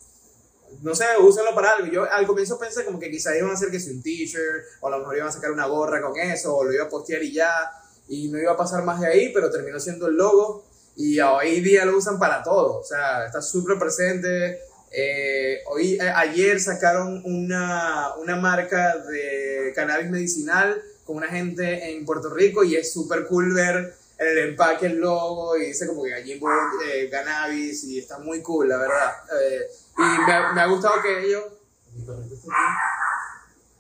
no 0.81 0.95
sé, 0.95 1.03
úsalo 1.19 1.53
para 1.53 1.75
algo. 1.75 1.91
Yo 1.91 2.09
al 2.09 2.25
comienzo 2.25 2.57
pensé 2.57 2.85
como 2.85 2.97
que 2.97 3.11
quizá 3.11 3.35
iban 3.37 3.49
a 3.49 3.55
hacer 3.55 3.71
que 3.71 3.79
sea 3.79 3.91
un 3.91 4.01
t-shirt, 4.01 4.63
o 4.79 4.87
a 4.87 4.91
lo 4.91 4.99
mejor 4.99 5.17
iban 5.17 5.27
a 5.27 5.31
sacar 5.33 5.51
una 5.51 5.65
gorra 5.65 6.01
con 6.01 6.17
eso, 6.17 6.55
o 6.55 6.63
lo 6.63 6.71
iba 6.71 6.85
a 6.85 6.89
postear 6.89 7.23
y 7.23 7.33
ya, 7.33 7.51
y 8.07 8.29
no 8.29 8.39
iba 8.39 8.53
a 8.53 8.57
pasar 8.57 8.85
más 8.85 9.01
de 9.01 9.07
ahí, 9.07 9.33
pero 9.33 9.51
terminó 9.51 9.81
siendo 9.81 10.07
el 10.07 10.15
logo, 10.15 10.63
y 10.95 11.19
hoy 11.19 11.59
día 11.59 11.83
lo 11.83 11.97
usan 11.97 12.17
para 12.17 12.41
todo, 12.41 12.77
o 12.77 12.83
sea, 12.85 13.25
está 13.25 13.41
súper 13.41 13.77
presente. 13.77 14.61
Eh, 14.91 15.62
hoy, 15.67 15.93
eh, 15.93 16.12
ayer 16.15 16.60
sacaron 16.60 17.21
una, 17.25 18.15
una 18.15 18.36
marca 18.36 18.97
de 18.97 19.71
cannabis 19.75 20.10
medicinal 20.10 20.82
con 21.06 21.17
una 21.17 21.28
gente 21.28 21.91
en 21.91 22.06
Puerto 22.06 22.34
Rico 22.34 22.63
y 22.63 22.75
es 22.75 22.91
súper 22.91 23.25
cool 23.28 23.54
ver 23.54 23.95
el 24.19 24.38
empaque, 24.49 24.88
el 24.88 24.97
logo 24.97 25.56
y 25.58 25.67
dice 25.67 25.88
como 25.88 26.04
que 26.04 26.13
allí 26.13 26.34
eh, 26.34 27.10
cannabis 27.10 27.84
y 27.86 27.99
está 27.99 28.19
muy 28.19 28.41
cool, 28.41 28.67
la 28.67 28.78
verdad. 28.78 29.13
Eh, 29.41 29.67
y 29.97 30.02
me, 30.02 30.54
me, 30.54 30.62
ha 30.62 30.65
gustado 30.67 31.02
que 31.02 31.25
ellos... 31.25 31.43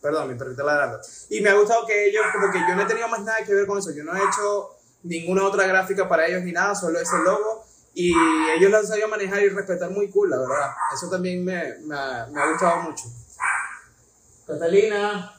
Perdón, 0.01 0.29
mi 0.29 0.35
perrito 0.35 0.63
ladrando. 0.63 0.99
Y 1.29 1.41
me 1.41 1.49
ha 1.49 1.55
gustado 1.55 1.85
que 1.85 2.07
ellos, 2.07 2.23
como 2.31 2.51
que 2.51 2.59
yo 2.59 2.75
no 2.75 2.83
he 2.83 2.85
tenido 2.85 3.09
más 3.09 3.21
nada 3.21 3.43
que 3.43 3.53
ver 3.53 3.67
con 3.67 3.79
eso. 3.79 3.91
Yo 3.91 4.05
no 4.05 4.15
he 4.15 4.19
hecho 4.19 4.69
ninguna 5.03 5.43
otra 5.43 5.67
gráfica 5.67 6.07
para 6.07 6.25
ellos 6.25 6.43
ni 6.43 6.53
nada, 6.53 6.73
solo 6.73 6.99
ese 6.99 7.17
logo. 7.17 7.65
Y 7.93 8.13
ellos 8.55 8.71
lo 8.71 8.77
han 8.77 8.87
sabido 8.87 9.07
manejar 9.07 9.41
y 9.41 9.49
respetar 9.49 9.89
muy 9.89 10.09
cool, 10.09 10.29
la 10.29 10.39
verdad. 10.39 10.71
Eso 10.93 11.09
también 11.09 11.43
me, 11.43 11.79
me, 11.79 11.95
ha, 11.95 12.27
me 12.31 12.41
ha 12.41 12.51
gustado 12.51 12.81
mucho. 12.83 13.05
Catalina. 14.47 15.33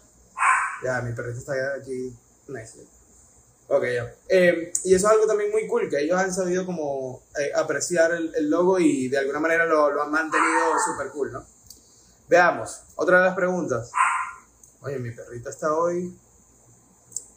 Ya, 0.82 1.00
mi 1.02 1.12
perrito 1.12 1.38
está 1.38 1.52
aquí. 1.78 2.14
Nice. 2.48 2.86
Ok, 3.68 3.84
ya. 3.84 4.14
Eh, 4.28 4.72
y 4.84 4.94
eso 4.94 5.06
es 5.06 5.12
algo 5.12 5.26
también 5.26 5.50
muy 5.52 5.68
cool, 5.68 5.88
que 5.88 6.00
ellos 6.00 6.18
han 6.18 6.34
sabido 6.34 6.66
como 6.66 7.22
eh, 7.38 7.52
apreciar 7.54 8.12
el, 8.12 8.34
el, 8.34 8.50
logo 8.50 8.80
y 8.80 9.08
de 9.08 9.18
alguna 9.18 9.38
manera 9.38 9.64
lo, 9.64 9.90
lo 9.90 10.02
han 10.02 10.10
mantenido 10.10 10.72
súper 10.84 11.10
cool, 11.12 11.32
¿no? 11.32 11.44
Veamos, 12.28 12.82
otra 12.96 13.18
de 13.18 13.26
las 13.26 13.36
preguntas. 13.36 13.92
Oye, 14.80 14.98
mi 14.98 15.12
perrita 15.12 15.50
está 15.50 15.74
hoy... 15.74 16.16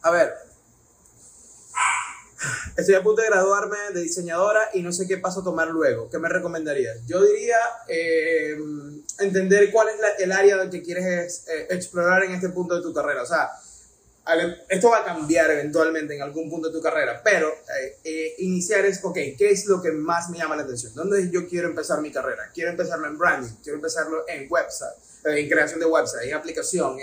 A 0.02 0.12
ver, 0.12 0.34
estoy 2.78 2.96
a 2.96 3.04
punto 3.04 3.22
de 3.22 3.28
graduarme 3.30 3.78
de 3.94 4.02
diseñadora 4.02 4.70
y 4.74 4.82
no 4.82 4.92
sé 4.92 5.08
qué 5.08 5.18
paso 5.18 5.44
tomar 5.44 5.70
luego. 5.70 6.10
¿Qué 6.10 6.20
me 6.20 6.30
recomendarías? 6.30 7.06
Yo 7.06 7.24
diría 7.24 7.58
eh, 7.88 8.58
entender 9.20 9.72
cuál 9.72 9.90
es 9.90 9.96
el 10.20 10.32
área 10.32 10.70
que 10.70 10.82
quieres 10.82 11.46
eh, 11.48 11.68
explorar 11.70 12.24
en 12.24 12.34
este 12.34 12.50
punto 12.50 12.76
de 12.76 12.82
tu 12.82 12.94
carrera. 12.94 13.24
O 13.24 13.26
sea, 13.26 13.50
esto 14.70 14.90
va 14.90 15.00
a 15.00 15.04
cambiar 15.04 15.52
eventualmente 15.52 16.16
en 16.16 16.22
algún 16.22 16.50
punto 16.50 16.70
de 16.70 16.74
tu 16.74 16.82
carrera, 16.82 17.22
pero 17.24 17.54
eh, 18.04 18.36
iniciar 18.38 18.86
es, 18.86 19.04
ok, 19.04 19.18
¿qué 19.38 19.50
es 19.50 19.66
lo 19.66 19.82
que 19.82 19.92
más 19.92 20.30
me 20.30 20.38
llama 20.38 20.56
la 20.56 20.64
atención? 20.64 20.94
¿Dónde 20.96 21.30
yo 21.30 21.48
quiero 21.48 21.68
empezar 21.68 22.00
mi 22.00 22.12
carrera? 22.12 22.50
Quiero 22.54 22.72
empezarlo 22.72 23.08
en 23.08 23.18
branding, 23.18 23.52
quiero 23.62 23.78
empezarlo 23.78 24.24
en 24.30 24.48
website, 24.50 24.94
en 25.26 25.50
creación 25.50 25.82
de 25.82 25.88
website, 25.88 26.30
en 26.30 26.36
aplicación, 26.36 26.98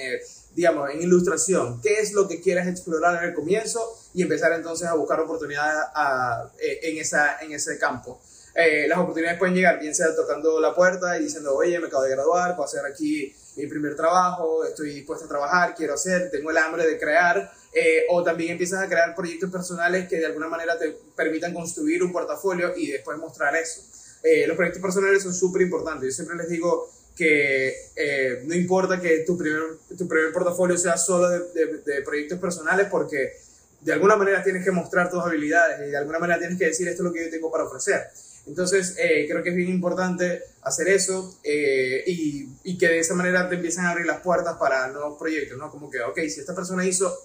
digamos, 0.61 0.91
en 0.91 1.01
ilustración. 1.01 1.81
¿Qué 1.81 2.01
es 2.01 2.13
lo 2.13 2.29
que 2.29 2.43
quieres 2.43 2.67
explorar 2.67 3.23
en 3.23 3.31
el 3.31 3.35
comienzo? 3.35 3.81
Y 4.13 4.23
empezar 4.23 4.53
entonces 4.53 4.87
a 4.89 4.95
buscar 4.95 5.19
oportunidades 5.21 5.75
a, 5.95 6.51
en, 6.61 6.99
esa, 6.99 7.39
en 7.41 7.53
ese 7.53 7.79
campo. 7.79 8.21
las 8.55 8.99
oportunidades 8.99 9.39
pueden 9.39 9.55
llegar, 9.55 9.81
bien 9.81 9.95
sea 9.95 10.15
tocando 10.15 10.61
la 10.61 10.75
puerta 10.75 11.19
y 11.19 11.25
diciendo, 11.25 11.57
oye, 11.57 11.79
me 11.81 11.87
acabo 11.87 12.03
de 12.03 12.11
graduar, 12.11 12.57
puedo 12.57 12.69
hacer 12.69 12.85
aquí 12.85 13.35
mi 13.57 13.67
primer 13.67 13.97
trabajo, 13.97 14.65
estoy 14.65 14.95
dispuesto 14.95 15.25
a 15.25 15.29
trabajar, 15.29 15.75
quiero 15.75 15.95
hacer, 15.95 16.31
tengo 16.31 16.51
el 16.51 16.59
hambre 16.59 16.87
de 16.87 16.99
crear, 16.99 17.51
eh, 17.73 18.05
o 18.11 18.23
también 18.23 18.53
empiezas 18.53 18.83
a 18.83 18.89
crear 18.89 19.15
proyectos 19.15 19.51
personales 19.51 20.09
que 20.09 20.19
de 20.19 20.27
alguna 20.27 20.49
manera 20.49 20.79
te 20.79 20.91
permitan 21.17 21.55
construir 21.55 22.03
un 22.03 22.13
portafolio 22.13 22.77
y 22.77 22.91
después 22.91 23.17
mostrar 23.19 23.57
eso. 23.57 23.83
Eh, 24.23 24.47
los 24.47 24.57
proyectos 24.57 24.83
personales 24.83 25.23
son 25.23 25.33
súper 25.33 25.63
importantes. 25.63 26.11
Yo 26.11 26.13
siempre 26.13 26.37
les 26.37 26.49
digo 26.49 26.91
que 27.17 27.75
eh, 27.97 28.43
no 28.47 28.55
importa 28.55 29.01
que 29.01 29.25
tu 29.27 29.37
primer, 29.37 29.63
tu 29.97 30.09
primer 30.09 30.33
portafolio 30.33 30.77
sea 30.79 30.97
solo 30.97 31.29
de, 31.29 31.83
de, 31.85 32.03
proyectos 32.03 32.39
personales 32.39 32.87
porque 32.91 33.33
de 33.81 33.93
alguna 33.93 34.17
manera 34.17 34.43
tienes 34.43 34.65
que 34.65 34.71
mostrar 34.71 35.11
tus 35.11 35.23
habilidades 35.23 35.87
y 35.87 35.91
de 35.91 35.97
alguna 35.97 36.19
manera 36.19 36.39
tienes 36.39 36.59
que 36.59 36.67
decir 36.67 36.89
esto 36.89 37.03
es 37.03 37.05
lo 37.05 37.13
que 37.13 37.25
yo 37.25 37.31
tengo 37.31 37.51
para 37.51 37.65
ofrecer. 37.65 38.01
Entonces, 38.47 38.97
eh, 38.99 39.27
creo 39.29 39.43
que 39.43 39.51
es 39.51 39.57
bien 39.57 39.69
importante 39.69 40.43
hacer 40.63 40.89
eso 40.89 41.39
eh, 41.45 42.03
y, 42.07 42.49
y, 42.65 42.79
que 42.79 42.89
de 42.89 42.99
esa 42.99 43.15
manera 43.15 43.49
te 43.49 43.57
empiecen 43.57 43.85
a 43.85 43.91
abrir 43.91 44.07
las 44.07 44.21
puertas 44.21 44.57
para 44.57 44.89
nuevos 44.89 45.19
proyectos, 45.19 45.59
¿no? 45.59 45.71
Como 45.71 45.91
que, 45.91 46.01
ok, 46.01 46.19
si 46.21 46.41
esta 46.41 46.55
persona 46.55 46.87
hizo 46.87 47.17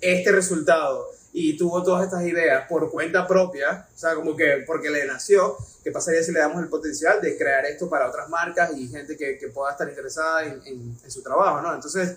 este 0.00 0.30
resultado 0.30 1.10
y 1.32 1.56
tuvo 1.56 1.82
todas 1.82 2.04
estas 2.04 2.24
ideas 2.24 2.66
por 2.68 2.90
cuenta 2.90 3.26
propia, 3.26 3.86
o 3.94 3.98
sea, 3.98 4.14
como 4.14 4.36
que 4.36 4.64
porque 4.66 4.90
le 4.90 5.06
nació, 5.06 5.56
¿qué 5.84 5.90
pasaría 5.90 6.22
si 6.22 6.32
le 6.32 6.40
damos 6.40 6.62
el 6.62 6.68
potencial 6.68 7.20
de 7.20 7.36
crear 7.36 7.64
esto 7.66 7.88
para 7.88 8.08
otras 8.08 8.28
marcas 8.28 8.70
y 8.76 8.88
gente 8.88 9.16
que, 9.16 9.38
que 9.38 9.48
pueda 9.48 9.72
estar 9.72 9.88
interesada 9.88 10.44
en, 10.44 10.62
en, 10.64 11.10
su 11.10 11.22
trabajo, 11.22 11.60
¿no? 11.60 11.74
Entonces, 11.74 12.16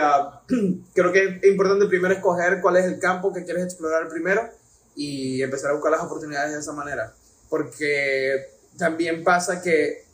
ah, 0.00 0.42
creo 0.94 1.12
que 1.12 1.40
es 1.42 1.50
importante 1.50 1.86
primero 1.86 2.14
escoger 2.14 2.60
cuál 2.60 2.76
es 2.76 2.84
el 2.84 2.98
campo 2.98 3.32
que 3.32 3.44
quieres 3.44 3.64
explorar 3.64 4.08
primero 4.08 4.48
y 4.94 5.42
empezar 5.42 5.70
a 5.70 5.74
buscar 5.74 5.92
las 5.92 6.02
oportunidades 6.02 6.52
de 6.52 6.60
esa 6.60 6.72
manera 6.72 7.12
porque 7.48 8.50
también 8.76 9.24
pasa 9.24 9.62
que 9.62 10.04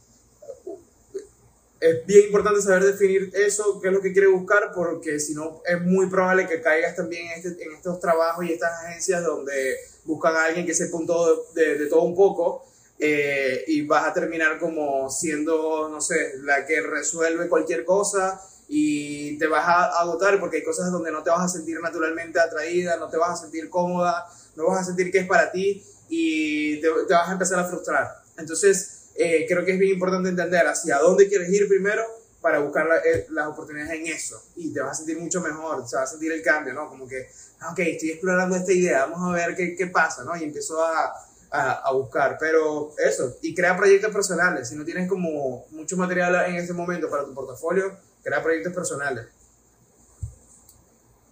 es 1.84 2.06
bien 2.06 2.26
importante 2.26 2.62
saber 2.62 2.84
definir 2.84 3.30
eso, 3.34 3.80
qué 3.80 3.88
es 3.88 3.94
lo 3.94 4.00
que 4.00 4.12
quiere 4.12 4.28
buscar, 4.28 4.72
porque 4.74 5.20
si 5.20 5.34
no 5.34 5.62
es 5.66 5.80
muy 5.82 6.06
probable 6.08 6.48
que 6.48 6.62
caigas 6.62 6.96
también 6.96 7.26
en, 7.26 7.32
este, 7.32 7.62
en, 7.62 7.72
estos 7.72 8.00
trabajos 8.00 8.44
y 8.44 8.52
estas 8.52 8.84
agencias 8.84 9.22
donde 9.22 9.76
buscan 10.04 10.34
a 10.34 10.44
alguien 10.44 10.64
que 10.64 10.74
sepa 10.74 10.96
un 10.96 11.06
todo, 11.06 11.46
de, 11.54 11.78
de 11.78 11.86
todo 11.86 12.02
un 12.02 12.14
poco 12.14 12.64
eh, 12.98 13.64
y 13.66 13.82
vas 13.82 14.06
a 14.06 14.14
terminar 14.14 14.58
como 14.58 15.10
siendo, 15.10 15.88
no 15.90 16.00
sé, 16.00 16.34
la 16.42 16.64
que 16.64 16.80
resuelve 16.80 17.48
cualquier 17.48 17.84
cosa 17.84 18.40
y 18.68 19.36
te 19.38 19.46
vas 19.46 19.66
a 19.66 20.00
agotar 20.00 20.40
porque 20.40 20.58
hay 20.58 20.64
cosas 20.64 20.90
donde 20.90 21.10
no 21.10 21.22
te 21.22 21.30
vas 21.30 21.42
a 21.42 21.48
sentir 21.48 21.80
naturalmente 21.80 22.40
atraída, 22.40 22.96
no 22.96 23.10
te 23.10 23.16
vas 23.16 23.38
a 23.38 23.42
sentir 23.42 23.68
cómoda, 23.68 24.24
no 24.56 24.66
vas 24.66 24.80
a 24.80 24.84
sentir 24.84 25.10
que 25.10 25.18
es 25.18 25.26
para 25.26 25.50
ti 25.50 25.84
y 26.08 26.80
te, 26.80 26.88
vas 26.88 27.28
a 27.28 27.32
empezar 27.32 27.58
a 27.58 27.64
frustrar. 27.64 28.22
Entonces, 28.38 28.93
eh, 29.14 29.46
creo 29.48 29.64
que 29.64 29.72
es 29.72 29.78
bien 29.78 29.94
importante 29.94 30.28
entender 30.28 30.66
hacia 30.66 30.98
dónde 30.98 31.28
quieres 31.28 31.48
ir 31.50 31.68
primero 31.68 32.02
para 32.40 32.58
buscar 32.58 32.86
eh, 33.04 33.26
las 33.30 33.46
oportunidades 33.46 33.92
en 33.92 34.06
eso 34.06 34.42
y 34.56 34.72
te 34.72 34.80
vas 34.80 34.92
a 34.92 34.94
sentir 34.96 35.18
mucho 35.18 35.40
mejor, 35.40 35.88
se 35.88 35.96
va 35.96 36.02
a 36.02 36.06
sentir 36.06 36.30
el 36.32 36.42
cambio, 36.42 36.74
¿no? 36.74 36.88
Como 36.88 37.08
que, 37.08 37.28
ah, 37.60 37.72
ok, 37.72 37.78
estoy 37.78 38.10
explorando 38.10 38.56
esta 38.56 38.72
idea, 38.72 39.06
vamos 39.06 39.30
a 39.30 39.34
ver 39.34 39.54
qué, 39.56 39.74
qué 39.74 39.86
pasa, 39.86 40.24
¿no? 40.24 40.36
Y 40.36 40.44
empiezo 40.44 40.84
a, 40.84 41.14
a, 41.50 41.72
a, 41.72 41.92
buscar, 41.92 42.36
pero 42.38 42.92
eso, 42.98 43.38
y 43.40 43.54
crea 43.54 43.76
proyectos 43.76 44.12
personales, 44.12 44.68
si 44.68 44.76
no 44.76 44.84
tienes 44.84 45.08
como 45.08 45.66
mucho 45.70 45.96
material 45.96 46.34
en 46.50 46.56
ese 46.56 46.74
momento 46.74 47.08
para 47.08 47.24
tu 47.24 47.32
portafolio, 47.32 47.96
crea 48.22 48.42
proyectos 48.42 48.74
personales. 48.74 49.26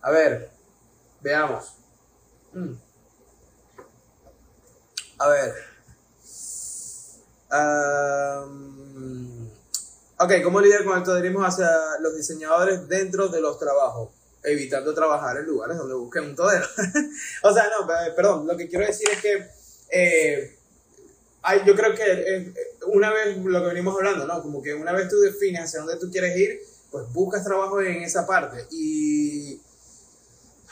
A 0.01 0.11
ver, 0.11 0.51
veamos. 1.21 1.75
Mm. 2.53 2.75
A 5.19 5.29
ver. 5.29 5.72
Ok, 10.19 10.33
¿cómo 10.43 10.61
lidiar 10.61 10.85
con 10.85 10.99
el 10.99 11.05
toderismo 11.05 11.45
hacia 11.45 11.69
los 12.01 12.17
diseñadores 12.17 12.89
dentro 12.89 13.29
de 13.29 13.41
los 13.41 13.59
trabajos? 13.59 14.11
Evitando 14.45 14.93
trabajar 14.93 15.37
en 15.37 15.47
lugares 15.47 15.77
donde 15.77 15.95
busquen 15.95 16.25
un 16.25 16.37
todero. 16.37 16.67
o 17.43 17.53
sea, 17.53 17.71
no, 17.79 17.87
perdón, 18.17 18.47
lo 18.47 18.57
que 18.57 18.69
quiero 18.69 18.87
decir 18.87 19.09
es 19.11 19.21
que 19.21 19.47
eh, 19.91 20.59
yo 21.65 21.77
creo 21.77 21.95
que 21.95 22.05
eh, 22.05 22.55
una 22.87 23.13
vez 23.13 23.37
lo 23.37 23.61
que 23.61 23.69
venimos 23.69 23.95
hablando, 23.97 24.27
¿no? 24.27 24.43
Como 24.43 24.63
que 24.63 24.75
una 24.75 24.93
vez 24.93 25.09
tú 25.09 25.21
defines 25.21 25.63
hacia 25.63 25.81
dónde 25.81 25.99
tú 25.99 26.11
quieres 26.11 26.37
ir, 26.37 26.61
pues 26.91 27.13
buscas 27.13 27.45
trabajo 27.45 27.81
en 27.81 28.03
esa 28.03 28.27
parte. 28.27 28.67
Y 28.71 29.61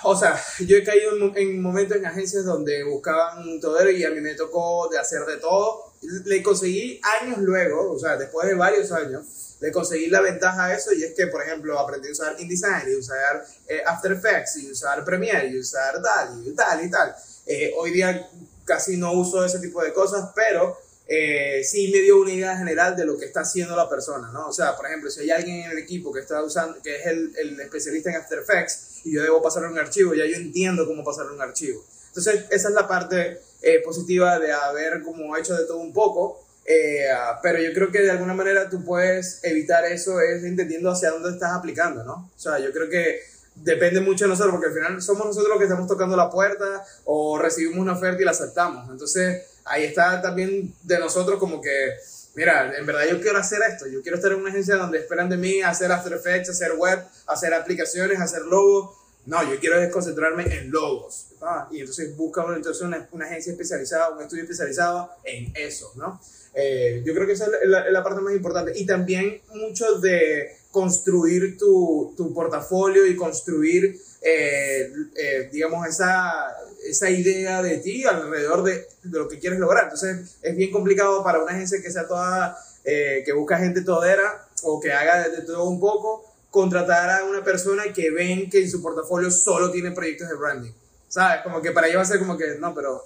o 0.02 0.16
sea, 0.16 0.40
yo 0.66 0.76
he 0.76 0.84
caído 0.84 1.12
en, 1.36 1.60
momentos 1.60 1.96
en 1.96 2.06
agencias 2.06 2.44
donde 2.44 2.84
buscaban 2.84 3.46
un 3.46 3.60
todero 3.60 3.90
y 3.90 4.04
a 4.04 4.10
mí 4.10 4.20
me 4.20 4.34
tocó 4.34 4.88
de 4.88 4.98
hacer 4.98 5.24
de 5.26 5.36
todo. 5.36 5.89
Le 6.02 6.42
conseguí 6.42 7.00
años 7.20 7.38
luego, 7.38 7.92
o 7.92 7.98
sea, 7.98 8.16
después 8.16 8.48
de 8.48 8.54
varios 8.54 8.90
años, 8.92 9.56
le 9.60 9.70
conseguí 9.70 10.06
la 10.06 10.22
ventaja 10.22 10.66
a 10.66 10.74
eso 10.74 10.92
y 10.92 11.04
es 11.04 11.12
que, 11.14 11.26
por 11.26 11.42
ejemplo, 11.42 11.78
aprendí 11.78 12.08
a 12.08 12.12
usar 12.12 12.36
InDesign 12.38 12.90
y 12.90 12.94
usar 12.94 13.44
eh, 13.68 13.82
After 13.84 14.12
Effects 14.12 14.56
y 14.56 14.70
usar 14.70 15.04
Premiere 15.04 15.48
y 15.48 15.58
usar 15.58 16.00
tal 16.02 16.42
y 16.46 16.52
tal 16.52 16.84
y 16.84 16.90
tal. 16.90 17.14
Eh, 17.46 17.74
hoy 17.76 17.90
día 17.90 18.28
casi 18.64 18.96
no 18.96 19.12
uso 19.12 19.44
ese 19.44 19.58
tipo 19.58 19.82
de 19.82 19.92
cosas, 19.92 20.30
pero 20.34 20.78
eh, 21.06 21.62
sí 21.64 21.90
me 21.92 21.98
dio 22.00 22.20
una 22.20 22.32
idea 22.32 22.56
general 22.56 22.96
de 22.96 23.04
lo 23.04 23.18
que 23.18 23.26
está 23.26 23.40
haciendo 23.40 23.76
la 23.76 23.88
persona, 23.88 24.30
¿no? 24.32 24.48
O 24.48 24.52
sea, 24.52 24.76
por 24.76 24.86
ejemplo, 24.86 25.10
si 25.10 25.20
hay 25.20 25.30
alguien 25.30 25.64
en 25.64 25.70
el 25.72 25.78
equipo 25.78 26.12
que 26.12 26.20
está 26.20 26.42
usando, 26.42 26.80
que 26.80 26.96
es 26.96 27.06
el, 27.06 27.34
el 27.36 27.60
especialista 27.60 28.10
en 28.10 28.16
After 28.16 28.38
Effects, 28.38 29.00
y 29.04 29.14
yo 29.14 29.22
debo 29.22 29.42
pasarle 29.42 29.68
un 29.68 29.78
archivo, 29.78 30.14
ya 30.14 30.24
yo 30.24 30.36
entiendo 30.36 30.86
cómo 30.86 31.04
pasarle 31.04 31.32
un 31.32 31.42
archivo. 31.42 31.84
Entonces, 32.08 32.44
esa 32.50 32.68
es 32.68 32.74
la 32.74 32.86
parte 32.88 33.40
eh, 33.62 33.80
positiva 33.84 34.38
de 34.38 34.52
haber 34.52 35.02
como 35.02 35.36
hecho 35.36 35.54
de 35.56 35.64
todo 35.64 35.78
un 35.78 35.92
poco 35.92 36.46
Eh, 36.64 37.08
pero 37.42 37.58
yo 37.58 37.72
creo 37.72 37.90
que 37.90 38.02
de 38.02 38.10
alguna 38.10 38.34
manera 38.34 38.68
tú 38.68 38.84
puedes 38.84 39.40
evitar 39.42 39.84
eso 39.86 40.20
es 40.20 40.44
entendiendo 40.44 40.90
hacia 40.90 41.10
dónde 41.10 41.30
estás 41.30 41.52
aplicando, 41.52 42.04
¿no? 42.04 42.30
O 42.36 42.38
sea, 42.38 42.58
yo 42.58 42.70
creo 42.70 42.88
que 42.88 43.22
depende 43.56 44.00
mucho 44.00 44.24
de 44.26 44.28
nosotros, 44.28 44.52
porque 44.54 44.68
al 44.68 44.74
final 44.74 45.02
somos 45.02 45.26
nosotros 45.26 45.48
los 45.48 45.58
que 45.58 45.64
estamos 45.64 45.88
tocando 45.88 46.16
la 46.16 46.30
puerta 46.30 46.84
o 47.06 47.38
recibimos 47.38 47.78
una 47.78 47.94
oferta 47.94 48.22
y 48.22 48.24
la 48.24 48.30
aceptamos. 48.30 48.88
Entonces, 48.88 49.42
ahí 49.64 49.84
está 49.84 50.22
también 50.22 50.72
de 50.84 50.98
nosotros 50.98 51.40
como 51.40 51.60
que, 51.60 51.96
mira, 52.34 52.72
en 52.76 52.86
verdad 52.86 53.06
yo 53.10 53.20
quiero 53.20 53.38
hacer 53.38 53.60
esto, 53.68 53.88
yo 53.88 54.00
quiero 54.02 54.18
estar 54.18 54.30
en 54.30 54.38
una 54.38 54.50
agencia 54.50 54.76
donde 54.76 54.98
esperan 54.98 55.28
de 55.28 55.38
mí 55.38 55.62
hacer 55.62 55.90
After 55.90 56.12
Effects, 56.12 56.50
hacer 56.50 56.74
web, 56.74 57.00
hacer 57.26 57.52
aplicaciones, 57.52 58.20
hacer 58.20 58.42
logos. 58.42 58.99
No, 59.26 59.42
yo 59.48 59.60
quiero 59.60 59.76
concentrarme 59.90 60.44
en 60.44 60.70
logos. 60.70 61.26
Y 61.70 61.80
entonces 61.80 62.16
busca 62.16 62.44
entonces 62.54 62.82
una, 62.82 63.24
agencia 63.24 63.52
especializada, 63.52 64.10
un 64.10 64.22
estudio 64.22 64.42
especializado 64.42 65.10
en 65.24 65.52
eso, 65.56 65.92
¿no? 65.96 66.20
Eh, 66.54 67.02
yo 67.04 67.14
creo 67.14 67.26
que 67.26 67.34
esa 67.34 67.46
es 67.46 67.68
la, 67.68 68.02
parte 68.02 68.20
más 68.20 68.34
importante. 68.34 68.72
Y 68.74 68.86
también 68.86 69.40
mucho 69.54 69.98
de 70.00 70.56
construir 70.70 71.56
tu, 71.56 72.14
tu 72.16 72.34
portafolio 72.34 73.06
y 73.06 73.16
construir, 73.16 73.96
eh, 74.22 74.92
eh, 75.16 75.48
digamos, 75.52 75.86
esa, 75.86 76.56
esa 76.84 77.10
idea 77.10 77.62
de 77.62 77.78
ti 77.78 78.04
alrededor 78.04 78.62
de, 78.64 78.86
de, 79.04 79.18
lo 79.18 79.28
que 79.28 79.38
quieres 79.38 79.58
lograr. 79.58 79.84
Entonces, 79.84 80.38
es 80.42 80.56
bien 80.56 80.70
complicado 80.70 81.22
para 81.22 81.42
una 81.42 81.52
agencia 81.52 81.80
que 81.80 81.90
sea 81.90 82.06
toda, 82.06 82.58
que 82.84 83.32
busca 83.32 83.58
gente 83.58 83.82
todera 83.82 84.48
o 84.62 84.80
que 84.80 84.92
haga 84.92 85.28
de, 85.28 85.42
todo 85.42 85.64
un 85.64 85.80
poco, 85.80 86.29
contratar 86.50 87.10
a 87.10 87.24
una 87.24 87.44
persona 87.44 87.92
que 87.92 88.10
ven 88.10 88.50
que 88.50 88.62
en 88.62 88.70
su 88.70 88.82
portafolio 88.82 89.30
solo 89.30 89.70
tiene 89.70 89.92
proyectos 89.92 90.28
de 90.28 90.34
branding. 90.34 90.72
¿Sabes? 91.08 91.42
Como 91.42 91.60
que 91.60 91.72
para 91.72 91.88
ella 91.88 91.96
va 91.96 92.02
a 92.02 92.06
ser 92.06 92.18
como 92.18 92.36
que, 92.36 92.56
no, 92.58 92.74
pero 92.74 93.04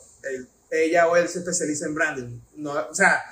ella 0.71 1.09
o 1.09 1.17
él 1.17 1.29
se 1.29 1.39
especializa 1.41 1.87
en 1.87 1.95
branding. 1.95 2.41
No, 2.57 2.73
o 2.73 2.95
sea, 2.95 3.23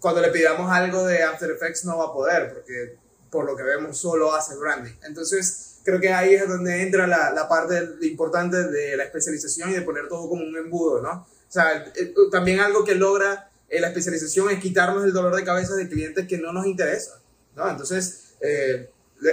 cuando 0.00 0.20
le 0.20 0.28
pidamos 0.28 0.70
algo 0.70 1.04
de 1.06 1.22
After 1.22 1.50
Effects 1.50 1.84
no 1.84 1.98
va 1.98 2.06
a 2.06 2.12
poder, 2.12 2.52
porque 2.52 2.96
por 3.30 3.44
lo 3.44 3.56
que 3.56 3.62
vemos 3.62 3.98
solo 3.98 4.34
hace 4.34 4.54
branding. 4.56 4.92
Entonces, 5.06 5.78
creo 5.84 6.00
que 6.00 6.12
ahí 6.12 6.34
es 6.34 6.48
donde 6.48 6.82
entra 6.82 7.06
la, 7.06 7.30
la 7.32 7.48
parte 7.48 7.88
importante 8.02 8.68
de 8.68 8.96
la 8.96 9.04
especialización 9.04 9.70
y 9.70 9.74
de 9.74 9.82
poner 9.82 10.08
todo 10.08 10.28
como 10.28 10.44
un 10.44 10.56
embudo, 10.56 11.02
¿no? 11.02 11.10
O 11.12 11.52
sea, 11.54 11.92
eh, 11.94 12.14
también 12.30 12.60
algo 12.60 12.84
que 12.84 12.94
logra 12.94 13.50
eh, 13.68 13.80
la 13.80 13.88
especialización 13.88 14.50
es 14.50 14.60
quitarnos 14.60 15.04
el 15.04 15.12
dolor 15.12 15.34
de 15.34 15.44
cabeza 15.44 15.74
de 15.74 15.88
clientes 15.88 16.26
que 16.26 16.38
no 16.38 16.52
nos 16.52 16.66
interesan, 16.66 17.18
¿no? 17.56 17.68
Entonces, 17.68 18.34
eh, 18.40 18.90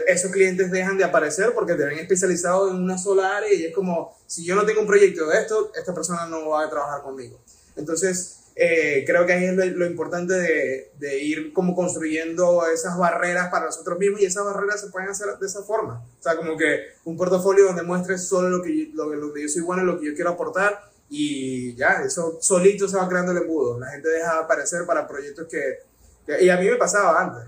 esos 0.07 0.31
clientes 0.31 0.71
dejan 0.71 0.97
de 0.97 1.03
aparecer 1.03 1.53
porque 1.53 1.75
te 1.75 1.85
ven 1.85 1.99
especializado 1.99 2.69
en 2.69 2.77
una 2.77 2.97
sola 2.97 3.37
área 3.37 3.53
y 3.53 3.65
es 3.65 3.73
como, 3.73 4.17
si 4.27 4.45
yo 4.45 4.55
no 4.55 4.65
tengo 4.65 4.81
un 4.81 4.87
proyecto 4.87 5.27
de 5.27 5.39
esto, 5.39 5.71
esta 5.75 5.93
persona 5.93 6.25
no 6.27 6.49
va 6.49 6.65
a 6.65 6.69
trabajar 6.69 7.01
conmigo. 7.01 7.39
Entonces, 7.75 8.41
eh, 8.55 9.03
creo 9.05 9.25
que 9.25 9.33
ahí 9.33 9.45
es 9.45 9.55
lo, 9.55 9.85
importante 9.85 10.33
de, 10.33 10.91
de, 10.99 11.19
ir 11.19 11.53
como 11.53 11.73
construyendo 11.73 12.67
esas 12.67 12.97
barreras 12.97 13.49
para 13.49 13.65
nosotros 13.67 13.97
mismos 13.97 14.21
y 14.21 14.25
esas 14.25 14.43
barreras 14.43 14.81
se 14.81 14.87
pueden 14.87 15.09
hacer 15.09 15.27
de 15.39 15.47
esa 15.47 15.63
forma. 15.63 16.05
O 16.19 16.23
sea, 16.23 16.35
como 16.35 16.57
que 16.57 16.87
un 17.05 17.15
portafolio 17.15 17.65
donde 17.65 17.83
muestres 17.83 18.27
solo 18.27 18.49
lo 18.49 18.61
que, 18.61 18.77
yo, 18.77 18.93
lo, 18.93 19.15
lo 19.15 19.33
que 19.33 19.43
yo 19.43 19.49
soy 19.49 19.61
bueno, 19.61 19.83
lo 19.83 19.99
que 19.99 20.07
yo 20.07 20.15
quiero 20.15 20.31
aportar 20.31 20.91
y 21.09 21.75
ya, 21.75 22.03
eso 22.05 22.37
solito 22.41 22.87
se 22.87 22.97
va 22.97 23.07
creando 23.07 23.31
el 23.31 23.39
embudo. 23.39 23.79
La 23.79 23.87
gente 23.87 24.09
deja 24.09 24.33
de 24.33 24.39
aparecer 24.39 24.85
para 24.85 25.07
proyectos 25.07 25.47
que, 25.49 25.79
que... 26.25 26.43
y 26.43 26.49
a 26.49 26.57
mí 26.57 26.69
me 26.69 26.75
pasaba 26.75 27.21
antes. 27.21 27.43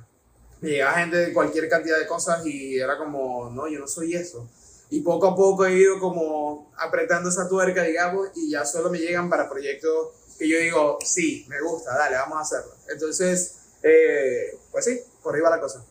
Me 0.63 0.69
llegaba 0.69 0.93
gente 0.93 1.17
de 1.17 1.33
cualquier 1.33 1.67
cantidad 1.67 1.99
de 1.99 2.07
cosas 2.07 2.45
y 2.45 2.79
era 2.79 2.97
como, 2.97 3.49
no, 3.49 3.67
yo 3.67 3.79
no 3.79 3.87
soy 3.87 4.15
eso. 4.15 4.49
Y 4.89 5.01
poco 5.01 5.27
a 5.27 5.35
poco 5.35 5.65
he 5.65 5.73
ido 5.73 5.99
como 5.99 6.71
apretando 6.77 7.27
esa 7.27 7.49
tuerca, 7.49 7.83
digamos, 7.83 8.29
y 8.35 8.51
ya 8.51 8.63
solo 8.63 8.89
me 8.89 8.97
llegan 8.97 9.29
para 9.29 9.49
proyectos 9.49 10.11
que 10.39 10.47
yo 10.47 10.57
digo, 10.59 10.99
sí, 11.03 11.45
me 11.49 11.59
gusta, 11.59 11.93
dale, 11.97 12.15
vamos 12.15 12.37
a 12.37 12.41
hacerlo. 12.43 12.73
Entonces, 12.89 13.55
eh, 13.83 14.57
pues 14.71 14.85
sí, 14.85 15.01
por 15.21 15.35
ahí 15.35 15.41
va 15.41 15.49
la 15.49 15.59
cosa. 15.59 15.83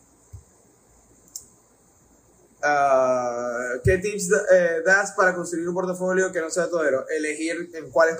Uh, 2.63 3.79
¿Qué 3.83 3.99
tips 3.99 4.31
eh, 4.51 4.81
das 4.83 5.11
para 5.11 5.35
construir 5.35 5.67
un 5.69 5.75
portafolio 5.75 6.31
que 6.31 6.41
no 6.41 6.49
sea 6.49 6.67
todero? 6.67 7.07
Elegir 7.09 7.69
en, 7.75 7.91
cuál 7.91 8.09
en, 8.09 8.17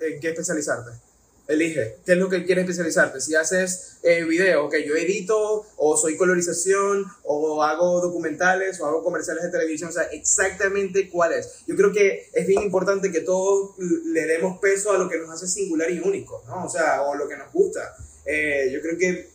en 0.00 0.20
qué 0.20 0.30
especializarte 0.30 1.11
elige 1.48 1.96
qué 2.04 2.12
es 2.12 2.18
lo 2.18 2.28
que 2.28 2.44
quieres 2.44 2.64
especializarte. 2.64 3.20
Si 3.20 3.34
haces 3.34 3.98
eh, 4.02 4.24
video, 4.24 4.68
que 4.68 4.86
yo 4.86 4.94
edito, 4.96 5.66
o 5.76 5.96
soy 5.96 6.16
colorización, 6.16 7.04
o 7.24 7.62
hago 7.62 8.00
documentales, 8.00 8.80
o 8.80 8.86
hago 8.86 9.02
comerciales 9.02 9.44
de 9.44 9.50
televisión, 9.50 9.90
o 9.90 9.92
sea, 9.92 10.04
exactamente 10.04 11.08
cuál 11.10 11.32
es. 11.32 11.64
Yo 11.66 11.76
creo 11.76 11.92
que 11.92 12.28
es 12.32 12.46
bien 12.46 12.62
importante 12.62 13.10
que 13.10 13.20
todos 13.20 13.70
le 13.78 14.26
demos 14.26 14.58
peso 14.60 14.92
a 14.92 14.98
lo 14.98 15.08
que 15.08 15.18
nos 15.18 15.30
hace 15.30 15.46
singular 15.46 15.90
y 15.90 16.00
único, 16.00 16.42
¿no? 16.46 16.64
O 16.64 16.68
sea, 16.68 17.02
o 17.02 17.14
lo 17.14 17.28
que 17.28 17.36
nos 17.36 17.52
gusta. 17.52 17.94
Eh, 18.24 18.70
yo 18.72 18.80
creo 18.80 18.96
que 18.96 19.30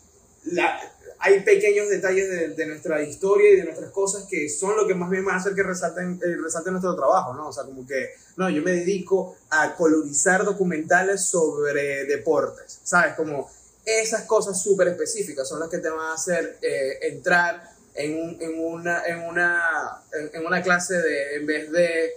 la, 0.46 0.80
hay 1.20 1.42
pequeños 1.42 1.90
detalles 1.90 2.30
de, 2.30 2.48
de, 2.50 2.66
nuestra 2.68 3.02
historia 3.02 3.52
y 3.52 3.56
de 3.58 3.64
nuestras 3.64 3.92
cosas 3.92 4.26
que 4.30 4.50
son 4.50 4.76
lo 4.76 4.88
que 4.88 4.94
más 4.94 5.10
bien 5.10 5.26
van 5.26 5.36
a 5.36 5.40
hacer 5.40 5.56
que 5.56 5.64
resalten, 5.64 6.20
eh, 6.24 6.36
resalten 6.42 6.74
nuestro 6.74 6.96
trabajo, 6.96 7.34
¿no? 7.34 7.48
O 7.48 7.54
sea, 7.54 7.64
como 7.64 7.86
que, 7.86 8.12
no, 8.36 8.50
yo 8.50 8.62
me 8.62 8.72
dedico 8.72 9.36
a 9.50 9.76
colorizar 9.76 10.44
documentales 10.44 11.26
sobre 11.26 12.06
deportes, 12.06 12.80
¿sabes? 12.84 13.16
Como 13.16 13.50
esas 13.86 14.24
cosas 14.24 14.62
súper 14.62 14.90
específicas 14.90 15.48
son 15.48 15.60
las 15.60 15.70
que 15.70 15.80
te 15.80 15.90
van 15.90 16.12
a 16.12 16.14
hacer 16.14 16.58
eh, 16.62 17.00
entrar 17.04 17.64
en, 17.96 18.22
un, 18.22 18.42
en, 18.42 18.60
una, 18.60 19.04
en, 19.06 19.20
una, 19.22 20.04
en, 20.34 20.46
una 20.46 20.62
clase 20.62 20.96
de, 20.96 21.36
en 21.38 21.46
vez 21.46 21.72
de 21.72 22.12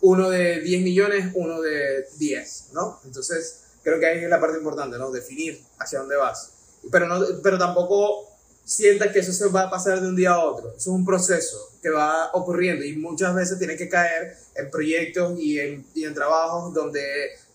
uno 0.00 0.30
de 0.30 0.60
10 0.60 0.82
millones, 0.82 1.30
uno 1.34 1.60
de 1.60 2.06
10, 2.16 2.70
¿no? 2.72 3.00
Entonces, 3.04 3.60
creo 3.84 4.00
que 4.00 4.06
ahí 4.06 4.24
es 4.24 4.30
la 4.30 4.40
parte 4.40 4.58
importante, 4.58 4.98
¿no? 4.98 5.12
Definir 5.12 5.62
hacia 5.78 6.00
dónde 6.00 6.16
vas. 6.16 6.50
Pero, 6.90 7.06
no, 7.06 7.24
pero 7.42 7.58
tampoco 7.58 8.31
sienta 8.64 9.12
que 9.12 9.20
eso 9.20 9.32
se 9.32 9.48
va 9.48 9.62
a 9.62 9.70
pasar 9.70 10.00
de 10.00 10.08
un 10.08 10.16
día 10.16 10.30
a 10.30 10.44
otro. 10.44 10.70
Eso 10.70 10.78
es 10.78 10.86
un 10.86 11.04
proceso 11.04 11.70
que 11.82 11.90
va 11.90 12.30
ocurriendo 12.32 12.84
y 12.84 12.96
muchas 12.96 13.34
veces 13.34 13.58
tiene 13.58 13.76
que 13.76 13.88
caer 13.88 14.36
en 14.54 14.70
proyectos 14.70 15.38
y 15.38 15.58
en, 15.58 15.84
y 15.94 16.04
en 16.04 16.14
trabajos 16.14 16.72
donde 16.72 17.02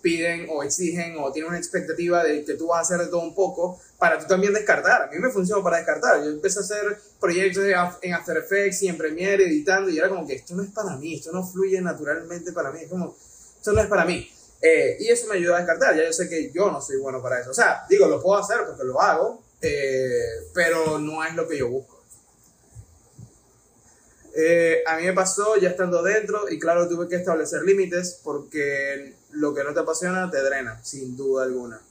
piden 0.01 0.47
o 0.49 0.63
exigen 0.63 1.15
o 1.19 1.31
tienen 1.31 1.49
una 1.49 1.57
expectativa 1.57 2.23
de 2.23 2.43
que 2.43 2.53
tú 2.53 2.67
vas 2.67 2.79
a 2.79 2.81
hacer 2.81 3.05
de 3.05 3.11
todo 3.11 3.21
un 3.21 3.33
poco 3.33 3.79
para 3.97 4.19
tú 4.19 4.27
también 4.27 4.53
descartar. 4.53 5.03
A 5.03 5.07
mí 5.07 5.17
me 5.19 5.29
funcionó 5.29 5.63
para 5.63 5.77
descartar. 5.77 6.23
Yo 6.23 6.29
empecé 6.29 6.59
a 6.59 6.61
hacer 6.61 6.97
proyectos 7.19 7.65
en 8.01 8.13
After 8.13 8.37
Effects 8.37 8.83
y 8.83 8.87
en 8.87 8.97
Premiere 8.97 9.45
editando 9.45 9.89
y 9.89 9.97
era 9.97 10.09
como 10.09 10.25
que 10.27 10.35
esto 10.35 10.55
no 10.55 10.63
es 10.63 10.69
para 10.69 10.95
mí, 10.97 11.15
esto 11.15 11.31
no 11.31 11.45
fluye 11.45 11.81
naturalmente 11.81 12.51
para 12.51 12.71
mí, 12.71 12.81
es 12.83 12.89
como, 12.89 13.15
esto 13.57 13.73
no 13.73 13.81
es 13.81 13.87
para 13.87 14.05
mí. 14.05 14.29
Eh, 14.61 14.97
y 14.99 15.09
eso 15.09 15.27
me 15.27 15.35
ayudó 15.35 15.55
a 15.55 15.59
descartar. 15.59 15.95
Ya 15.95 16.05
yo 16.05 16.13
sé 16.13 16.29
que 16.29 16.51
yo 16.51 16.71
no 16.71 16.81
soy 16.81 16.97
bueno 16.97 17.21
para 17.21 17.39
eso. 17.39 17.51
O 17.51 17.53
sea, 17.53 17.85
digo, 17.89 18.07
lo 18.07 18.21
puedo 18.21 18.39
hacer 18.39 18.59
porque 18.65 18.83
lo 18.83 18.99
hago, 19.01 19.43
eh, 19.61 20.49
pero 20.53 20.99
no 20.99 21.23
es 21.23 21.35
lo 21.35 21.47
que 21.47 21.57
yo 21.57 21.69
busco. 21.69 21.97
Eh, 24.39 24.83
a 24.85 24.97
mí 24.97 25.03
me 25.03 25.13
pasó 25.13 25.57
ya 25.57 25.69
estando 25.69 26.03
dentro 26.03 26.47
y 26.47 26.59
claro, 26.59 26.87
tuve 26.87 27.07
que 27.07 27.15
establecer 27.15 27.63
límites 27.63 28.19
porque 28.23 29.15
lo 29.31 29.55
que 29.55 29.63
no 29.63 29.73
te 29.73 29.79
apasiona 29.79 30.29
te 30.29 30.41
drena, 30.43 30.79
sin 30.83 31.17
duda 31.17 31.45
alguna. 31.45 31.81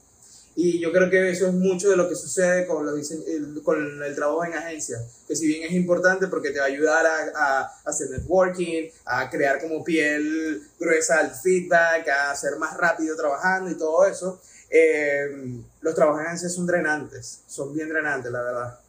Y 0.55 0.79
yo 0.79 0.91
creo 0.91 1.09
que 1.09 1.29
eso 1.29 1.47
es 1.47 1.53
mucho 1.53 1.89
de 1.89 1.97
lo 1.97 2.07
que 2.09 2.15
sucede 2.15 2.65
con, 2.65 2.85
los 2.85 3.11
el, 3.11 3.61
con 3.63 4.01
el 4.01 4.15
trabajo 4.15 4.43
en 4.45 4.53
agencia, 4.53 4.97
que 5.27 5.35
si 5.35 5.45
bien 5.45 5.63
es 5.63 5.73
importante 5.73 6.27
porque 6.27 6.49
te 6.49 6.59
va 6.59 6.65
a 6.65 6.69
ayudar 6.69 7.05
a, 7.05 7.31
a, 7.35 7.71
hacer 7.85 8.09
networking, 8.09 8.89
a 9.05 9.29
crear 9.29 9.61
como 9.61 9.83
piel 9.83 10.63
gruesa 10.79 11.19
al 11.19 11.35
feedback, 11.35 12.07
a 12.07 12.35
ser 12.35 12.55
más 12.55 12.75
rápido 12.77 13.15
trabajando 13.15 13.69
y 13.69 13.77
todo 13.77 14.07
eso, 14.07 14.41
eh, 14.69 15.61
los 15.81 15.95
trabajos 15.95 16.21
en 16.21 16.27
agencia 16.27 16.49
son 16.49 16.67
drenantes, 16.67 17.41
son 17.47 17.73
bien 17.73 17.89
drenantes, 17.89 18.31
la 18.31 18.41
verdad. 18.41 18.79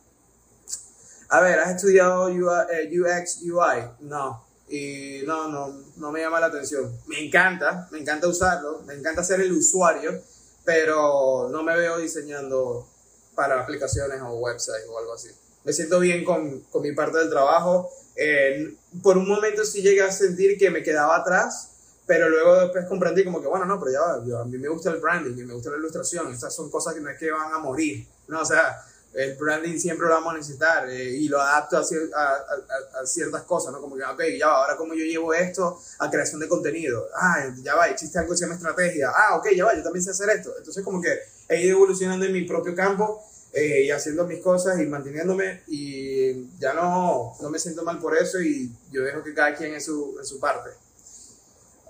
A 1.30 1.40
ver, 1.40 1.58
¿has 1.58 1.76
estudiado 1.76 2.26
UX, 2.26 3.42
UI? 3.42 3.78
Eh, 3.78 3.90
no. 4.00 4.44
Y 4.70 5.22
no, 5.26 5.48
no, 5.48 5.82
no 5.96 6.12
me 6.12 6.20
llama 6.20 6.40
la 6.40 6.46
atención. 6.46 6.90
Me 7.06 7.24
encanta, 7.24 7.88
me 7.90 7.98
encanta 7.98 8.28
usarlo, 8.28 8.82
me 8.86 8.94
encanta 8.94 9.22
ser 9.22 9.40
el 9.40 9.52
usuario, 9.52 10.22
pero 10.64 11.48
no 11.50 11.62
me 11.62 11.76
veo 11.76 11.98
diseñando 11.98 12.86
para 13.34 13.60
aplicaciones 13.60 14.20
o 14.20 14.34
websites 14.38 14.86
o 14.88 14.98
algo 14.98 15.14
así. 15.14 15.28
Me 15.64 15.72
siento 15.72 16.00
bien 16.00 16.24
con, 16.24 16.60
con 16.70 16.82
mi 16.82 16.92
parte 16.92 17.18
del 17.18 17.30
trabajo. 17.30 17.90
Eh, 18.16 18.74
por 19.02 19.16
un 19.16 19.28
momento 19.28 19.64
sí 19.64 19.82
llegué 19.82 20.02
a 20.02 20.10
sentir 20.10 20.58
que 20.58 20.70
me 20.70 20.82
quedaba 20.82 21.16
atrás, 21.16 21.70
pero 22.08 22.30
luego 22.30 22.58
después 22.62 22.86
comprendí 22.86 23.22
como 23.22 23.42
que, 23.42 23.46
bueno, 23.46 23.66
no, 23.66 23.78
pero 23.78 23.92
ya 23.92 24.40
a 24.40 24.44
mí 24.46 24.56
me 24.56 24.68
gusta 24.68 24.90
el 24.90 24.98
branding 24.98 25.36
y 25.36 25.44
me 25.44 25.52
gusta 25.52 25.70
la 25.70 25.76
ilustración, 25.76 26.32
estas 26.32 26.54
son 26.54 26.70
cosas 26.70 26.94
que 26.94 27.00
no 27.00 27.10
es 27.10 27.18
que 27.18 27.30
van 27.30 27.52
a 27.52 27.58
morir, 27.58 28.08
no, 28.28 28.40
o 28.40 28.44
sea, 28.46 28.82
el 29.12 29.36
branding 29.36 29.78
siempre 29.78 30.06
lo 30.06 30.14
vamos 30.14 30.32
a 30.32 30.36
necesitar 30.38 30.88
eh, 30.88 31.10
y 31.10 31.28
lo 31.28 31.38
adapto 31.38 31.76
a, 31.76 31.80
a, 31.80 33.00
a, 33.00 33.06
ciertas 33.06 33.42
cosas, 33.42 33.72
¿no? 33.72 33.80
Como 33.80 33.96
que, 33.96 34.04
ok, 34.04 34.22
ya 34.38 34.48
va, 34.48 34.62
ahora 34.62 34.76
como 34.76 34.94
yo 34.94 35.04
llevo 35.04 35.34
esto 35.34 35.78
a 35.98 36.10
creación 36.10 36.40
de 36.40 36.48
contenido, 36.48 37.06
ah, 37.14 37.52
ya 37.62 37.74
va, 37.74 37.88
existe 37.88 38.18
algo 38.18 38.30
que 38.32 38.38
se 38.38 38.44
llama 38.44 38.54
estrategia, 38.54 39.10
ah, 39.14 39.36
ok, 39.36 39.48
ya 39.54 39.66
va, 39.66 39.76
yo 39.76 39.82
también 39.82 40.02
sé 40.02 40.10
hacer 40.10 40.30
esto, 40.30 40.54
entonces 40.56 40.82
como 40.82 41.02
que 41.02 41.14
he 41.46 41.62
ido 41.62 41.76
evolucionando 41.76 42.24
en 42.24 42.32
mi 42.32 42.42
propio 42.46 42.74
campo 42.74 43.22
eh, 43.52 43.82
y 43.84 43.90
haciendo 43.90 44.26
mis 44.26 44.40
cosas 44.40 44.80
y 44.80 44.86
manteniéndome 44.86 45.62
y 45.66 46.48
ya 46.58 46.72
no, 46.72 47.36
no 47.38 47.50
me 47.50 47.58
siento 47.58 47.82
mal 47.82 47.98
por 47.98 48.16
eso 48.16 48.40
y 48.40 48.72
yo 48.90 49.02
dejo 49.02 49.22
que 49.22 49.34
cada 49.34 49.54
quien 49.54 49.74
en 49.74 49.80
su, 49.82 50.16
en 50.18 50.24
su 50.24 50.40
parte. 50.40 50.70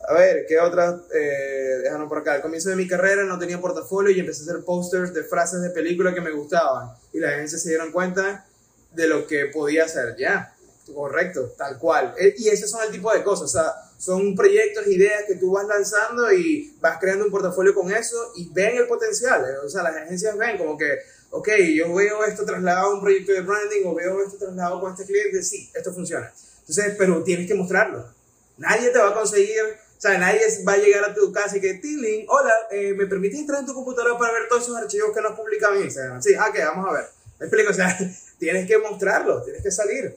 A 0.09 0.15
ver, 0.15 0.47
¿qué 0.47 0.59
otras? 0.59 1.03
Eh, 1.15 1.81
déjanos 1.83 2.09
por 2.09 2.19
acá. 2.19 2.33
Al 2.33 2.41
comienzo 2.41 2.71
de 2.71 2.77
mi 2.77 2.89
carrera 2.89 3.25
no 3.25 3.39
tenía 3.39 3.61
portafolio 3.61 4.11
y 4.11 4.19
empecé 4.19 4.41
a 4.41 4.53
hacer 4.53 4.65
posters 4.65 5.13
de 5.13 5.23
frases 5.23 5.61
de 5.61 5.69
películas 5.69 6.15
que 6.15 6.23
me 6.23 6.31
gustaban. 6.31 6.95
Y 7.13 7.21
la 7.21 7.29
agencia 7.29 7.59
se 7.59 7.69
dieron 7.69 7.93
cuenta 7.93 8.47
de 8.95 9.07
lo 9.07 9.27
que 9.27 9.47
podía 9.47 9.85
hacer. 9.85 10.17
Ya, 10.19 10.57
correcto, 10.95 11.53
tal 11.59 11.79
cual. 11.79 12.15
Eh, 12.19 12.35
y 12.39 12.49
esos 12.49 12.71
son 12.71 12.83
el 12.87 12.91
tipo 12.91 13.13
de 13.13 13.23
cosas. 13.23 13.55
O 13.55 13.59
sea, 13.59 13.75
son 13.99 14.35
proyectos, 14.35 14.87
ideas 14.87 15.25
que 15.27 15.35
tú 15.35 15.51
vas 15.51 15.67
lanzando 15.67 16.33
y 16.33 16.75
vas 16.81 16.99
creando 16.99 17.27
un 17.27 17.31
portafolio 17.31 17.75
con 17.75 17.93
eso 17.93 18.33
y 18.35 18.49
ven 18.51 18.79
el 18.79 18.87
potencial. 18.87 19.45
Eh. 19.45 19.59
O 19.63 19.69
sea, 19.69 19.83
las 19.83 19.95
agencias 19.95 20.39
ven 20.39 20.57
como 20.57 20.79
que, 20.79 21.01
ok, 21.31 21.51
yo 21.75 21.93
veo 21.93 22.25
esto 22.25 22.47
trasladado 22.47 22.93
a 22.93 22.95
un 22.95 23.03
proyecto 23.03 23.33
de 23.33 23.43
branding 23.43 23.83
o 23.85 23.95
veo 23.95 24.25
esto 24.25 24.39
trasladado 24.39 24.81
con 24.81 24.93
este 24.93 25.05
cliente, 25.05 25.43
sí, 25.43 25.71
esto 25.75 25.93
funciona. 25.93 26.33
Entonces, 26.61 26.95
pero 26.97 27.23
tienes 27.23 27.47
que 27.47 27.55
mostrarlo. 27.55 28.17
Nadie 28.57 28.89
te 28.89 28.99
va 28.99 29.11
a 29.11 29.15
conseguir 29.15 29.63
o 29.99 30.01
sea, 30.01 30.17
nadie 30.17 30.41
va 30.67 30.75
a 30.75 30.77
llegar 30.77 31.05
a 31.05 31.13
tu 31.13 31.33
casa 31.33 31.57
y 31.57 31.61
que, 31.61 31.75
Tilling, 31.75 32.27
hola, 32.29 32.55
eh, 32.71 32.95
¿me 32.95 33.09
permites 33.09 33.41
entrar 33.41 33.59
en 33.59 33.67
tu 33.67 33.75
computadora 33.75 34.17
para 34.17 34.33
ver 34.33 34.49
todos 34.49 34.63
esos 34.63 34.77
archivos 34.77 35.11
que 35.13 35.21
nos 35.21 35.37
publican 35.37 35.75
en 35.75 35.83
Instagram? 35.83 36.23
Sí, 36.23 36.35
ah, 36.39 36.53
que 36.53 36.65
vamos 36.65 36.89
a 36.89 36.93
ver. 36.93 37.05
Me 37.41 37.47
explico, 37.47 37.73
o 37.73 37.75
sea, 37.75 37.99
tienes 38.39 38.69
que 38.69 38.79
mostrarlo, 38.79 39.43
tienes 39.43 39.61
que 39.61 39.73
salir. 39.73 40.17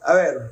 A 0.00 0.12
ver, 0.12 0.50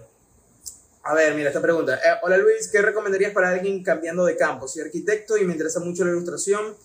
a 1.02 1.14
ver, 1.14 1.34
mira 1.34 1.48
esta 1.48 1.60
pregunta. 1.60 1.96
Eh, 1.96 2.18
hola 2.22 2.36
Luis, 2.36 2.68
¿qué 2.68 2.80
recomendarías 2.80 3.32
para 3.32 3.48
alguien 3.48 3.82
cambiando 3.82 4.24
de 4.24 4.36
campo? 4.36 4.68
Soy 4.68 4.82
arquitecto 4.82 5.36
y 5.36 5.44
me 5.44 5.54
interesa 5.54 5.80
mucho 5.80 6.04
la 6.04 6.12
ilustración, 6.12 6.76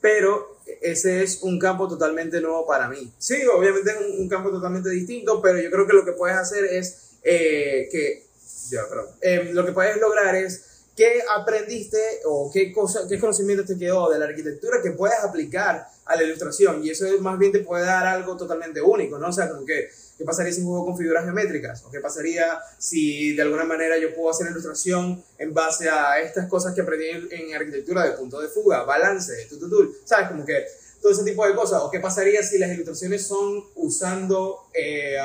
pero 0.00 0.58
ese 0.80 1.24
es 1.24 1.42
un 1.42 1.58
campo 1.58 1.88
totalmente 1.88 2.40
nuevo 2.40 2.64
para 2.68 2.88
mí. 2.88 3.12
Sí, 3.18 3.44
obviamente 3.46 3.90
es 3.90 3.96
un, 4.16 4.28
campo 4.28 4.50
totalmente 4.50 4.90
distinto, 4.90 5.42
pero 5.42 5.58
yo 5.58 5.72
creo 5.72 5.88
que 5.88 5.92
lo 5.92 6.04
que 6.04 6.12
puedes 6.12 6.36
hacer 6.36 6.66
es 6.66 7.16
eh, 7.24 7.88
que 7.90 8.25
ya, 8.70 8.82
eh, 9.20 9.50
lo 9.52 9.64
que 9.64 9.72
puedes 9.72 9.96
lograr 9.98 10.34
es 10.34 10.76
qué 10.96 11.22
aprendiste 11.30 12.00
o 12.24 12.50
qué, 12.52 12.72
cosa, 12.72 13.06
qué 13.08 13.20
conocimiento 13.20 13.64
te 13.64 13.78
quedó 13.78 14.10
de 14.10 14.18
la 14.18 14.24
arquitectura 14.24 14.80
que 14.82 14.92
puedes 14.92 15.18
aplicar 15.22 15.86
a 16.06 16.16
la 16.16 16.22
ilustración. 16.22 16.82
Y 16.82 16.90
eso 16.90 17.04
más 17.20 17.38
bien 17.38 17.52
te 17.52 17.60
puede 17.60 17.84
dar 17.84 18.06
algo 18.06 18.36
totalmente 18.36 18.80
único, 18.80 19.18
¿no? 19.18 19.28
O 19.28 19.32
sea, 19.32 19.50
como 19.50 19.66
que, 19.66 19.90
¿qué 20.16 20.24
pasaría 20.24 20.52
si 20.52 20.62
juego 20.62 20.86
con 20.86 20.96
figuras 20.96 21.24
geométricas? 21.24 21.84
¿O 21.84 21.90
qué 21.90 22.00
pasaría 22.00 22.58
si 22.78 23.36
de 23.36 23.42
alguna 23.42 23.64
manera 23.64 23.98
yo 23.98 24.14
puedo 24.14 24.30
hacer 24.30 24.46
ilustración 24.50 25.22
en 25.36 25.52
base 25.52 25.90
a 25.90 26.18
estas 26.20 26.48
cosas 26.48 26.74
que 26.74 26.80
aprendí 26.80 27.08
en, 27.30 27.54
arquitectura 27.54 28.04
de 28.04 28.12
punto 28.12 28.40
de 28.40 28.48
fuga, 28.48 28.84
balance, 28.84 29.46
tu, 29.50 29.58
tu, 29.58 29.94
¿sabes? 30.04 30.28
Como 30.28 30.46
que 30.46 30.64
todo 31.02 31.12
ese 31.12 31.24
tipo 31.24 31.46
de 31.46 31.54
cosas. 31.54 31.82
¿O 31.82 31.90
qué 31.90 32.00
pasaría 32.00 32.42
si 32.42 32.58
las 32.58 32.70
ilustraciones 32.70 33.26
son 33.26 33.64
usando... 33.74 34.68
Eh, 34.72 35.18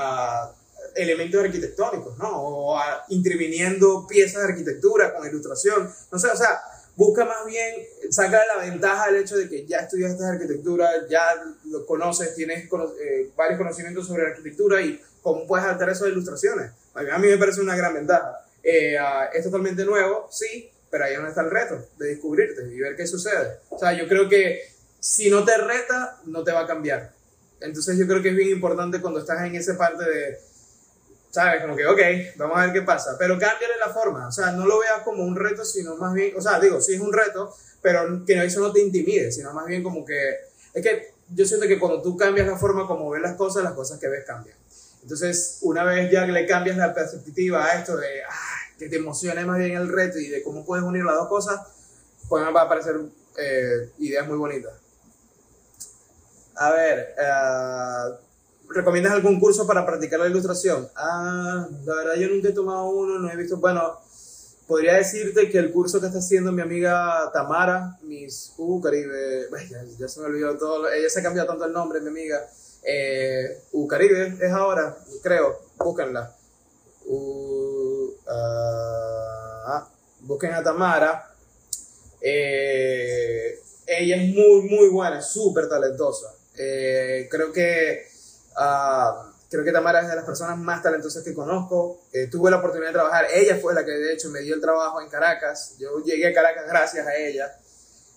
elementos 0.95 1.43
arquitectónicos, 1.43 2.17
¿no? 2.17 2.29
O 2.31 2.79
interviniendo 3.09 4.05
piezas 4.07 4.43
de 4.43 4.49
arquitectura 4.49 5.13
con 5.13 5.27
ilustración. 5.27 5.89
No 6.11 6.19
sé, 6.19 6.27
o 6.27 6.35
sea, 6.35 6.61
busca 6.95 7.25
más 7.25 7.45
bien, 7.45 7.75
saca 8.09 8.41
la 8.55 8.63
ventaja 8.63 9.11
del 9.11 9.21
hecho 9.21 9.37
de 9.37 9.49
que 9.49 9.65
ya 9.65 9.79
estudiaste 9.79 10.23
arquitectura, 10.23 10.89
ya 11.09 11.23
lo 11.65 11.85
conoces, 11.85 12.35
tienes 12.35 12.69
eh, 12.99 13.29
varios 13.35 13.57
conocimientos 13.57 14.07
sobre 14.07 14.27
arquitectura 14.27 14.81
y 14.81 15.01
cómo 15.21 15.47
puedes 15.47 15.65
alterar 15.65 15.93
eso 15.93 16.05
de 16.05 16.11
ilustraciones. 16.11 16.71
A 16.93 17.17
mí 17.17 17.27
me 17.27 17.37
parece 17.37 17.61
una 17.61 17.75
gran 17.75 17.93
ventaja. 17.93 18.45
Eh, 18.63 18.97
ah, 18.97 19.29
es 19.33 19.43
totalmente 19.43 19.85
nuevo, 19.85 20.27
sí, 20.29 20.69
pero 20.89 21.05
ahí 21.05 21.13
es 21.13 21.17
donde 21.17 21.29
está 21.29 21.41
el 21.41 21.51
reto, 21.51 21.87
de 21.97 22.07
descubrirte 22.07 22.63
y 22.71 22.79
ver 22.79 22.95
qué 22.95 23.07
sucede. 23.07 23.59
O 23.69 23.79
sea, 23.79 23.93
yo 23.93 24.07
creo 24.07 24.27
que 24.27 24.61
si 24.99 25.29
no 25.29 25.43
te 25.43 25.57
reta, 25.57 26.19
no 26.25 26.43
te 26.43 26.51
va 26.51 26.61
a 26.61 26.67
cambiar. 26.67 27.13
Entonces 27.61 27.97
yo 27.97 28.07
creo 28.07 28.21
que 28.21 28.29
es 28.29 28.35
bien 28.35 28.49
importante 28.49 29.01
cuando 29.01 29.19
estás 29.19 29.45
en 29.45 29.55
esa 29.55 29.77
parte 29.77 30.03
de 30.03 30.39
¿sabes? 31.31 31.61
Como 31.61 31.75
que, 31.75 31.85
ok, 31.85 31.99
vamos 32.37 32.57
a 32.57 32.61
ver 32.65 32.73
qué 32.73 32.81
pasa. 32.83 33.15
Pero 33.17 33.39
cámbiale 33.39 33.77
la 33.79 33.89
forma, 33.89 34.27
o 34.27 34.31
sea, 34.31 34.51
no 34.51 34.65
lo 34.65 34.79
veas 34.79 35.01
como 35.03 35.23
un 35.23 35.35
reto, 35.35 35.65
sino 35.65 35.95
más 35.97 36.13
bien, 36.13 36.33
o 36.37 36.41
sea, 36.41 36.59
digo, 36.59 36.79
sí 36.81 36.93
es 36.93 36.99
un 36.99 37.13
reto, 37.13 37.55
pero 37.81 38.23
que 38.25 38.43
eso 38.43 38.59
no 38.59 38.71
te 38.71 38.81
intimide, 38.81 39.31
sino 39.31 39.53
más 39.53 39.65
bien 39.65 39.81
como 39.81 40.05
que, 40.05 40.35
es 40.73 40.83
que 40.83 41.13
yo 41.29 41.45
siento 41.45 41.67
que 41.67 41.79
cuando 41.79 42.01
tú 42.01 42.15
cambias 42.17 42.47
la 42.47 42.57
forma 42.57 42.85
como 42.85 43.09
ves 43.09 43.21
las 43.21 43.35
cosas, 43.35 43.63
las 43.63 43.73
cosas 43.73 43.99
que 43.99 44.07
ves 44.07 44.25
cambian. 44.25 44.57
Entonces, 45.01 45.59
una 45.61 45.83
vez 45.83 46.11
ya 46.11 46.25
le 46.25 46.45
cambias 46.45 46.77
la 46.77 46.93
perspectiva 46.93 47.65
a 47.65 47.79
esto 47.79 47.97
de, 47.97 48.23
ah, 48.23 48.51
que 48.77 48.87
te 48.87 48.97
emocione 48.97 49.43
más 49.45 49.57
bien 49.57 49.71
el 49.71 49.87
reto 49.87 50.19
y 50.19 50.27
de 50.27 50.43
cómo 50.43 50.65
puedes 50.65 50.83
unir 50.83 51.03
las 51.03 51.15
dos 51.15 51.27
cosas, 51.27 51.59
pues 52.29 52.45
me 52.45 52.51
va 52.51 52.61
a 52.61 52.65
aparecer 52.65 52.97
eh, 53.37 53.89
ideas 53.99 54.27
muy 54.27 54.37
bonitas. 54.37 54.73
A 56.55 56.71
ver, 56.71 57.15
uh, 57.17 58.30
¿Recomiendas 58.73 59.13
algún 59.13 59.39
curso 59.39 59.67
para 59.67 59.85
practicar 59.85 60.19
la 60.19 60.27
ilustración? 60.27 60.89
Ah, 60.95 61.67
la 61.85 61.95
verdad 61.95 62.15
yo 62.15 62.29
nunca 62.29 62.49
he 62.49 62.53
tomado 62.53 62.89
uno, 62.89 63.19
no 63.19 63.29
he 63.29 63.35
visto, 63.35 63.57
bueno, 63.57 63.99
podría 64.67 64.95
decirte 64.95 65.49
que 65.49 65.57
el 65.57 65.71
curso 65.71 65.99
que 65.99 66.07
está 66.07 66.19
haciendo 66.19 66.51
mi 66.51 66.61
amiga 66.61 67.29
Tamara, 67.33 67.99
Miss 68.03 68.53
U 68.57 68.79
Caribe, 68.81 69.47
ya, 69.99 70.07
se 70.07 70.19
me 70.21 70.27
olvidó 70.27 70.57
todo, 70.57 70.89
ella 70.89 71.09
se 71.09 71.19
ha 71.19 71.23
cambiado 71.23 71.49
tanto 71.49 71.65
el 71.65 71.73
nombre, 71.73 71.99
mi 72.01 72.07
amiga, 72.07 72.39
eh, 72.83 73.61
Caribe 73.89 74.37
es 74.39 74.51
ahora, 74.51 74.97
creo, 75.21 75.59
búsquenla. 75.77 76.33
U, 77.05 78.13
uh, 78.25 78.71
busquen 80.21 80.53
a 80.53 80.63
Tamara. 80.63 81.33
Eh, 82.21 83.59
ella 83.85 84.15
es 84.15 84.33
muy, 84.33 84.69
muy 84.69 84.89
buena, 84.89 85.21
súper 85.21 85.67
talentosa. 85.67 86.33
Eh, 86.57 87.27
creo 87.29 87.51
que 87.51 88.10
Ah, 88.55 89.31
creo 89.51 89.65
que 89.65 89.71
Tamara 89.73 90.01
es 90.01 90.07
de 90.07 90.15
las 90.15 90.23
personas 90.23 90.57
más 90.57 90.81
talentosas 90.81 91.23
que 91.23 91.33
conozco. 91.33 91.99
Eh, 92.13 92.27
tuve 92.27 92.49
la 92.49 92.57
oportunidad 92.57 92.89
de 92.89 92.93
trabajar. 92.93 93.27
Ella 93.33 93.57
fue 93.57 93.73
la 93.73 93.83
que 93.83 93.91
de 93.91 94.13
hecho 94.13 94.29
me 94.29 94.39
dio 94.39 94.55
el 94.55 94.61
trabajo 94.61 95.01
en 95.01 95.09
Caracas. 95.09 95.75
Yo 95.77 96.01
llegué 96.03 96.27
a 96.27 96.33
Caracas 96.33 96.65
gracias 96.67 97.05
a 97.05 97.15
ella. 97.15 97.53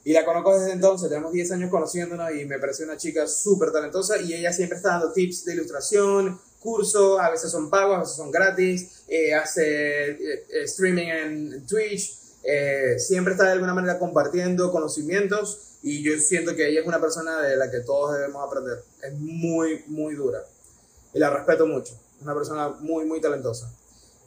Y 0.05 0.12
la 0.12 0.24
conozco 0.24 0.57
desde 0.57 0.72
entonces. 0.72 1.09
Tenemos 1.09 1.32
10 1.32 1.51
años 1.53 1.70
conociéndonos 1.70 2.30
y 2.32 2.45
me 2.45 2.59
pareció 2.59 2.85
una 2.85 2.97
chica 2.97 3.26
súper 3.26 3.72
talentosa. 3.72 4.18
Y 4.18 4.32
ella 4.32 4.53
siempre 4.53 4.76
está 4.76 4.91
dando 4.91 5.12
tips 5.12 5.45
de 5.45 5.55
ilustración, 5.55 6.41
cursos. 6.61 7.18
A 7.18 7.30
veces 7.30 7.51
son 7.51 7.68
pagos, 7.68 7.97
a 7.97 8.01
veces 8.01 8.14
son 8.14 8.30
gratis. 8.30 9.05
Eh, 9.09 9.35
hace 9.35 10.11
eh, 10.11 10.45
streaming 10.64 11.09
en 11.09 11.66
Twitch. 11.66 12.20
siempre 12.99 13.32
está 13.32 13.47
de 13.47 13.53
alguna 13.53 13.74
manera 13.74 13.99
compartiendo 13.99 14.70
conocimientos 14.70 15.74
y 15.87 16.03
yo 16.03 16.18
siento 16.18 16.57
que 16.57 16.66
ella 16.66 16.80
es 16.80 16.87
una 16.87 16.99
persona 16.99 17.43
de 17.43 17.57
la 17.57 17.70
que 17.70 17.80
todos 17.80 18.16
debemos 18.16 18.43
aprender. 18.43 18.82
Es 19.03 19.12
muy, 19.12 19.85
muy 19.87 20.14
dura. 20.14 20.43
Y 21.12 21.18
la 21.18 21.28
respeto 21.28 21.66
mucho. 21.66 21.93
Es 22.16 22.22
una 22.22 22.35
persona 22.35 22.70
muy, 22.80 23.05
muy 23.05 23.20
talentosa. 23.20 23.70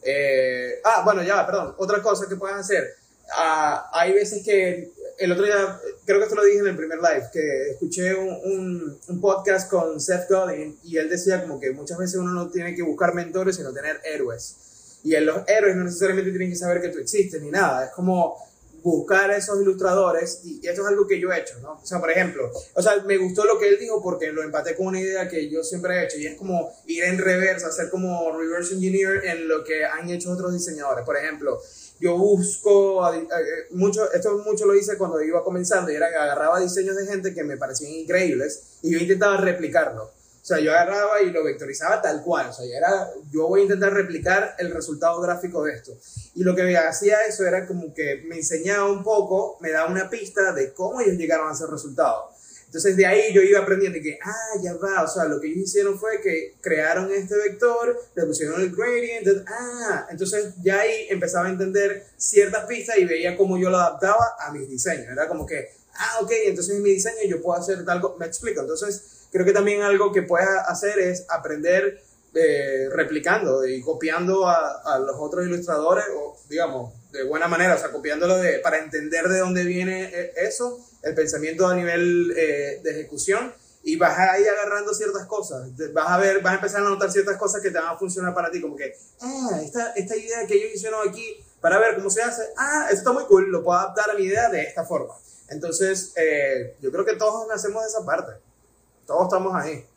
Eh, 0.03 0.80
ah, 0.84 1.01
bueno, 1.03 1.24
ya, 1.24 1.43
perdón. 1.47 1.74
Otra 1.80 1.99
cosa 2.03 2.30
que 2.30 2.36
puedes 2.36 2.55
hacer. 2.55 2.88
Ah, 3.36 3.89
hay 3.91 4.14
veces 4.14 4.43
que 4.45 4.91
el 5.18 5.32
otro 5.32 5.45
día, 5.45 5.82
creo 6.05 6.20
que 6.20 6.26
esto 6.26 6.36
lo 6.36 6.43
dije 6.43 6.60
en 6.60 6.68
el 6.68 6.78
primer 6.78 6.99
live, 6.99 7.28
que 7.34 7.72
escuché 7.72 8.14
un, 8.14 8.99
un, 9.08 9.20
podcast 9.20 9.68
con 9.68 9.99
Seth 9.99 10.30
Godin 10.30 10.78
y 10.84 10.97
él 10.97 11.10
decía 11.10 11.41
como 11.41 11.60
que 11.60 11.72
muchas 11.72 11.97
veces 11.97 12.18
uno 12.18 12.34
no 12.34 12.51
tiene 12.51 12.76
que 12.76 12.84
buscar 12.84 13.16
mentores, 13.16 13.55
sino 13.55 13.74
tener 13.74 13.99
héroes. 14.03 14.99
Y 15.03 15.16
en 15.16 15.26
los 15.26 15.38
héroes 15.47 15.76
no 15.76 15.86
necesariamente 15.86 16.30
tienen 16.30 16.51
que 16.51 16.55
saber 16.55 16.82
que 16.82 16.89
tú 16.89 16.99
existes 16.99 17.41
ni 17.41 17.49
nada. 17.49 17.86
Es 17.86 17.91
como 17.93 18.47
buscar 18.84 19.32
a 19.32 19.38
esos 19.38 19.61
ilustradores, 19.61 20.41
y 20.43 20.65
esto 20.67 20.82
es 20.82 20.88
algo 20.88 21.07
que 21.07 21.19
yo 21.19 21.32
he 21.32 21.39
hecho, 21.39 21.59
¿no? 21.61 21.73
O 21.73 21.86
sea, 21.86 21.99
por 21.99 22.11
ejemplo, 22.11 22.49
o 22.73 22.82
sea, 22.82 23.03
me 23.05 23.17
gustó 23.17 23.45
lo 23.45 23.59
que 23.59 23.67
él 23.69 23.78
dijo 23.80 24.01
porque 24.01 24.32
lo 24.32 24.43
empaté 24.43 24.75
con 24.75 24.88
una 24.88 24.99
idea 24.99 25.28
que 25.28 25.49
yo 25.49 25.63
siempre 25.63 25.95
he 25.95 26.05
hecho, 26.05 26.17
y 26.17 26.28
es 26.28 26.36
como 26.36 26.71
ir 26.86 27.03
en 27.03 27.17
reversa, 27.17 27.67
hacer 27.67 27.89
como 27.89 28.38
reverse 28.38 28.75
engineer 28.75 29.25
en 29.25 29.47
lo 29.47 29.63
que 29.63 29.86
han 29.86 30.09
hecho 30.09 30.32
otros 30.32 30.53
diseñadores. 30.53 31.03
Por 31.05 31.17
ejemplo, 31.17 31.59
yo 31.99 32.17
busco, 32.17 33.13
eh, 33.13 33.28
mucho, 33.71 34.11
esto 34.11 34.38
mucho 34.45 34.65
lo 34.65 34.75
hice 34.75 34.97
cuando 34.97 35.21
iba 35.21 35.43
comenzando, 35.43 35.91
y 35.91 35.95
era 35.95 36.09
que 36.09 36.15
agarraba 36.15 36.59
diseños 36.59 36.95
de 36.95 37.05
gente 37.05 37.34
que 37.34 37.43
me 37.43 37.57
parecían 37.57 37.91
increíbles, 37.91 38.78
y 38.82 38.91
yo 38.91 38.99
intentaba 38.99 39.38
replicarlo. 39.38 40.16
O 40.48 40.50
sea, 40.50 40.62
yo 40.62 40.72
agarraba 40.72 41.22
y 41.22 41.30
lo 41.30 41.43
vectorizaba 41.43 42.02
tal 42.02 42.24
cual. 42.24 42.48
O 42.48 42.54
sea, 42.54 42.66
era, 42.66 43.10
yo 43.30 43.50
voy 43.50 43.60
a 43.60 43.64
intentar 43.64 43.93
replicar 43.93 44.56
el 44.60 44.72
resultado 44.72 45.20
gráfico 45.20 45.62
de 45.66 45.74
esto. 45.74 45.91
Y 46.36 46.43
lo 46.45 46.56
que 46.56 46.64
me 46.64 46.78
hacía 46.78 47.26
eso 47.28 47.45
era 47.45 47.68
como 47.68 47.93
que 47.93 48.24
me 48.26 48.38
enseñaba 48.38 48.89
un 48.89 49.04
poco, 49.04 49.58
me 49.60 49.72
daba 49.72 49.91
una 49.91 50.10
pista 50.10 50.54
de 50.54 50.72
cómo 50.72 51.02
ellos 51.02 51.18
llegaron 51.18 51.50
a 51.50 51.52
ese 51.52 51.68
resultado. 51.68 52.30
Entonces 52.66 52.95
de 52.95 53.06
ahí 53.06 53.34
yo 53.34 53.41
iba 53.41 53.60
aprendiendo 53.60 54.00
que, 54.02 54.18
ah, 54.24 54.62
ya 54.64 54.74
va, 54.76 55.04
o 55.04 55.08
sea, 55.10 55.26
lo 55.26 55.41
que 55.41 55.48
ellos 55.48 55.64
hicieron 55.64 56.00
fue 56.00 56.22
que 56.22 56.56
crearon 56.62 57.12
este 57.12 57.36
vector, 57.36 58.00
le 58.16 58.26
pusieron 58.26 58.62
el 58.62 58.74
gradient, 58.74 59.45
ah, 59.50 60.08
entonces 60.10 60.54
ya 60.62 60.80
ahí 60.80 61.08
empezaba 61.10 61.48
a 61.48 61.50
entender 61.50 62.06
ciertas 62.16 62.64
pistas 62.68 62.98
y 62.98 63.04
veía 63.04 63.36
cómo 63.36 63.58
yo 63.58 63.70
lo 63.70 63.76
adaptaba 63.76 64.38
a 64.39 64.50
mis 64.54 64.70
diseños. 64.70 65.08
Era 65.10 65.28
como 65.28 65.45
que, 65.45 65.72
ah, 65.93 66.20
ok, 66.22 66.32
entonces 66.45 66.74
en 66.74 66.84
mi 66.84 66.91
diseño 66.91 67.18
yo 67.28 67.41
puedo 67.41 67.60
hacer 67.60 67.84
algo, 67.86 68.16
me 68.18 68.26
explico. 68.26 68.62
Entonces 68.62 69.16
creo 69.32 69.45
que 69.45 69.53
también 69.53 69.82
algo 69.82 70.11
que 70.11 70.23
puedes 70.23 70.47
hacer 70.67 70.99
es 70.99 71.25
aprender 71.30 72.01
eh, 72.34 72.89
replicando 72.91 73.65
y 73.65 73.82
copiando 73.82 74.47
a, 74.47 74.99
los 74.99 75.15
otros 75.17 75.45
ilustradores, 75.45 76.05
o 76.15 76.38
digamos, 76.49 76.93
de 77.11 77.23
buena 77.23 77.47
manera, 77.47 77.75
o 77.75 77.78
sea, 77.78 77.91
copiándolo 77.91 78.38
de, 78.38 78.59
para 78.59 78.78
entender 78.78 79.28
de 79.28 79.39
dónde 79.39 79.63
viene 79.63 80.11
eh, 80.13 80.34
eso, 80.38 80.80
el 81.01 81.15
pensamiento 81.15 81.67
a 81.67 81.75
nivel 81.75 82.34
eh, 82.38 82.80
de 82.84 82.91
ejecución, 82.91 83.53
y 83.84 83.95
vas 83.95 84.19
a 84.19 84.38
ir 84.39 84.47
agarrando 84.49 84.93
ciertas 84.93 85.25
cosas, 85.25 85.69
vas 85.93 86.09
a 86.09 86.17
ver, 86.17 86.41
vas 86.41 86.51
a 86.51 86.55
empezar 86.55 86.82
a 86.82 86.89
notar 86.89 87.09
ciertas 87.11 87.38
cosas 87.38 87.61
que 87.61 87.71
te 87.71 87.80
van 87.80 87.95
a 87.95 87.97
funcionar 87.97 88.34
para 88.34 88.51
ti, 88.51 88.61
como 88.61 88.75
que, 88.75 88.93
ah, 89.21 89.61
esta, 89.63 89.93
esta 89.93 90.15
idea 90.15 90.45
que 90.45 90.55
ellos 90.55 90.71
hicieron 90.75 91.07
aquí 91.07 91.38
para 91.61 91.80
ver 91.80 91.95
cómo 91.95 92.09
se 92.09 92.21
hace. 92.21 92.43
Ah, 92.57 92.88
esto 92.89 92.97
está 92.97 93.13
muy 93.13 93.23
cool, 93.25 93.49
lo 93.49 93.63
puedo 93.63 93.80
adaptar 93.80 94.11
a 94.11 94.13
mi 94.13 94.23
idea 94.23 94.49
de 94.49 94.61
esta 94.61 94.84
forma. 94.84 95.13
Entonces, 95.49 96.13
eh, 96.17 96.75
yo 96.82 96.91
creo 96.91 97.05
que 97.05 97.15
todos 97.15 97.47
nacemos 97.47 97.82
de 97.84 97.89
esa 97.89 98.05
parte. 98.05 98.34
Todos 99.08 99.24
estamos 99.24 99.55
ahí. 99.55 99.88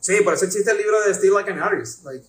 Sí, 0.00 0.20
por 0.24 0.34
eso 0.34 0.46
existe 0.46 0.70
el 0.70 0.78
libro 0.78 1.00
de 1.02 1.14
Steve 1.14 1.34
Like 1.34 1.50
an 1.50 1.60
Artist. 1.60 2.04
Like, 2.04 2.26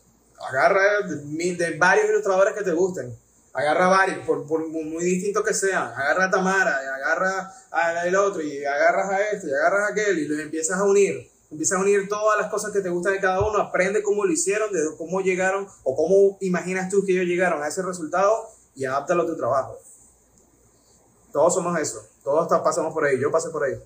agarra 0.48 1.08
de, 1.08 1.78
varios 1.78 2.10
ilustradores 2.10 2.54
que 2.54 2.64
te 2.64 2.74
gusten. 2.74 3.18
Agarra 3.54 3.88
varios, 3.88 4.26
por, 4.26 4.46
por, 4.46 4.68
muy 4.68 5.04
distintos 5.04 5.44
que 5.44 5.54
sean. 5.54 5.88
Agarra 5.88 6.26
a 6.26 6.30
Tamara, 6.30 6.78
agarra 6.96 7.54
al 7.72 8.16
otro, 8.16 8.42
y 8.42 8.66
agarras 8.66 9.10
a 9.10 9.22
este, 9.30 9.48
y 9.48 9.54
agarras 9.54 9.90
a 9.90 9.94
aquel, 9.94 10.20
y 10.20 10.28
los 10.28 10.40
empiezas 10.40 10.78
a 10.78 10.84
unir. 10.84 11.32
Empiezas 11.50 11.80
a 11.80 11.82
unir 11.82 12.10
todas 12.10 12.38
las 12.40 12.52
cosas 12.52 12.74
que 12.74 12.82
te 12.82 12.90
gustan 12.90 13.14
de 13.14 13.22
cada 13.22 13.40
uno. 13.48 13.58
Aprende 13.60 14.04
cómo 14.04 14.26
lo 14.26 14.32
hicieron, 14.34 14.74
de 14.74 14.82
cómo 14.98 15.22
llegaron, 15.22 15.68
o 15.84 15.96
cómo 15.96 16.38
imaginas 16.42 16.90
tú 16.90 17.06
que 17.06 17.14
ellos 17.14 17.26
llegaron 17.26 17.64
a 17.64 17.68
ese 17.70 17.82
resultado, 17.82 18.50
y 18.76 18.84
adáptalo 18.84 19.24
a 19.24 19.26
tu 19.26 19.38
trabajo. 19.38 19.78
Todos 21.32 21.54
somos 21.54 21.80
eso. 21.80 22.06
Todos 22.24 22.48
pasamos 22.62 22.94
por 22.94 23.06
ahí. 23.06 23.20
Yo 23.20 23.32
pasé 23.32 23.50
por 23.50 23.64
ahí. 23.64 23.82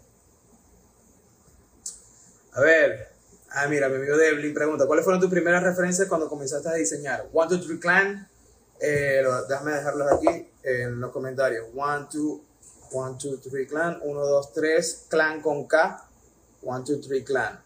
A 2.60 2.62
ver. 2.62 3.08
Ah, 3.52 3.68
mira, 3.70 3.88
mi 3.88 3.96
amigo 3.96 4.18
Devlin 4.18 4.54
pregunta, 4.54 4.86
¿cuáles 4.86 5.06
fueron 5.06 5.22
tus 5.22 5.30
primeras 5.30 5.64
referencias 5.64 6.10
cuando 6.10 6.28
comenzaste 6.28 6.68
a 6.68 6.74
diseñar? 6.74 7.30
One, 7.32 7.48
two, 7.48 7.66
three, 7.66 7.80
clan. 7.80 8.28
Eh, 8.82 9.24
déjame 9.48 9.72
dejarlos 9.72 10.12
aquí 10.12 10.46
en 10.64 11.00
los 11.00 11.10
comentarios. 11.12 11.68
One, 11.74 12.08
two, 12.12 12.44
one, 12.92 13.18
two, 13.18 13.38
three, 13.38 13.66
clan. 13.66 14.00
Uno, 14.04 14.26
dos, 14.26 14.52
tres, 14.52 15.06
clan 15.08 15.42
con 15.42 15.68
K. 15.68 16.06
One, 16.64 16.84
two, 16.84 17.00
three, 17.00 17.24
clan. 17.24 17.64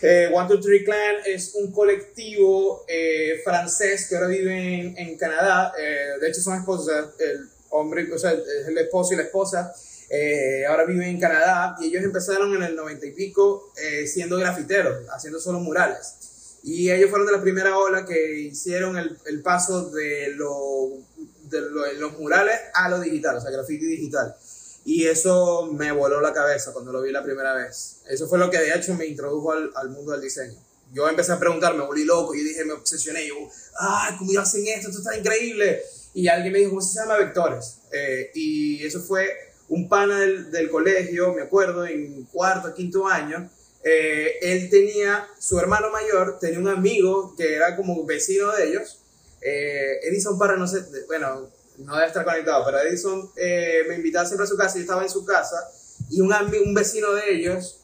Eh, 0.00 0.30
One, 0.32 0.48
two, 0.48 0.58
three, 0.58 0.82
clan 0.82 1.16
es 1.26 1.54
un 1.54 1.70
colectivo 1.70 2.82
eh, 2.88 3.42
francés 3.44 4.08
que 4.08 4.16
ahora 4.16 4.28
vive 4.28 4.54
en, 4.56 4.96
en 4.96 5.18
Canadá. 5.18 5.74
Eh, 5.78 6.18
de 6.18 6.28
hecho, 6.30 6.40
son 6.40 6.58
esposas. 6.58 7.08
El, 7.18 7.46
hombre, 7.68 8.10
o 8.10 8.18
sea, 8.18 8.32
es 8.32 8.68
el 8.68 8.78
esposo 8.78 9.12
y 9.12 9.16
la 9.16 9.24
esposa, 9.24 9.74
eh, 10.08 10.64
ahora 10.66 10.84
viven 10.84 11.08
en 11.08 11.20
Canadá 11.20 11.76
y 11.80 11.86
ellos 11.88 12.04
empezaron 12.04 12.54
en 12.54 12.62
el 12.62 12.76
90 12.76 13.06
y 13.06 13.12
pico 13.12 13.72
eh, 13.76 14.06
siendo 14.06 14.36
grafiteros, 14.36 15.08
haciendo 15.10 15.40
solo 15.40 15.60
murales. 15.60 16.14
Y 16.62 16.90
ellos 16.90 17.10
fueron 17.10 17.26
de 17.26 17.32
la 17.32 17.42
primera 17.42 17.78
ola 17.78 18.04
que 18.04 18.38
hicieron 18.40 18.96
el, 18.98 19.16
el 19.26 19.42
paso 19.42 19.90
de, 19.90 20.32
lo, 20.34 20.90
de, 21.44 21.60
los 21.94 22.18
murales 22.18 22.58
a 22.74 22.88
lo 22.88 23.00
digital, 23.00 23.36
o 23.36 23.40
sea, 23.40 23.50
graffiti 23.50 23.86
digital. 23.86 24.34
Y 24.84 25.06
eso 25.06 25.68
me 25.72 25.90
voló 25.92 26.20
la 26.20 26.32
cabeza 26.32 26.72
cuando 26.72 26.92
lo 26.92 27.02
vi 27.02 27.12
la 27.12 27.22
primera 27.22 27.54
vez. 27.54 27.98
Eso 28.08 28.28
fue 28.28 28.38
lo 28.38 28.50
que 28.50 28.58
de 28.58 28.72
hecho 28.74 28.94
me 28.94 29.06
introdujo 29.06 29.52
al, 29.52 29.70
al 29.74 29.90
mundo 29.90 30.12
del 30.12 30.20
diseño. 30.20 30.58
Yo 30.92 31.08
empecé 31.08 31.32
a 31.32 31.38
preguntar, 31.38 31.74
me 31.74 31.84
volví 31.84 32.04
loco 32.04 32.34
y 32.34 32.42
dije, 32.42 32.64
me 32.64 32.72
obsesioné. 32.72 33.26
Yo, 33.26 33.34
¡ay, 33.78 34.14
cómo 34.16 34.38
hacen 34.38 34.66
esto! 34.66 34.88
Esto 34.88 35.00
está 35.00 35.16
increíble 35.16 35.82
y 36.14 36.28
alguien 36.28 36.52
me 36.52 36.60
dijo, 36.60 36.70
¿cómo 36.70 36.80
se 36.80 36.98
llama? 36.98 37.18
Vectores. 37.18 37.78
Eh, 37.92 38.30
y 38.34 38.86
eso 38.86 39.00
fue 39.00 39.28
un 39.68 39.88
pana 39.88 40.20
del, 40.20 40.50
del, 40.50 40.70
colegio, 40.70 41.32
me 41.32 41.42
acuerdo, 41.42 41.86
en 41.86 42.24
cuarto, 42.24 42.74
quinto 42.74 43.06
año. 43.06 43.50
Eh, 43.84 44.38
él 44.42 44.68
tenía, 44.70 45.26
su 45.38 45.58
hermano 45.58 45.90
mayor 45.90 46.38
tenía 46.40 46.58
un 46.58 46.68
amigo 46.68 47.34
que 47.36 47.54
era 47.54 47.76
como 47.76 48.04
vecino 48.04 48.52
de 48.52 48.68
ellos. 48.68 49.00
Eh, 49.40 50.00
Edison 50.02 50.38
Parra, 50.38 50.56
no 50.56 50.66
sé, 50.66 50.84
bueno, 51.06 51.50
no 51.78 51.94
debe 51.94 52.06
estar 52.06 52.24
conectado, 52.24 52.64
pero 52.64 52.80
Edison 52.80 53.30
me 53.36 53.94
invitaba 53.96 54.26
siempre 54.26 54.44
a 54.44 54.48
su 54.48 54.56
casa, 54.56 54.76
yo 54.76 54.80
estaba 54.80 55.02
en 55.02 55.10
su 55.10 55.24
casa, 55.24 55.56
y 56.10 56.20
un, 56.20 56.32
un 56.32 56.74
vecino 56.74 57.12
de 57.12 57.30
ellos 57.32 57.80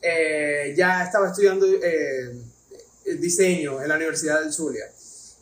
ya 0.74 1.04
estaba 1.04 1.28
estudiando 1.28 1.66
diseño 3.04 3.82
en 3.82 3.88
la 3.88 3.96
Universidad 3.96 4.40
del 4.40 4.52
Zulia. 4.52 4.86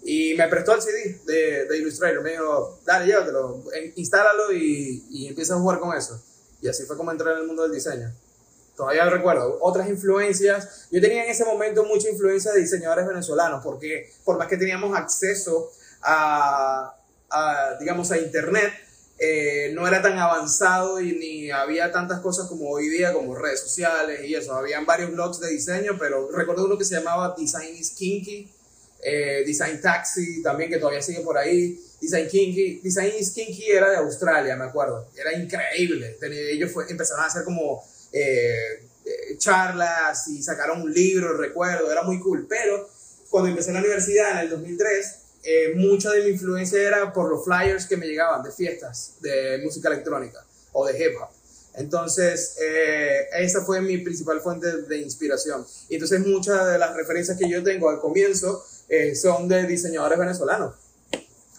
Y 0.02 0.34
me 0.34 0.48
prestó 0.48 0.74
el 0.74 0.82
CD 0.82 1.20
de, 1.26 1.66
de 1.66 1.78
Illustrator. 1.78 2.22
Me 2.22 2.30
dijo, 2.32 2.80
dale, 2.86 3.06
llévatelo, 3.06 3.62
instálalo 3.96 4.52
y, 4.52 5.04
y 5.10 5.28
empieza 5.28 5.54
a 5.54 5.58
jugar 5.58 5.78
con 5.78 5.96
eso. 5.96 6.22
Y 6.62 6.68
así 6.68 6.84
fue 6.84 6.96
como 6.96 7.10
entré 7.10 7.30
en 7.32 7.38
el 7.38 7.46
mundo 7.46 7.62
del 7.62 7.72
diseño. 7.72 8.12
Todavía 8.76 9.08
recuerdo. 9.10 9.58
Otras 9.60 9.88
influencias. 9.88 10.88
Yo 10.90 11.00
tenía 11.00 11.24
en 11.24 11.30
ese 11.30 11.44
momento 11.44 11.84
mucha 11.84 12.08
influencia 12.08 12.52
de 12.52 12.60
diseñadores 12.60 13.06
venezolanos, 13.06 13.62
porque 13.62 14.10
por 14.24 14.38
más 14.38 14.48
que 14.48 14.56
teníamos 14.56 14.96
acceso 14.96 15.70
a, 16.02 16.94
a 17.30 17.76
digamos, 17.78 18.10
a 18.10 18.18
Internet, 18.18 18.72
eh, 19.22 19.72
no 19.74 19.86
era 19.86 20.00
tan 20.00 20.18
avanzado 20.18 20.98
y 20.98 21.12
ni 21.12 21.50
había 21.50 21.92
tantas 21.92 22.20
cosas 22.20 22.48
como 22.48 22.70
hoy 22.70 22.88
día, 22.88 23.12
como 23.12 23.34
redes 23.34 23.60
sociales 23.60 24.22
y 24.24 24.34
eso. 24.34 24.54
Habían 24.54 24.86
varios 24.86 25.12
blogs 25.12 25.40
de 25.40 25.50
diseño, 25.50 25.96
pero 25.98 26.30
recuerdo 26.30 26.64
uno 26.64 26.78
que 26.78 26.86
se 26.86 26.94
llamaba 26.94 27.34
Design 27.36 27.76
is 27.76 27.90
Kinky, 27.90 28.50
eh, 29.02 29.42
Design 29.46 29.80
Taxi 29.80 30.42
también, 30.42 30.70
que 30.70 30.78
todavía 30.78 31.02
sigue 31.02 31.20
por 31.20 31.36
ahí. 31.38 31.80
Design 32.00 32.28
Kinky. 32.28 32.80
Design 32.82 33.12
Kinky 33.34 33.70
era 33.70 33.90
de 33.90 33.96
Australia, 33.96 34.56
me 34.56 34.64
acuerdo. 34.64 35.08
Era 35.16 35.32
increíble. 35.32 36.16
Ellos 36.22 36.70
fue, 36.72 36.86
empezaron 36.88 37.24
a 37.24 37.26
hacer 37.26 37.44
como 37.44 37.84
eh, 38.12 38.86
eh, 39.04 39.38
charlas 39.38 40.28
y 40.28 40.42
sacaron 40.42 40.82
un 40.82 40.92
libro, 40.92 41.36
recuerdo. 41.36 41.90
Era 41.90 42.02
muy 42.02 42.20
cool. 42.20 42.46
Pero 42.48 42.88
cuando 43.30 43.50
empecé 43.50 43.70
en 43.70 43.74
la 43.74 43.80
universidad 43.80 44.32
en 44.32 44.38
el 44.38 44.50
2003, 44.50 45.16
mucha 45.76 46.10
de 46.10 46.24
mi 46.24 46.30
influencia 46.30 46.82
era 46.82 47.12
por 47.12 47.30
los 47.30 47.44
flyers 47.44 47.86
que 47.86 47.96
me 47.96 48.06
llegaban 48.06 48.42
de 48.42 48.52
fiestas 48.52 49.14
de 49.20 49.58
música 49.64 49.88
electrónica 49.88 50.44
o 50.72 50.86
de 50.86 50.98
hip 50.98 51.16
hop. 51.18 51.28
Entonces, 51.74 52.56
esa 53.32 53.64
fue 53.64 53.80
mi 53.80 53.96
principal 53.98 54.40
fuente 54.40 54.82
de 54.82 54.98
inspiración. 54.98 55.64
Entonces 55.88 56.26
muchas 56.26 56.66
de 56.66 56.78
las 56.78 56.94
referencias 56.94 57.38
que 57.38 57.48
yo 57.48 57.62
tengo 57.62 57.88
al 57.88 58.00
comienzo 58.00 58.62
eh, 58.90 59.14
son 59.14 59.46
de 59.46 59.68
diseñadores 59.68 60.18
venezolanos. 60.18 60.74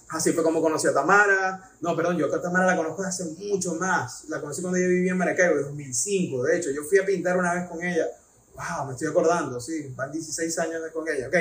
Así 0.10 0.34
fue 0.34 0.44
como 0.44 0.62
conocí 0.62 0.86
a 0.88 0.94
Tamara. 0.94 1.72
No, 1.80 1.96
perdón, 1.96 2.18
yo 2.18 2.26
a 2.26 2.42
Tamara 2.42 2.66
la 2.66 2.76
conozco 2.76 3.04
hace 3.04 3.24
mucho 3.24 3.76
más. 3.76 4.26
La 4.28 4.42
conocí 4.42 4.62
cuando 4.62 4.78
ella 4.78 4.90
vivía 4.90 5.14
en 5.14 5.18
Maracaibo, 5.18 5.56
en 5.56 5.64
2005. 5.64 6.44
De 6.44 6.58
hecho, 6.58 6.72
yo 6.72 6.84
fui 6.84 7.00
a 7.00 7.06
pintar 7.06 7.38
una 7.38 7.54
vez 7.54 7.70
con 7.70 7.82
ella. 7.82 8.06
Wow, 8.54 8.88
me 8.88 8.92
estoy 8.92 9.08
acordando, 9.08 9.62
sí, 9.62 9.94
van 9.96 10.12
16 10.12 10.60
años 10.60 10.82
con 10.92 11.08
ella, 11.08 11.30
ok. 11.30 11.36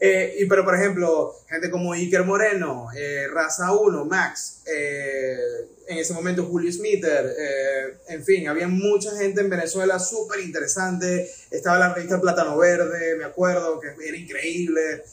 Eh, 0.00 0.36
y, 0.40 0.46
pero, 0.46 0.64
por 0.64 0.74
ejemplo, 0.74 1.32
gente 1.48 1.70
como 1.70 1.92
Iker 1.92 2.24
Moreno, 2.24 2.88
eh, 2.94 3.28
Raza 3.32 3.72
1, 3.72 4.04
Max, 4.04 4.62
en 4.66 5.96
ese 5.96 6.12
momento 6.12 6.44
Julio 6.44 6.70
Smither, 6.72 7.36
en 8.08 8.24
fin, 8.24 8.48
había 8.48 8.66
mucha 8.66 9.16
gente 9.16 9.42
en 9.42 9.48
Venezuela 9.48 10.00
súper 10.00 10.40
interesante. 10.40 11.30
Estaba 11.52 11.78
la 11.78 11.94
revista 11.94 12.20
Plátano 12.20 12.58
Verde, 12.58 13.14
me 13.16 13.24
acuerdo, 13.24 13.78
que 13.78 13.94
era 14.04 14.16
increíble 14.16 15.04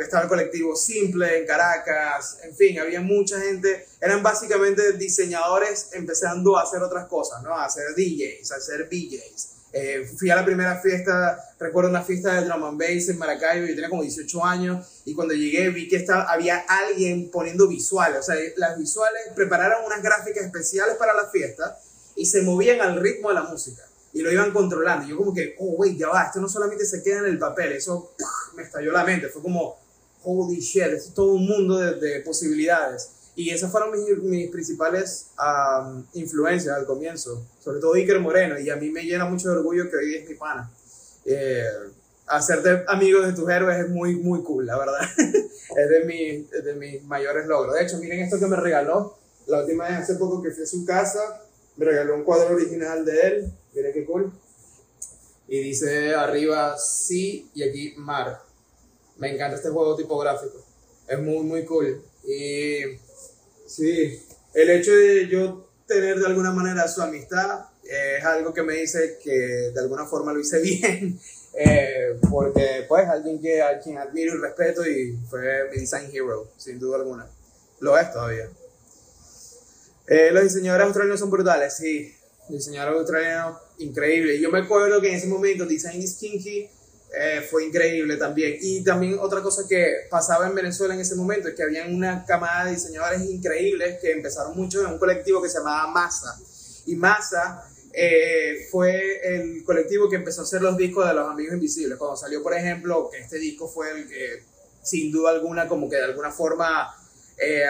estaba 0.00 0.24
el 0.24 0.28
colectivo 0.28 0.74
Simple 0.74 1.38
en 1.38 1.46
Caracas, 1.46 2.38
en 2.42 2.54
fin, 2.56 2.78
había 2.80 3.00
mucha 3.00 3.40
gente, 3.40 3.86
eran 4.00 4.22
básicamente 4.22 4.92
diseñadores 4.94 5.90
empezando 5.92 6.58
a 6.58 6.62
hacer 6.62 6.82
otras 6.82 7.06
cosas, 7.06 7.42
¿no? 7.42 7.54
A 7.54 7.64
hacer 7.64 7.94
DJs, 7.94 8.50
a 8.50 8.56
hacer 8.56 8.88
BJs. 8.90 9.48
Eh, 9.74 10.04
fui 10.18 10.28
a 10.28 10.36
la 10.36 10.44
primera 10.44 10.80
fiesta, 10.80 11.38
recuerdo 11.58 11.88
una 11.88 12.02
fiesta 12.02 12.34
de 12.34 12.46
drum 12.46 12.64
and 12.64 12.78
bass 12.78 13.08
en 13.08 13.16
Maracaibo, 13.16 13.66
yo 13.66 13.74
tenía 13.74 13.88
como 13.88 14.02
18 14.02 14.44
años, 14.44 14.86
y 15.04 15.14
cuando 15.14 15.34
llegué 15.34 15.70
vi 15.70 15.88
que 15.88 15.96
estaba, 15.96 16.24
había 16.24 16.58
alguien 16.68 17.30
poniendo 17.30 17.68
visuales, 17.68 18.18
o 18.18 18.22
sea, 18.22 18.36
las 18.56 18.76
visuales 18.76 19.22
prepararon 19.34 19.84
unas 19.86 20.02
gráficas 20.02 20.44
especiales 20.44 20.96
para 20.96 21.14
la 21.14 21.28
fiesta 21.30 21.78
y 22.16 22.26
se 22.26 22.42
movían 22.42 22.80
al 22.80 23.00
ritmo 23.00 23.28
de 23.28 23.36
la 23.36 23.44
música 23.44 23.82
y 24.12 24.20
lo 24.20 24.30
iban 24.30 24.52
controlando. 24.52 25.06
Yo 25.06 25.16
como 25.16 25.34
que, 25.34 25.56
oh, 25.58 25.74
wait, 25.76 25.96
ya 25.96 26.08
va, 26.08 26.24
esto 26.24 26.40
no 26.40 26.48
solamente 26.48 26.84
se 26.84 27.02
queda 27.02 27.18
en 27.18 27.26
el 27.26 27.38
papel, 27.38 27.72
eso 27.72 28.12
me 28.54 28.62
estalló 28.62 28.92
la 28.92 29.04
mente, 29.04 29.28
fue 29.28 29.42
como, 29.42 29.76
holy 30.22 30.60
shit, 30.60 30.82
es 30.82 31.14
todo 31.14 31.32
un 31.34 31.46
mundo 31.46 31.78
de, 31.78 31.94
de 31.94 32.20
posibilidades. 32.20 33.10
Y 33.34 33.50
esas 33.50 33.70
fueron 33.72 33.90
mis, 33.92 34.18
mis 34.18 34.50
principales 34.50 35.28
influencias 36.12 36.76
al 36.76 36.84
comienzo, 36.84 37.46
sobre 37.60 37.80
todo 37.80 37.94
Iker 37.94 38.20
Moreno, 38.20 38.58
y 38.58 38.68
a 38.68 38.76
mí 38.76 38.90
me 38.90 39.04
llena 39.04 39.24
mucho 39.24 39.48
de 39.48 39.56
orgullo 39.56 39.90
que 39.90 39.96
hoy 39.96 40.16
es 40.16 40.28
mi 40.28 40.34
pana. 40.34 40.70
Eh, 41.24 41.64
hacerte 42.26 42.84
amigos 42.88 43.26
de 43.26 43.32
tus 43.32 43.48
héroes 43.48 43.78
es 43.78 43.88
muy, 43.88 44.16
muy 44.16 44.42
cool, 44.42 44.66
la 44.66 44.78
verdad. 44.78 45.00
es, 45.16 45.88
de 45.88 46.04
mi, 46.04 46.42
de 46.42 46.74
mis 46.74 47.02
mayores 47.04 47.46
logros. 47.46 47.74
De 47.74 47.82
hecho, 47.82 47.96
miren 47.98 48.20
esto 48.20 48.38
que 48.38 48.46
me 48.46 48.56
regaló 48.56 49.16
la 49.46 49.60
última 49.60 49.88
vez 49.88 50.00
hace 50.00 50.16
poco 50.16 50.42
que 50.42 50.50
fui 50.50 50.64
a 50.64 50.66
su 50.66 50.84
casa, 50.84 51.42
me 51.76 51.86
regaló 51.86 52.14
un 52.14 52.24
cuadro 52.24 52.54
original 52.54 53.04
de 53.06 53.20
él 53.20 53.52
Miren 53.74 53.92
qué 53.92 54.04
cool. 54.04 54.32
Y 55.48 55.60
dice 55.62 56.14
arriba 56.14 56.78
sí 56.78 57.50
y 57.54 57.62
aquí 57.62 57.94
mar. 57.96 58.42
Me 59.16 59.32
encanta 59.32 59.56
este 59.56 59.70
juego 59.70 59.96
tipográfico. 59.96 60.64
Es 61.08 61.18
muy, 61.18 61.44
muy 61.44 61.64
cool. 61.64 62.02
Y 62.24 62.80
sí, 63.66 64.22
el 64.54 64.70
hecho 64.70 64.92
de 64.92 65.28
yo 65.28 65.68
tener 65.86 66.18
de 66.18 66.26
alguna 66.26 66.52
manera 66.52 66.86
su 66.88 67.02
amistad 67.02 67.66
es 67.82 68.24
algo 68.24 68.54
que 68.54 68.62
me 68.62 68.74
dice 68.74 69.18
que 69.22 69.30
de 69.30 69.80
alguna 69.80 70.06
forma 70.06 70.32
lo 70.32 70.40
hice 70.40 70.58
bien. 70.62 71.18
Eh, 71.54 72.18
porque 72.30 72.86
pues 72.88 73.06
alguien 73.08 73.40
que, 73.40 73.60
a 73.60 73.78
quien 73.78 73.98
admiro 73.98 74.34
y 74.34 74.38
respeto 74.38 74.86
y 74.86 75.18
fue 75.28 75.68
mi 75.70 75.80
design 75.80 76.10
hero, 76.12 76.50
sin 76.56 76.78
duda 76.78 76.96
alguna. 76.96 77.26
Lo 77.80 77.98
es 77.98 78.10
todavía. 78.12 78.48
Eh, 80.08 80.30
los 80.32 80.44
diseñadores 80.44 80.86
australianos 80.86 81.20
son 81.20 81.30
brutales, 81.30 81.74
sí 81.76 82.14
diseñador 82.48 82.94
australiano 82.94 83.58
increíble. 83.78 84.40
Yo 84.40 84.50
me 84.50 84.60
acuerdo 84.60 85.00
que 85.00 85.08
en 85.08 85.14
ese 85.14 85.26
momento 85.26 85.66
Design 85.66 86.00
is 86.00 86.16
Kinky 86.16 86.68
eh, 87.14 87.46
fue 87.50 87.66
increíble 87.66 88.16
también. 88.16 88.56
Y 88.60 88.82
también 88.82 89.18
otra 89.18 89.42
cosa 89.42 89.62
que 89.68 90.06
pasaba 90.10 90.46
en 90.46 90.54
Venezuela 90.54 90.94
en 90.94 91.00
ese 91.00 91.14
momento 91.14 91.48
es 91.48 91.54
que 91.54 91.62
habían 91.62 91.94
una 91.94 92.24
camada 92.24 92.66
de 92.66 92.72
diseñadores 92.72 93.22
increíbles 93.22 93.98
que 94.00 94.12
empezaron 94.12 94.56
mucho 94.56 94.80
en 94.80 94.92
un 94.92 94.98
colectivo 94.98 95.42
que 95.42 95.48
se 95.48 95.58
llamaba 95.58 95.88
Masa. 95.88 96.38
Y 96.86 96.96
Masa 96.96 97.64
eh, 97.92 98.66
fue 98.70 99.20
el 99.22 99.62
colectivo 99.64 100.08
que 100.08 100.16
empezó 100.16 100.40
a 100.40 100.44
hacer 100.44 100.62
los 100.62 100.76
discos 100.76 101.06
de 101.06 101.14
los 101.14 101.28
Amigos 101.28 101.54
Invisibles. 101.54 101.98
Cuando 101.98 102.16
salió, 102.16 102.42
por 102.42 102.54
ejemplo, 102.54 103.10
que 103.10 103.18
este 103.18 103.38
disco 103.38 103.68
fue 103.68 103.90
el 103.90 104.08
que, 104.08 104.44
sin 104.82 105.12
duda 105.12 105.30
alguna, 105.30 105.68
como 105.68 105.90
que 105.90 105.96
de 105.96 106.04
alguna 106.04 106.30
forma, 106.30 106.88
eh, 107.36 107.64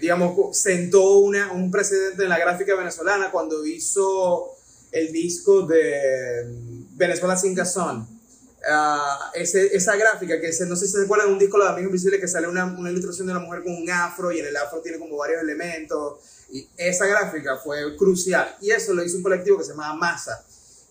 digamos, 0.00 0.56
sentó 0.56 1.18
una, 1.18 1.52
un 1.52 1.70
precedente 1.70 2.22
en 2.22 2.28
la 2.28 2.38
gráfica 2.38 2.74
venezolana 2.76 3.30
cuando 3.30 3.66
hizo 3.66 4.56
el 4.92 5.12
disco 5.12 5.62
de 5.62 6.46
Venezuela 6.92 7.36
sin 7.36 7.54
Gazón. 7.54 8.08
Uh, 8.66 9.34
esa 9.34 9.94
gráfica 9.96 10.40
que 10.40 10.50
no 10.66 10.74
sé 10.74 10.86
si 10.86 10.92
se 10.92 11.02
acuerdan 11.02 11.26
de 11.26 11.32
un 11.34 11.38
disco 11.38 11.58
de 11.58 11.68
Amigos 11.68 11.88
Invisibles 11.88 12.18
que 12.18 12.28
sale 12.28 12.48
una, 12.48 12.64
una, 12.64 12.90
ilustración 12.90 13.26
de 13.26 13.34
una 13.34 13.42
mujer 13.42 13.62
con 13.62 13.74
un 13.74 13.90
afro 13.90 14.32
y 14.32 14.38
en 14.38 14.46
el 14.46 14.56
afro 14.56 14.80
tiene 14.80 14.98
como 14.98 15.18
varios 15.18 15.42
elementos. 15.42 16.20
Y 16.50 16.66
esa 16.76 17.06
gráfica 17.06 17.58
fue 17.58 17.96
crucial. 17.96 18.56
Y 18.62 18.70
eso 18.70 18.94
lo 18.94 19.04
hizo 19.04 19.18
un 19.18 19.22
colectivo 19.22 19.58
que 19.58 19.64
se 19.64 19.70
llama 19.70 19.94
Masa 19.94 20.44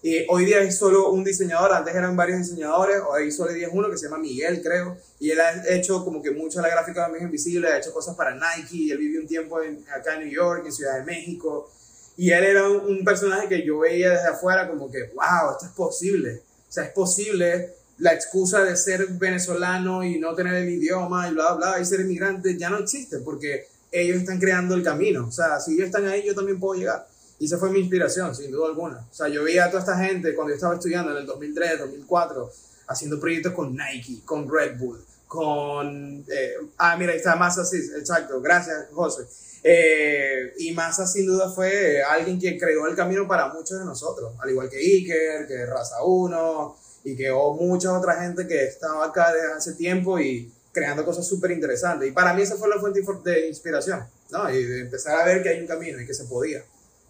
y 0.04 0.26
hoy 0.30 0.46
día 0.46 0.60
es 0.60 0.78
solo 0.78 1.10
un 1.10 1.24
diseñador, 1.24 1.74
antes 1.74 1.96
eran 1.96 2.16
varios 2.16 2.40
diseñadores, 2.40 2.98
hoy 3.10 3.32
solo 3.32 3.52
hay 3.52 3.66
uno 3.72 3.90
que 3.90 3.98
se 3.98 4.06
llama 4.06 4.20
Miguel 4.20 4.62
creo 4.62 4.98
y 5.20 5.32
él 5.32 5.40
ha 5.40 5.74
hecho 5.74 6.04
como 6.04 6.22
que 6.22 6.32
mucho 6.32 6.62
la 6.62 6.70
gráfica 6.70 7.00
de 7.00 7.06
Amigos 7.06 7.24
Invisibles, 7.24 7.72
ha 7.72 7.78
hecho 7.78 7.94
cosas 7.94 8.16
para 8.16 8.36
Nike 8.36 8.76
y 8.76 8.92
él 8.92 8.98
vivió 9.00 9.22
un 9.22 9.28
tiempo 9.28 9.62
en, 9.64 9.84
acá 9.96 10.16
en 10.16 10.28
New 10.28 10.34
York, 10.34 10.64
en 10.66 10.72
Ciudad 10.72 11.00
de 11.00 11.06
México 11.06 11.72
y 12.16 12.32
él 12.32 12.44
era 12.44 12.70
un, 12.70 13.04
personaje 13.04 13.48
que 13.48 13.66
yo 13.66 13.80
veía 13.80 14.12
desde 14.12 14.28
afuera 14.28 14.70
como 14.70 14.90
que, 14.92 15.12
wow, 15.16 15.52
esto 15.52 15.66
es 15.66 15.72
posible. 15.72 16.44
O 16.70 16.72
sea, 16.72 16.86
es 16.86 16.92
posible 16.92 17.74
la 17.98 18.14
excusa 18.14 18.64
de 18.64 18.76
ser 18.76 19.08
venezolano 19.14 20.04
y 20.04 20.20
no 20.20 20.36
tener 20.36 20.54
el 20.56 20.70
idioma 20.70 21.28
y 21.28 21.34
bla, 21.34 21.54
bla, 21.54 21.80
y 21.80 21.86
ser 21.86 22.02
inmigrante 22.02 22.58
ya 22.58 22.70
no 22.70 22.78
existe 22.78 23.20
porque 23.20 23.68
ellos 23.92 24.18
están 24.18 24.40
creando 24.40 24.76
el 24.76 24.84
camino. 24.84 25.28
O 25.28 25.32
sea, 25.32 25.60
si 25.60 25.74
ellos 25.74 25.86
están 25.86 26.08
ahí, 26.08 26.24
yo 26.26 26.36
también 26.36 26.60
puedo 26.60 26.80
llegar. 26.80 27.08
Y 27.44 27.46
esa 27.46 27.58
fue 27.58 27.72
mi 27.72 27.80
inspiración, 27.80 28.34
sin 28.34 28.52
duda 28.52 28.68
alguna. 28.68 29.06
O 29.12 29.14
sea, 29.14 29.28
yo 29.28 29.44
veía 29.44 29.66
a 29.66 29.68
toda 29.70 29.82
esta 29.82 29.98
gente 29.98 30.34
cuando 30.34 30.52
yo 30.52 30.56
estaba 30.56 30.76
estudiando 30.76 31.12
en 31.12 31.18
el 31.18 31.26
2003, 31.26 31.78
2004, 31.80 32.50
haciendo 32.88 33.20
proyectos 33.20 33.52
con 33.52 33.76
Nike, 33.76 34.22
con 34.24 34.50
Red 34.50 34.78
Bull, 34.78 35.04
con... 35.28 36.24
Eh, 36.30 36.54
ah, 36.78 36.96
mira, 36.96 37.12
ahí 37.12 37.18
está 37.18 37.36
más 37.36 37.58
así, 37.58 37.76
exacto. 37.98 38.40
Gracias, 38.40 38.86
José 38.94 39.28
eh, 39.62 40.54
y 40.58 40.72
Massa 40.72 41.06
sin 41.06 41.26
duda 41.26 41.50
fue 41.50 42.02
alguien 42.02 42.40
que 42.40 42.58
creó 42.58 42.88
el 42.88 42.96
camino 42.96 43.28
para 43.28 43.50
muchos 43.50 43.78
de 43.78 43.84
nosotros, 43.84 44.32
al 44.40 44.50
igual 44.50 44.70
que 44.70 44.78
Iker, 44.78 45.46
que 45.46 45.66
Raza 45.66 46.02
1 46.02 46.78
y 47.04 47.18
que 47.18 47.30
o 47.30 47.56
mucha 47.56 47.92
otra 47.92 48.22
gente 48.22 48.48
que 48.48 48.64
estaba 48.64 49.06
acá 49.06 49.34
desde 49.34 49.52
hace 49.52 49.74
tiempo 49.74 50.18
y 50.18 50.50
creando 50.72 51.04
cosas 51.04 51.28
súper 51.28 51.52
interesantes. 51.52 52.08
Y 52.08 52.14
para 52.14 52.34
mí 52.34 52.42
esa 52.42 52.56
fue 52.56 52.70
la 52.70 52.80
fuente 52.80 53.02
de 53.26 53.48
inspiración, 53.50 54.06
¿no? 54.32 54.50
Y 54.50 54.64
de 54.64 54.80
empezar 54.80 55.20
a 55.20 55.26
ver 55.26 55.44
que 55.44 55.50
hay 55.50 55.60
un 55.60 55.68
camino 55.68 56.00
y 56.00 56.08
que 56.08 56.14
se 56.14 56.24
podía. 56.24 56.64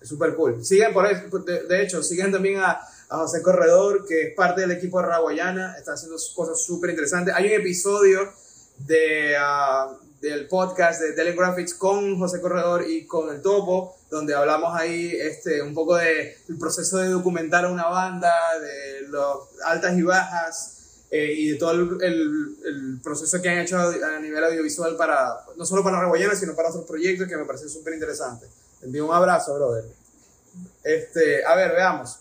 Súper 0.03 0.35
cool. 0.35 0.63
Siguen 0.63 0.93
por 0.93 1.05
eso, 1.05 1.39
de, 1.39 1.81
hecho, 1.81 2.03
siguen 2.03 2.31
también 2.31 2.59
a, 2.59 2.79
a, 3.09 3.17
José 3.17 3.41
Corredor, 3.41 4.05
que 4.05 4.23
es 4.23 4.35
parte 4.35 4.61
del 4.61 4.71
equipo 4.71 4.99
de 4.99 5.07
Raguayana, 5.07 5.75
está 5.77 5.93
haciendo 5.93 6.17
cosas 6.35 6.61
súper 6.61 6.89
interesantes. 6.89 7.33
Hay 7.33 7.47
un 7.47 7.53
episodio 7.53 8.31
de, 8.79 9.35
uh, 9.37 9.97
del 10.21 10.47
podcast 10.47 11.01
de 11.01 11.13
Telegraphics 11.13 11.73
con 11.73 12.17
José 12.17 12.41
Corredor 12.41 12.85
y 12.87 13.05
con 13.05 13.33
el 13.33 13.41
Topo, 13.41 13.97
donde 14.09 14.33
hablamos 14.33 14.75
ahí 14.75 15.11
este, 15.19 15.61
un 15.61 15.73
poco 15.73 15.95
del 15.95 16.57
proceso 16.59 16.97
de 16.97 17.09
documentar 17.09 17.65
a 17.65 17.69
una 17.69 17.87
banda, 17.87 18.31
de 18.59 19.07
las 19.09 19.37
altas 19.65 19.97
y 19.97 20.01
bajas 20.01 21.07
eh, 21.11 21.33
y 21.33 21.49
de 21.49 21.55
todo 21.57 21.71
el, 21.71 22.99
proceso 23.03 23.41
que 23.41 23.49
han 23.49 23.59
hecho 23.59 23.77
a 23.77 24.19
nivel 24.19 24.43
audiovisual 24.43 24.95
para, 24.95 25.45
no 25.57 25.65
solo 25.65 25.83
para 25.83 25.99
Reguayana, 25.99 26.35
sino 26.35 26.55
para 26.55 26.69
otros 26.69 26.85
proyectos 26.85 27.27
que 27.27 27.35
me 27.35 27.45
parece 27.45 27.67
súper 27.67 27.93
interesante. 27.93 28.47
Te 28.83 28.87
envío 28.87 29.07
un 29.07 29.15
abrazo, 29.15 29.55
brother. 29.55 29.85
Este, 30.83 31.45
a 31.45 31.55
ver, 31.55 31.71
veamos. 31.71 32.19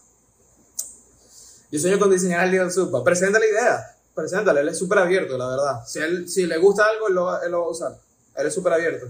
Yo 1.72 1.80
sueño 1.80 1.98
con 1.98 2.08
diseñar 2.08 2.44
el 2.44 2.52
Little 2.52 2.70
Supa. 2.70 3.02
Presenta 3.02 3.40
la 3.40 3.46
idea 3.46 3.92
preséntale, 4.14 4.60
él 4.60 4.68
es 4.68 4.78
súper 4.78 4.98
abierto, 4.98 5.36
la 5.38 5.48
verdad. 5.48 5.80
Si, 5.86 5.98
él, 5.98 6.28
si 6.28 6.46
le 6.46 6.58
gusta 6.58 6.84
algo, 6.86 7.08
él 7.08 7.14
lo, 7.14 7.24
va 7.24 7.66
a 7.66 7.68
usar. 7.68 7.98
Él 8.36 8.46
es 8.46 8.54
súper 8.54 8.74
abierto. 8.74 9.08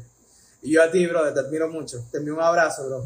Y 0.62 0.72
yo 0.72 0.82
a 0.82 0.90
ti, 0.90 1.07
brother, 1.07 1.34
te 1.34 1.40
admiro 1.40 1.68
mucho. 1.68 2.05
Te 2.11 2.18
envío 2.18 2.34
un 2.34 2.40
abrazo, 2.40 2.86
bro. 2.86 3.05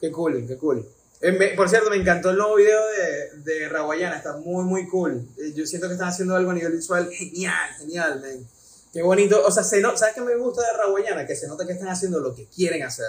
Qué 0.00 0.10
cool, 0.10 0.46
qué 0.46 0.56
cool. 0.56 0.86
Eh, 1.20 1.54
por 1.56 1.68
cierto, 1.68 1.88
me 1.88 1.96
encantó 1.96 2.30
el 2.30 2.36
nuevo 2.36 2.56
video 2.56 2.80
de, 2.88 3.52
de 3.52 3.68
Raguayana, 3.68 4.16
está 4.16 4.36
muy, 4.36 4.64
muy 4.64 4.88
cool. 4.88 5.26
Eh, 5.38 5.52
yo 5.54 5.66
siento 5.66 5.86
que 5.86 5.94
están 5.94 6.08
haciendo 6.08 6.34
algo 6.34 6.50
a 6.50 6.54
nivel 6.54 6.72
visual 6.72 7.10
genial, 7.10 7.70
genial, 7.78 8.20
man. 8.20 8.46
Qué 8.92 9.02
bonito. 9.02 9.42
O 9.46 9.50
sea, 9.50 9.62
se 9.62 9.80
no, 9.80 9.96
¿sabes 9.96 10.14
qué 10.14 10.20
me 10.20 10.36
gusta 10.36 10.62
de 10.62 10.76
Raguayana? 10.76 11.26
Que 11.26 11.36
se 11.36 11.48
nota 11.48 11.66
que 11.66 11.72
están 11.72 11.88
haciendo 11.88 12.20
lo 12.20 12.34
que 12.34 12.46
quieren 12.46 12.82
hacer. 12.82 13.06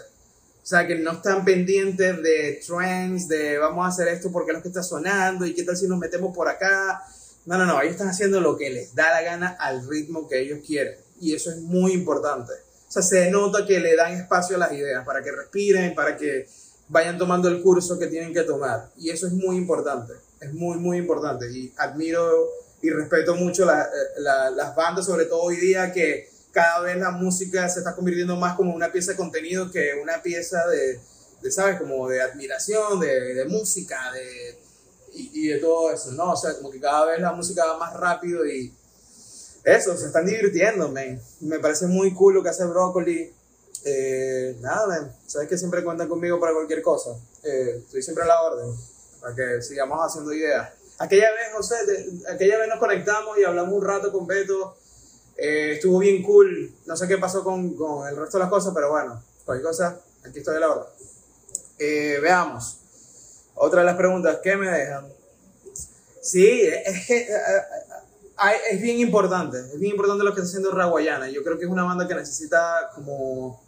O 0.64 0.66
sea, 0.66 0.88
que 0.88 0.96
no 0.96 1.12
están 1.12 1.44
pendientes 1.44 2.24
de 2.24 2.62
trends, 2.66 3.28
de 3.28 3.58
vamos 3.58 3.86
a 3.86 3.90
hacer 3.90 4.08
esto 4.08 4.32
porque 4.32 4.52
es 4.52 4.58
lo 4.58 4.64
que 4.64 4.70
está 4.70 4.82
sonando 4.82 5.46
y 5.46 5.54
qué 5.54 5.64
tal 5.64 5.76
si 5.76 5.88
nos 5.88 6.00
metemos 6.00 6.34
por 6.34 6.48
acá 6.48 7.04
no, 7.46 7.58
no, 7.58 7.66
no, 7.66 7.82
ellos 7.82 7.94
están 7.94 8.08
haciendo 8.08 8.40
lo 8.40 8.56
que 8.56 8.70
les 8.70 8.96
da 8.96 9.12
la 9.12 9.22
gana 9.22 9.58
al 9.60 9.88
ritmo 9.88 10.28
que 10.28 10.40
ellos 10.40 10.60
quieren. 10.66 10.96
Y 11.20 11.34
eso 11.34 11.52
es 11.52 11.58
muy 11.58 11.92
importante. 11.92 12.54
O 12.88 12.92
sea, 12.92 13.02
se 13.02 13.32
nota 13.32 13.66
que 13.66 13.80
le 13.80 13.96
dan 13.96 14.14
espacio 14.14 14.56
a 14.56 14.60
las 14.60 14.72
ideas 14.72 15.06
para 15.06 15.22
que 15.22 15.32
respiren, 15.32 15.94
para 15.94 16.16
que 16.16 16.48
vayan 16.88 17.18
tomando 17.18 17.50
el 17.50 17.62
curso 17.62 18.00
que 18.00 18.08
tienen 18.08 18.34
que 18.34 18.44
tomar. 18.44 18.92
Y 18.98 19.10
eso 19.10 19.28
es 19.28 19.34
muy 19.34 19.58
importante. 19.58 20.14
Es 20.40 20.54
muy, 20.54 20.78
muy 20.78 20.98
importante. 20.98 21.52
Y 21.52 21.74
admiro 21.78 22.50
y 22.82 22.90
respeto 22.92 23.36
mucho 23.36 23.66
la, 23.66 23.90
las 24.18 24.76
bandas, 24.76 25.06
sobre 25.06 25.26
todo 25.26 25.42
hoy 25.42 25.58
día, 25.58 25.92
que 25.92 26.30
cada 26.54 26.82
vez 26.82 26.98
la 26.98 27.12
música 27.12 27.68
se 27.68 27.80
está 27.80 27.96
convirtiendo 27.96 28.38
más 28.38 28.56
como 28.56 28.74
una 28.74 28.92
pieza 28.92 29.12
de 29.12 29.18
contenido 29.18 29.72
que 29.72 29.96
una 30.02 30.22
pieza 30.22 30.66
de, 30.68 31.00
de 31.42 31.52
¿sabes? 31.52 31.80
Como 31.80 32.08
de 32.08 32.22
admiración, 32.22 33.00
de, 33.00 33.46
música, 33.50 34.12
de 34.14 34.60
y, 35.14 35.48
de 35.48 35.58
todo 35.58 35.92
eso, 35.92 36.12
¿no? 36.12 36.32
O 36.32 36.36
sea, 36.36 36.54
como 36.56 36.72
que 36.72 36.80
cada 36.80 37.06
vez 37.06 37.20
la 37.20 37.34
música 37.34 37.66
va 37.66 37.78
más 37.78 37.94
rápido 37.94 38.46
y 38.46 38.74
eso, 39.64 39.98
se 39.98 40.08
están 40.08 40.26
divirtiendo, 40.26 40.90
man. 40.90 41.20
Me 41.42 41.60
parece 41.60 41.88
muy 41.88 42.14
cool 42.14 42.36
lo 42.36 42.44
que 42.44 42.50
hace 42.50 42.66
Broccoli. 42.66 43.34
Eh, 43.86 44.58
nada, 44.62 44.88
man. 44.88 45.16
Sabes 45.26 45.50
que 45.50 45.58
siempre 45.58 45.84
cuentan 45.84 46.08
conmigo 46.08 46.40
para 46.40 46.54
cualquier 46.54 46.82
cosa. 46.82 47.12
Eh, 47.44 47.82
estoy 47.84 48.04
siempre 48.04 48.24
a 48.26 48.28
la 48.28 48.42
orden 48.42 48.76
para 49.22 49.36
que 49.36 49.62
sigamos 49.62 50.00
haciendo 50.00 50.34
ideas. 50.34 50.70
Aquella 51.00 51.32
vez, 51.32 51.54
José, 51.56 51.76
aquella 52.30 52.60
vez 52.60 52.68
nos 52.70 52.80
conectamos 52.80 53.38
y 53.40 53.44
hablamos 53.44 53.74
un 53.74 53.84
rato 53.84 54.12
con 54.12 54.28
Beto. 54.28 54.76
Eh, 55.38 55.74
estuvo 55.74 56.00
bien 56.00 56.24
cool. 56.24 56.74
No 56.86 56.96
sé 56.96 57.08
qué 57.08 57.18
pasó 57.18 57.44
con, 57.44 57.76
con, 57.76 58.08
el 58.08 58.16
resto 58.16 58.38
de 58.38 58.44
las 58.44 58.50
cosas, 58.50 58.74
pero 58.74 58.92
bueno, 58.92 59.22
cualquier 59.46 59.68
cosa, 59.68 60.00
aquí 60.26 60.40
estoy 60.40 60.58
a 60.58 60.60
la 60.60 60.70
orden. 60.70 60.92
veamos. 62.22 62.80
Otra 63.56 63.82
de 63.82 63.86
las 63.86 63.96
preguntas 63.96 64.40
que 64.44 64.56
me 64.56 64.68
dejan. 64.68 65.06
Sí, 66.22 66.62
es 66.62 67.06
que 67.06 67.18
eh, 67.18 67.28
eh, 67.28 68.58
es 68.72 68.82
bien 68.82 69.00
importante, 69.00 69.60
es 69.60 69.80
bien 69.80 69.92
importante 69.92 70.24
lo 70.24 70.34
que 70.34 70.40
está 70.40 70.48
haciendo 70.48 70.72
Raguayana. 70.72 71.30
Yo 71.30 71.44
creo 71.44 71.58
que 71.58 71.66
es 71.66 71.70
una 71.70 71.84
banda 71.84 72.08
que 72.08 72.16
necesita 72.16 72.90
como... 72.96 73.62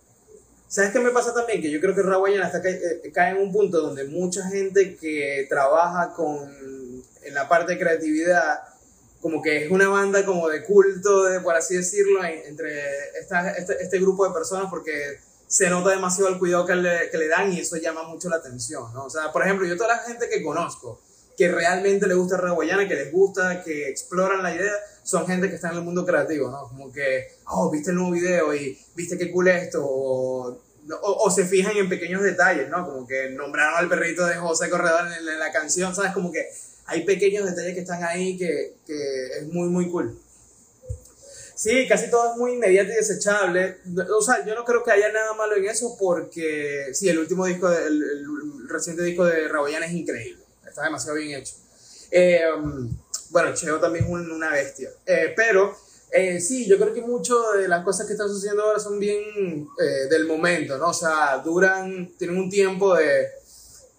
¿Sabes 0.67 0.91
qué 0.91 0.99
me 0.99 1.11
pasa 1.11 1.33
también? 1.33 1.61
Que 1.61 1.69
yo 1.69 1.79
creo 1.79 1.93
que 1.93 2.01
Raguayana 2.01 2.47
está, 2.47 2.61
eh, 2.67 3.11
cae 3.13 3.31
en 3.31 3.37
un 3.37 3.51
punto 3.51 3.81
donde 3.81 4.05
mucha 4.05 4.47
gente 4.47 4.95
que 4.95 5.45
trabaja 5.49 6.13
con, 6.13 6.49
en 7.23 7.33
la 7.33 7.47
parte 7.47 7.73
de 7.73 7.79
creatividad, 7.79 8.59
como 9.25 9.41
que 9.41 9.65
es 9.65 9.71
una 9.71 9.89
banda 9.89 10.23
como 10.23 10.47
de 10.49 10.63
culto, 10.63 11.23
de, 11.23 11.39
por 11.39 11.55
así 11.55 11.75
decirlo, 11.75 12.23
entre 12.23 12.79
esta, 13.19 13.53
este, 13.53 13.81
este 13.81 13.97
grupo 13.97 14.27
de 14.27 14.31
personas, 14.31 14.67
porque 14.69 15.17
se 15.47 15.67
nota 15.67 15.89
demasiado 15.89 16.29
el 16.29 16.37
cuidado 16.37 16.67
que 16.67 16.75
le, 16.75 17.09
que 17.09 17.17
le, 17.17 17.27
dan 17.27 17.51
y 17.51 17.59
eso 17.59 17.75
llama 17.77 18.03
mucho 18.03 18.29
la 18.29 18.35
atención, 18.35 18.93
¿no? 18.93 19.05
O 19.05 19.09
sea, 19.09 19.31
por 19.31 19.41
ejemplo, 19.41 19.65
yo 19.65 19.77
toda 19.77 19.95
la 19.95 20.03
gente 20.03 20.29
que 20.29 20.43
conozco 20.43 21.01
que 21.35 21.51
realmente 21.51 22.05
le 22.05 22.13
gusta 22.13 22.37
Raguayana, 22.37 22.87
que 22.87 22.93
les 22.93 23.11
gusta, 23.11 23.63
que 23.63 23.89
exploran 23.89 24.43
la 24.43 24.53
idea, 24.53 24.73
son 25.01 25.25
gente 25.25 25.49
que 25.49 25.55
está 25.55 25.71
en 25.71 25.77
el 25.77 25.81
mundo 25.81 26.05
creativo, 26.05 26.51
¿no? 26.51 26.67
Como 26.67 26.93
que, 26.93 27.29
oh, 27.47 27.71
viste 27.71 27.89
el 27.89 27.95
nuevo 27.95 28.11
video 28.11 28.53
y 28.53 28.77
viste 28.93 29.17
qué 29.17 29.31
cool 29.31 29.47
esto, 29.47 29.83
o, 29.83 30.61
o, 31.01 31.31
se 31.31 31.45
fijan 31.45 31.75
en 31.75 31.89
pequeños 31.89 32.21
detalles, 32.21 32.69
¿no? 32.69 32.85
Como 32.85 33.07
que 33.07 33.31
nombraron 33.31 33.79
al 33.79 33.89
perrito 33.89 34.23
de 34.27 34.35
José 34.35 34.69
Corredor 34.69 35.07
en, 35.07 35.27
en 35.27 35.39
la 35.39 35.51
canción, 35.51 35.95
¿sabes? 35.95 36.11
Como 36.11 36.31
que 36.31 36.47
hay 36.85 37.03
pequeños 37.03 37.45
detalles 37.45 37.73
que 37.73 37.81
están 37.81 38.03
ahí 38.03 38.37
que, 38.37 38.75
que 38.85 39.27
es 39.39 39.47
muy, 39.47 39.69
muy 39.69 39.89
cool. 39.89 40.17
Sí, 41.55 41.87
casi 41.87 42.09
todo 42.09 42.31
es 42.31 42.37
muy 42.37 42.53
inmediato 42.53 42.91
y 42.91 42.95
desechable. 42.95 43.77
O 44.15 44.21
sea, 44.21 44.45
yo 44.45 44.53
no 44.55 44.65
creo 44.65 44.83
que 44.83 44.91
haya 44.91 45.11
nada 45.11 45.33
malo 45.33 45.55
en 45.55 45.65
eso 45.65 45.95
porque, 45.97 46.89
sí, 46.91 47.07
el 47.07 47.17
último 47.17 47.45
disco, 47.45 47.71
el, 47.71 48.67
reciente 48.67 49.03
disco 49.03 49.23
de 49.23 49.47
Raboyana 49.47 49.85
es 49.85 49.93
increíble. 49.93 50.43
Está 50.67 50.83
demasiado 50.83 51.17
bien 51.17 51.39
hecho. 51.39 51.55
Eh, 52.11 52.41
bueno, 53.29 53.53
Cheo 53.53 53.79
también 53.79 54.03
es 54.03 54.11
una 54.11 54.51
bestia. 54.51 54.89
Eh, 55.05 55.33
pero, 55.33 55.77
eh, 56.11 56.41
sí, 56.41 56.67
yo 56.67 56.77
creo 56.77 56.93
que 56.93 57.01
mucho 57.01 57.53
de 57.53 57.69
las 57.69 57.85
cosas 57.85 58.05
que 58.05 58.13
están 58.13 58.27
sucediendo 58.27 58.63
ahora 58.63 58.79
son 58.79 58.99
bien 58.99 59.69
del 60.09 60.27
momento, 60.27 60.77
¿no? 60.77 60.89
O 60.89 60.93
sea, 60.93 61.37
duran, 61.37 62.11
tienen 62.17 62.37
un 62.37 62.49
tiempo 62.49 62.95
de 62.95 63.29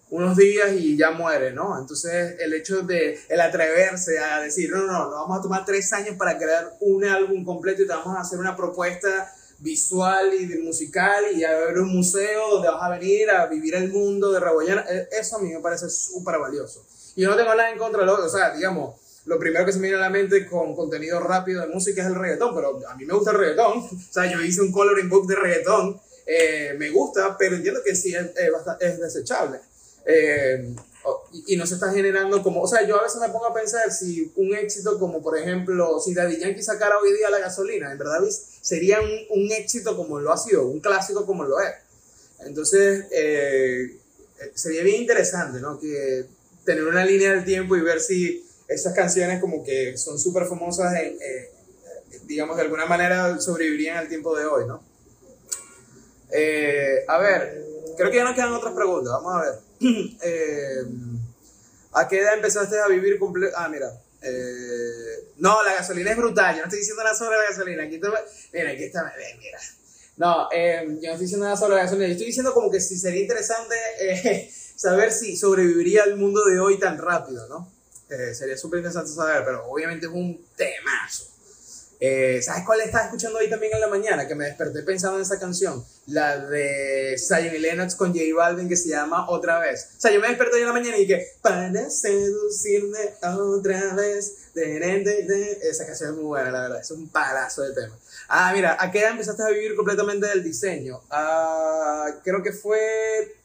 unos 0.09 0.37
días 0.37 0.71
y 0.73 0.95
ya 0.95 1.11
muere, 1.11 1.51
¿no? 1.51 1.77
Entonces 1.79 2.35
el 2.39 2.53
hecho 2.53 2.81
de 2.81 3.19
el 3.27 3.41
atreverse 3.41 4.19
a 4.19 4.39
decir, 4.39 4.71
no, 4.71 4.85
no, 4.85 4.91
no, 4.91 5.09
vamos 5.11 5.39
a 5.39 5.41
tomar 5.41 5.65
tres 5.65 5.91
años 5.93 6.15
para 6.17 6.37
crear 6.37 6.77
un 6.79 7.03
álbum 7.03 7.43
completo 7.43 7.81
y 7.81 7.87
te 7.87 7.93
vamos 7.93 8.17
a 8.17 8.21
hacer 8.21 8.39
una 8.39 8.55
propuesta 8.55 9.33
visual 9.59 10.33
y 10.33 10.45
musical 10.59 11.25
y 11.33 11.43
a 11.43 11.51
ver 11.51 11.79
un 11.79 11.89
museo 11.89 12.51
donde 12.51 12.69
vas 12.69 12.83
a 12.83 12.89
venir 12.89 13.29
a 13.29 13.47
vivir 13.47 13.75
el 13.75 13.89
mundo 13.91 14.31
de 14.31 14.39
Rebollana, 14.39 14.85
e, 14.87 15.09
eso 15.19 15.37
a 15.37 15.39
mí 15.39 15.51
me 15.51 15.59
parece 15.59 15.89
súper 15.89 16.37
valioso. 16.37 16.85
Y 17.15 17.23
yo 17.23 17.29
no 17.29 17.35
tengo 17.35 17.49
nada 17.49 17.71
en 17.71 17.77
contra 17.77 18.01
de 18.01 18.05
lo, 18.05 18.23
o 18.23 18.29
sea, 18.29 18.53
digamos, 18.53 18.95
lo 19.25 19.39
primero 19.39 19.65
que 19.65 19.73
se 19.73 19.79
me 19.79 19.87
viene 19.87 19.97
a 19.97 20.05
la 20.05 20.09
mente 20.09 20.45
con 20.45 20.75
contenido 20.75 21.19
rápido 21.19 21.61
de 21.61 21.67
música 21.67 22.01
es 22.01 22.07
el 22.07 22.15
reggaetón, 22.15 22.55
pero 22.55 22.79
a 22.87 22.95
mí 22.95 23.05
me 23.05 23.13
gusta 23.13 23.31
el 23.31 23.37
reggaetón, 23.37 23.79
o 23.79 24.13
sea, 24.13 24.31
yo 24.31 24.41
hice 24.41 24.61
un 24.61 24.71
coloring 24.71 25.09
book 25.09 25.27
de 25.27 25.35
reggaetón, 25.35 25.99
eh, 26.25 26.75
me 26.77 26.91
gusta, 26.91 27.35
pero 27.37 27.55
entiendo 27.55 27.81
que 27.83 27.95
sí 27.95 28.13
es, 28.13 28.27
es 28.79 28.99
desechable. 28.99 29.59
Eh, 30.07 30.73
y, 31.47 31.57
no 31.57 31.67
se 31.67 31.75
está 31.75 31.91
generando 31.91 32.41
como, 32.41 32.61
o 32.61 32.67
sea, 32.67 32.85
yo 32.87 32.99
a 32.99 33.03
veces 33.03 33.19
me 33.19 33.29
pongo 33.29 33.47
a 33.47 33.53
pensar 33.53 33.91
si 33.91 34.31
un 34.35 34.55
éxito 34.55 34.97
como 34.97 35.21
por 35.21 35.37
ejemplo, 35.37 35.99
si 35.99 36.13
Daddy 36.13 36.39
Yankee 36.39 36.63
sacara 36.63 36.97
hoy 36.97 37.13
día 37.13 37.29
la 37.29 37.39
gasolina, 37.39 37.91
en 37.91 37.97
verdad 37.97 38.21
sería 38.61 38.99
un, 39.01 39.09
un 39.29 39.51
éxito 39.51 39.95
como 39.95 40.19
lo 40.19 40.31
ha 40.31 40.37
sido, 40.37 40.65
un 40.65 40.79
clásico 40.79 41.25
como 41.25 41.43
lo 41.43 41.59
es. 41.59 41.73
Entonces, 42.39 43.05
eh, 43.11 43.97
sería 44.53 44.83
bien 44.83 45.01
interesante, 45.01 45.59
¿no? 45.59 45.79
Que 45.79 46.25
tener 46.65 46.83
una 46.85 47.05
línea 47.05 47.31
del 47.31 47.45
tiempo 47.45 47.75
y 47.75 47.81
ver 47.81 47.99
si 47.99 48.45
esas 48.67 48.93
canciones 48.93 49.39
como 49.41 49.63
que 49.63 49.97
son 49.97 50.19
súper 50.19 50.45
famosas, 50.45 50.93
eh, 50.95 51.51
digamos, 52.25 52.55
de 52.57 52.63
alguna 52.63 52.85
manera 52.85 53.39
sobrevivirían 53.39 53.97
al 53.97 54.07
tiempo 54.07 54.37
de 54.37 54.45
hoy, 54.45 54.65
¿no? 54.65 54.85
a 57.07 57.17
ver, 57.19 57.65
creo 57.97 58.11
que 58.11 58.17
ya 58.17 58.25
nos 58.25 58.35
quedan 58.35 58.51
otras 58.51 58.73
preguntas, 58.73 59.13
vamos 59.13 59.33
a 59.33 59.41
ver. 59.41 59.66
Eh, 60.21 60.83
¿A 61.93 62.07
qué 62.07 62.19
edad 62.19 62.35
empezaste 62.35 62.79
a 62.79 62.87
vivir 62.87 63.17
completo? 63.17 63.55
Ah, 63.57 63.69
mira. 63.69 63.91
Eh, 64.21 65.31
no, 65.37 65.63
la 65.63 65.73
gasolina 65.75 66.11
es 66.11 66.17
brutal. 66.17 66.55
Yo 66.55 66.61
no 66.61 66.65
estoy 66.65 66.79
diciendo 66.79 67.03
nada 67.03 67.15
sobre 67.15 67.37
la 67.37 67.43
gasolina. 67.49 67.83
Aquí 67.83 67.99
mira, 68.53 68.71
aquí 68.71 68.83
está. 68.83 69.13
Mira. 69.39 69.59
No, 70.17 70.47
eh, 70.51 70.83
yo 70.83 70.89
no 70.89 71.11
estoy 71.11 71.25
diciendo 71.25 71.45
nada 71.45 71.57
sobre 71.57 71.75
la 71.75 71.83
gasolina. 71.83 72.07
Yo 72.07 72.13
estoy 72.13 72.27
diciendo 72.27 72.53
como 72.53 72.69
que 72.69 72.79
si 72.79 72.97
sería 72.97 73.21
interesante 73.21 73.75
saber 74.75 75.11
si 75.11 75.37
sobreviviría 75.37 76.03
al 76.03 76.17
mundo 76.17 76.43
de 76.45 76.59
hoy 76.59 76.79
tan 76.79 76.97
rápido, 76.97 77.47
¿no? 77.47 77.71
sería 78.33 78.55
súper 78.55 78.79
interesante 78.79 79.11
saber, 79.11 79.43
pero 79.43 79.65
obviamente 79.65 80.05
es 80.05 80.11
un 80.13 80.45
temazo. 80.55 81.36
Eh, 81.99 82.41
¿Sabes 82.43 82.63
cuál 82.63 82.81
estaba 82.81 83.05
escuchando 83.05 83.39
hoy 83.39 83.49
también 83.49 83.73
en 83.73 83.81
la 83.81 83.87
mañana? 83.87 84.27
Que 84.27 84.35
me 84.35 84.45
desperté 84.45 84.83
pensando 84.83 85.17
en 85.17 85.23
esa 85.23 85.39
canción. 85.39 85.83
La 86.05 86.37
de 86.37 87.17
Zion 87.17 87.59
Lennox 87.59 87.95
con 87.95 88.13
J 88.13 88.21
Balvin 88.35 88.69
que 88.69 88.75
se 88.75 88.89
llama 88.89 89.27
Otra 89.29 89.59
vez. 89.59 89.89
O 89.97 90.01
sea, 90.01 90.11
yo 90.11 90.19
me 90.19 90.27
desperté 90.27 90.55
hoy 90.55 90.61
en 90.61 90.67
la 90.67 90.73
mañana 90.73 90.97
y 90.97 91.05
dije, 91.05 91.25
para 91.41 91.89
seducirme 91.89 92.99
otra 93.23 93.95
vez. 93.95 94.51
Esa 94.53 95.85
canción 95.85 96.11
es 96.11 96.15
muy 96.15 96.25
buena, 96.25 96.51
la 96.51 96.61
verdad. 96.61 96.81
Es 96.81 96.91
un 96.91 97.09
palazo 97.09 97.63
de 97.63 97.73
tema. 97.73 97.97
Ah, 98.27 98.51
mira, 98.53 98.77
¿a 98.79 98.91
qué 98.91 98.99
edad 98.99 99.11
empezaste 99.11 99.41
a 99.41 99.49
vivir 99.49 99.75
completamente 99.75 100.27
del 100.27 100.43
diseño? 100.43 101.01
Ah, 101.09 102.07
creo 102.23 102.43
que 102.43 102.51
fue... 102.51 103.35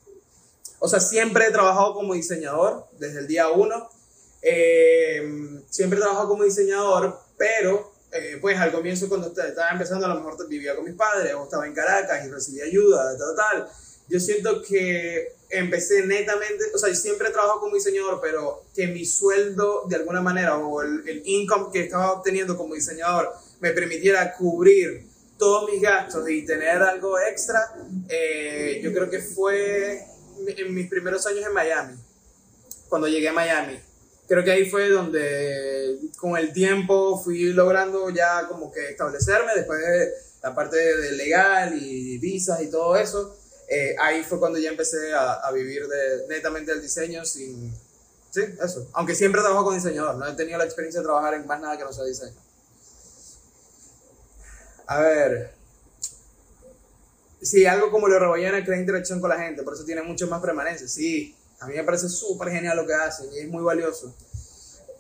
O 0.79 0.89
sea, 0.89 1.01
siempre 1.01 1.47
he 1.47 1.51
trabajado 1.53 1.95
como 1.95 2.15
diseñador 2.15 2.87
desde 2.99 3.21
el 3.21 3.27
día 3.29 3.49
uno. 3.49 3.89
Eh, 4.43 5.63
siempre 5.71 5.99
he 5.99 6.03
trabajado 6.03 6.29
como 6.29 6.43
diseñador, 6.45 7.21
pero 7.39 7.92
eh, 8.13 8.39
pues 8.41 8.59
al 8.59 8.71
comienzo 8.71 9.09
cuando 9.09 9.29
estaba 9.29 9.71
empezando 9.71 10.05
a 10.05 10.11
lo 10.11 10.17
mejor 10.17 10.47
vivía 10.47 10.77
con 10.77 10.85
mis 10.85 10.95
padres 10.95 11.33
o 11.35 11.45
estaba 11.45 11.67
en 11.67 11.73
Caracas 11.73 12.25
y 12.27 12.31
recibía 12.31 12.65
ayuda, 12.65 13.17
tal, 13.17 13.35
tal. 13.35 13.69
Yo 14.09 14.21
siento 14.21 14.61
que 14.63 15.35
empecé 15.49 16.05
netamente, 16.05 16.65
o 16.75 16.79
sea, 16.79 16.91
yo 16.91 16.95
siempre 16.95 17.29
he 17.29 17.31
trabajado 17.31 17.61
como 17.61 17.75
diseñador, 17.75 18.21
pero 18.21 18.65
que 18.75 18.87
mi 18.89 19.07
sueldo 19.07 19.85
de 19.89 19.97
alguna 19.97 20.21
manera 20.21 20.59
o 20.59 20.83
el, 20.83 21.09
el 21.09 21.23
income 21.25 21.71
que 21.73 21.85
estaba 21.85 22.13
obteniendo 22.13 22.57
como 22.57 22.75
diseñador 22.75 23.33
me 23.61 23.71
permitiera 23.71 24.35
cubrir 24.35 25.07
todos 25.39 25.71
mis 25.71 25.81
gastos 25.81 26.29
y 26.29 26.45
tener 26.45 26.83
algo 26.83 27.19
extra, 27.19 27.75
eh, 28.09 28.81
yo 28.83 28.93
creo 28.93 29.09
que 29.09 29.21
fue 29.21 30.05
en 30.47 30.75
mis 30.75 30.89
primeros 30.89 31.27
años 31.27 31.47
en 31.47 31.53
Miami, 31.55 31.97
cuando 32.89 33.09
llegué 33.09 33.29
a 33.29 33.33
Miami 33.33 33.92
creo 34.27 34.45
que 34.45 34.53
ahí 34.53 34.71
fue 34.71 34.89
donde 34.89 35.99
con 36.17 36.37
el 36.37 36.53
tiempo 36.53 37.21
fui 37.23 37.53
logrando 37.53 38.11
ya 38.11 38.47
como 38.49 38.73
que 38.73 38.91
establecerme, 38.91 39.53
después 39.55 39.81
de 39.81 40.13
la 40.43 40.55
parte 40.55 40.77
de 40.77 41.13
legal 41.13 41.75
y 41.81 42.19
visas 42.19 42.61
y 42.63 42.71
todo 42.71 42.97
eso, 42.97 43.37
eh, 43.69 43.95
ahí 43.99 44.23
fue 44.23 44.39
cuando 44.39 44.59
ya 44.59 44.71
empecé 44.71 45.15
a, 45.15 45.35
a, 45.35 45.53
vivir 45.53 45.87
de, 45.87 46.27
netamente 46.29 46.73
el 46.73 46.83
diseño 46.83 47.25
sin... 47.25 47.73
Sí, 48.31 48.43
eso. 48.63 48.89
Aunque 48.95 49.15
siempre 49.15 49.43
trabajo 49.43 49.65
con 49.65 49.75
diseñador, 49.75 50.17
no 50.17 50.27
he 50.27 50.35
tenido 50.35 50.59
la 50.59 50.65
experiencia 50.65 51.01
de 51.01 51.07
trabajar 51.07 51.35
en 51.35 51.47
más 51.47 51.61
nada 51.61 51.77
que 51.77 51.85
no 51.85 51.93
sea 51.93 52.05
diseño. 52.05 52.37
A 54.87 55.01
ver. 55.01 55.53
Sí, 57.41 57.67
algo 57.67 57.91
como 57.91 58.09
lo 58.09 58.19
Rebollana 58.19 58.65
crea 58.65 58.79
interacción 58.79 59.21
con 59.21 59.31
la 59.31 59.39
gente, 59.39 59.63
por 59.63 59.75
eso 59.75 59.85
tiene 59.85 60.03
mucho 60.03 60.27
más 60.29 60.41
permanencia. 60.41 60.89
Sí, 60.89 61.35
a 61.63 61.67
mí 61.67 61.75
me 61.75 61.85
parece 61.85 62.09
súper 62.09 62.51
genial 62.51 62.77
lo 62.77 62.87
que 62.87 62.95
hacen 62.95 63.33
y 63.33 63.39
es 63.39 63.49
muy 63.49 63.63
valioso. 63.63 64.13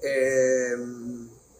Eh, 0.00 0.76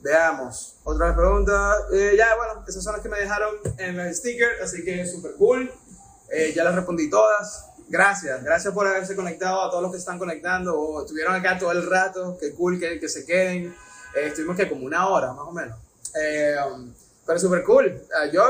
veamos, 0.00 0.76
otra 0.84 1.14
pregunta. 1.14 1.74
Eh, 1.92 2.14
ya, 2.16 2.36
bueno, 2.36 2.64
esas 2.68 2.84
son 2.84 2.92
las 2.92 3.02
que 3.02 3.08
me 3.08 3.18
dejaron 3.18 3.56
en 3.78 3.98
el 3.98 4.14
sticker, 4.14 4.62
así 4.62 4.84
que 4.84 5.04
súper 5.04 5.32
cool. 5.32 5.72
Eh, 6.30 6.52
ya 6.54 6.62
las 6.62 6.76
respondí 6.76 7.10
todas. 7.10 7.66
Gracias, 7.88 8.44
gracias 8.44 8.72
por 8.72 8.86
haberse 8.86 9.16
conectado 9.16 9.60
a 9.62 9.70
todos 9.70 9.82
los 9.82 9.90
que 9.90 9.98
están 9.98 10.18
conectando 10.20 10.78
o 10.78 11.02
estuvieron 11.02 11.34
acá 11.34 11.58
todo 11.58 11.72
el 11.72 11.88
rato. 11.88 12.38
Qué 12.38 12.54
cool 12.54 12.78
que, 12.78 13.00
que 13.00 13.08
se 13.08 13.26
queden. 13.26 13.74
estuvimos 14.14 14.56
que 14.56 14.68
como 14.68 14.86
una 14.86 15.08
hora 15.08 15.32
más 15.32 15.48
o 15.48 15.52
menos. 15.52 15.76
pero 17.26 17.38
súper 17.40 17.64
cool. 17.64 18.00
Ah, 18.14 18.26
yo, 18.26 18.42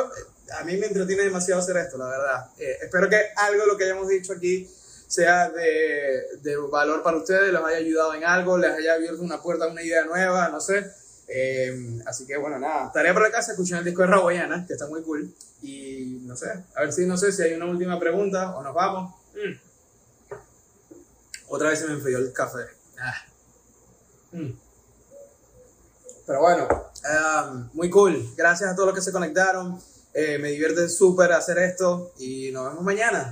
a 0.61 0.65
mí 0.65 0.77
me 0.77 0.87
entretiene 0.87 1.25
demasiado 1.25 1.63
hacer 1.63 1.79
esto, 1.79 1.97
la 1.97 2.09
verdad. 2.09 2.51
espero 2.59 3.09
que 3.09 3.21
algo 3.37 3.63
de 3.63 3.67
lo 3.67 3.77
que 3.79 3.85
hayamos 3.85 4.09
dicho 4.09 4.35
aquí 4.35 4.69
sea 5.13 5.51
de, 5.51 6.39
de, 6.41 6.57
valor 6.57 7.03
para 7.03 7.19
ustedes, 7.19 7.53
les 7.53 7.63
haya 7.63 7.77
ayudado 7.77 8.15
en 8.15 8.25
algo, 8.25 8.57
les 8.57 8.71
haya 8.71 8.95
abierto 8.95 9.23
una 9.23 9.43
puerta 9.43 9.67
a 9.67 9.69
una 9.69 9.83
idea 9.83 10.05
nueva, 10.07 10.49
no 10.49 10.59
sé. 10.59 10.91
Eh, 11.29 12.01
así 12.07 12.27
que 12.27 12.39
bueno, 12.39 12.59
nada, 12.59 12.87
estaré 12.87 13.13
por 13.13 13.23
la 13.23 13.31
casa 13.31 13.53
escuchando 13.53 13.81
el 13.81 13.85
disco 13.85 14.03
de 14.03 14.09
Raboyana, 14.09 14.67
que 14.67 14.73
está 14.73 14.87
muy 14.87 15.03
cool. 15.03 15.31
Y 15.61 16.21
no 16.23 16.35
sé, 16.35 16.65
a 16.75 16.81
ver 16.81 16.93
si 16.93 17.05
no 17.05 17.19
sé 17.19 17.31
si 17.31 17.43
hay 17.43 17.53
una 17.53 17.67
última 17.67 18.01
pregunta 18.01 18.57
o 18.57 18.63
nos 18.63 18.75
vamos. 18.75 19.15
Mm. 19.35 19.59
Otra 21.49 21.69
vez 21.69 21.81
se 21.81 21.87
me 21.87 21.93
enfrió 21.93 22.17
el 22.17 22.33
café. 22.33 22.65
Ah. 22.99 23.15
Mm. 24.33 24.53
Pero 26.27 26.41
bueno, 26.41 26.69
um, 26.69 27.69
muy 27.75 27.91
cool. 27.91 28.33
Gracias 28.35 28.71
a 28.71 28.75
todos 28.75 28.87
los 28.87 28.95
que 28.95 29.03
se 29.03 29.13
conectaron. 29.13 29.79
Eh, 30.15 30.39
me 30.39 30.49
divierte 30.51 30.89
súper 30.89 31.33
hacer 31.33 31.59
esto 31.59 32.13
y 32.19 32.51
nos 32.53 32.69
vemos 32.69 32.83
mañana. 32.83 33.31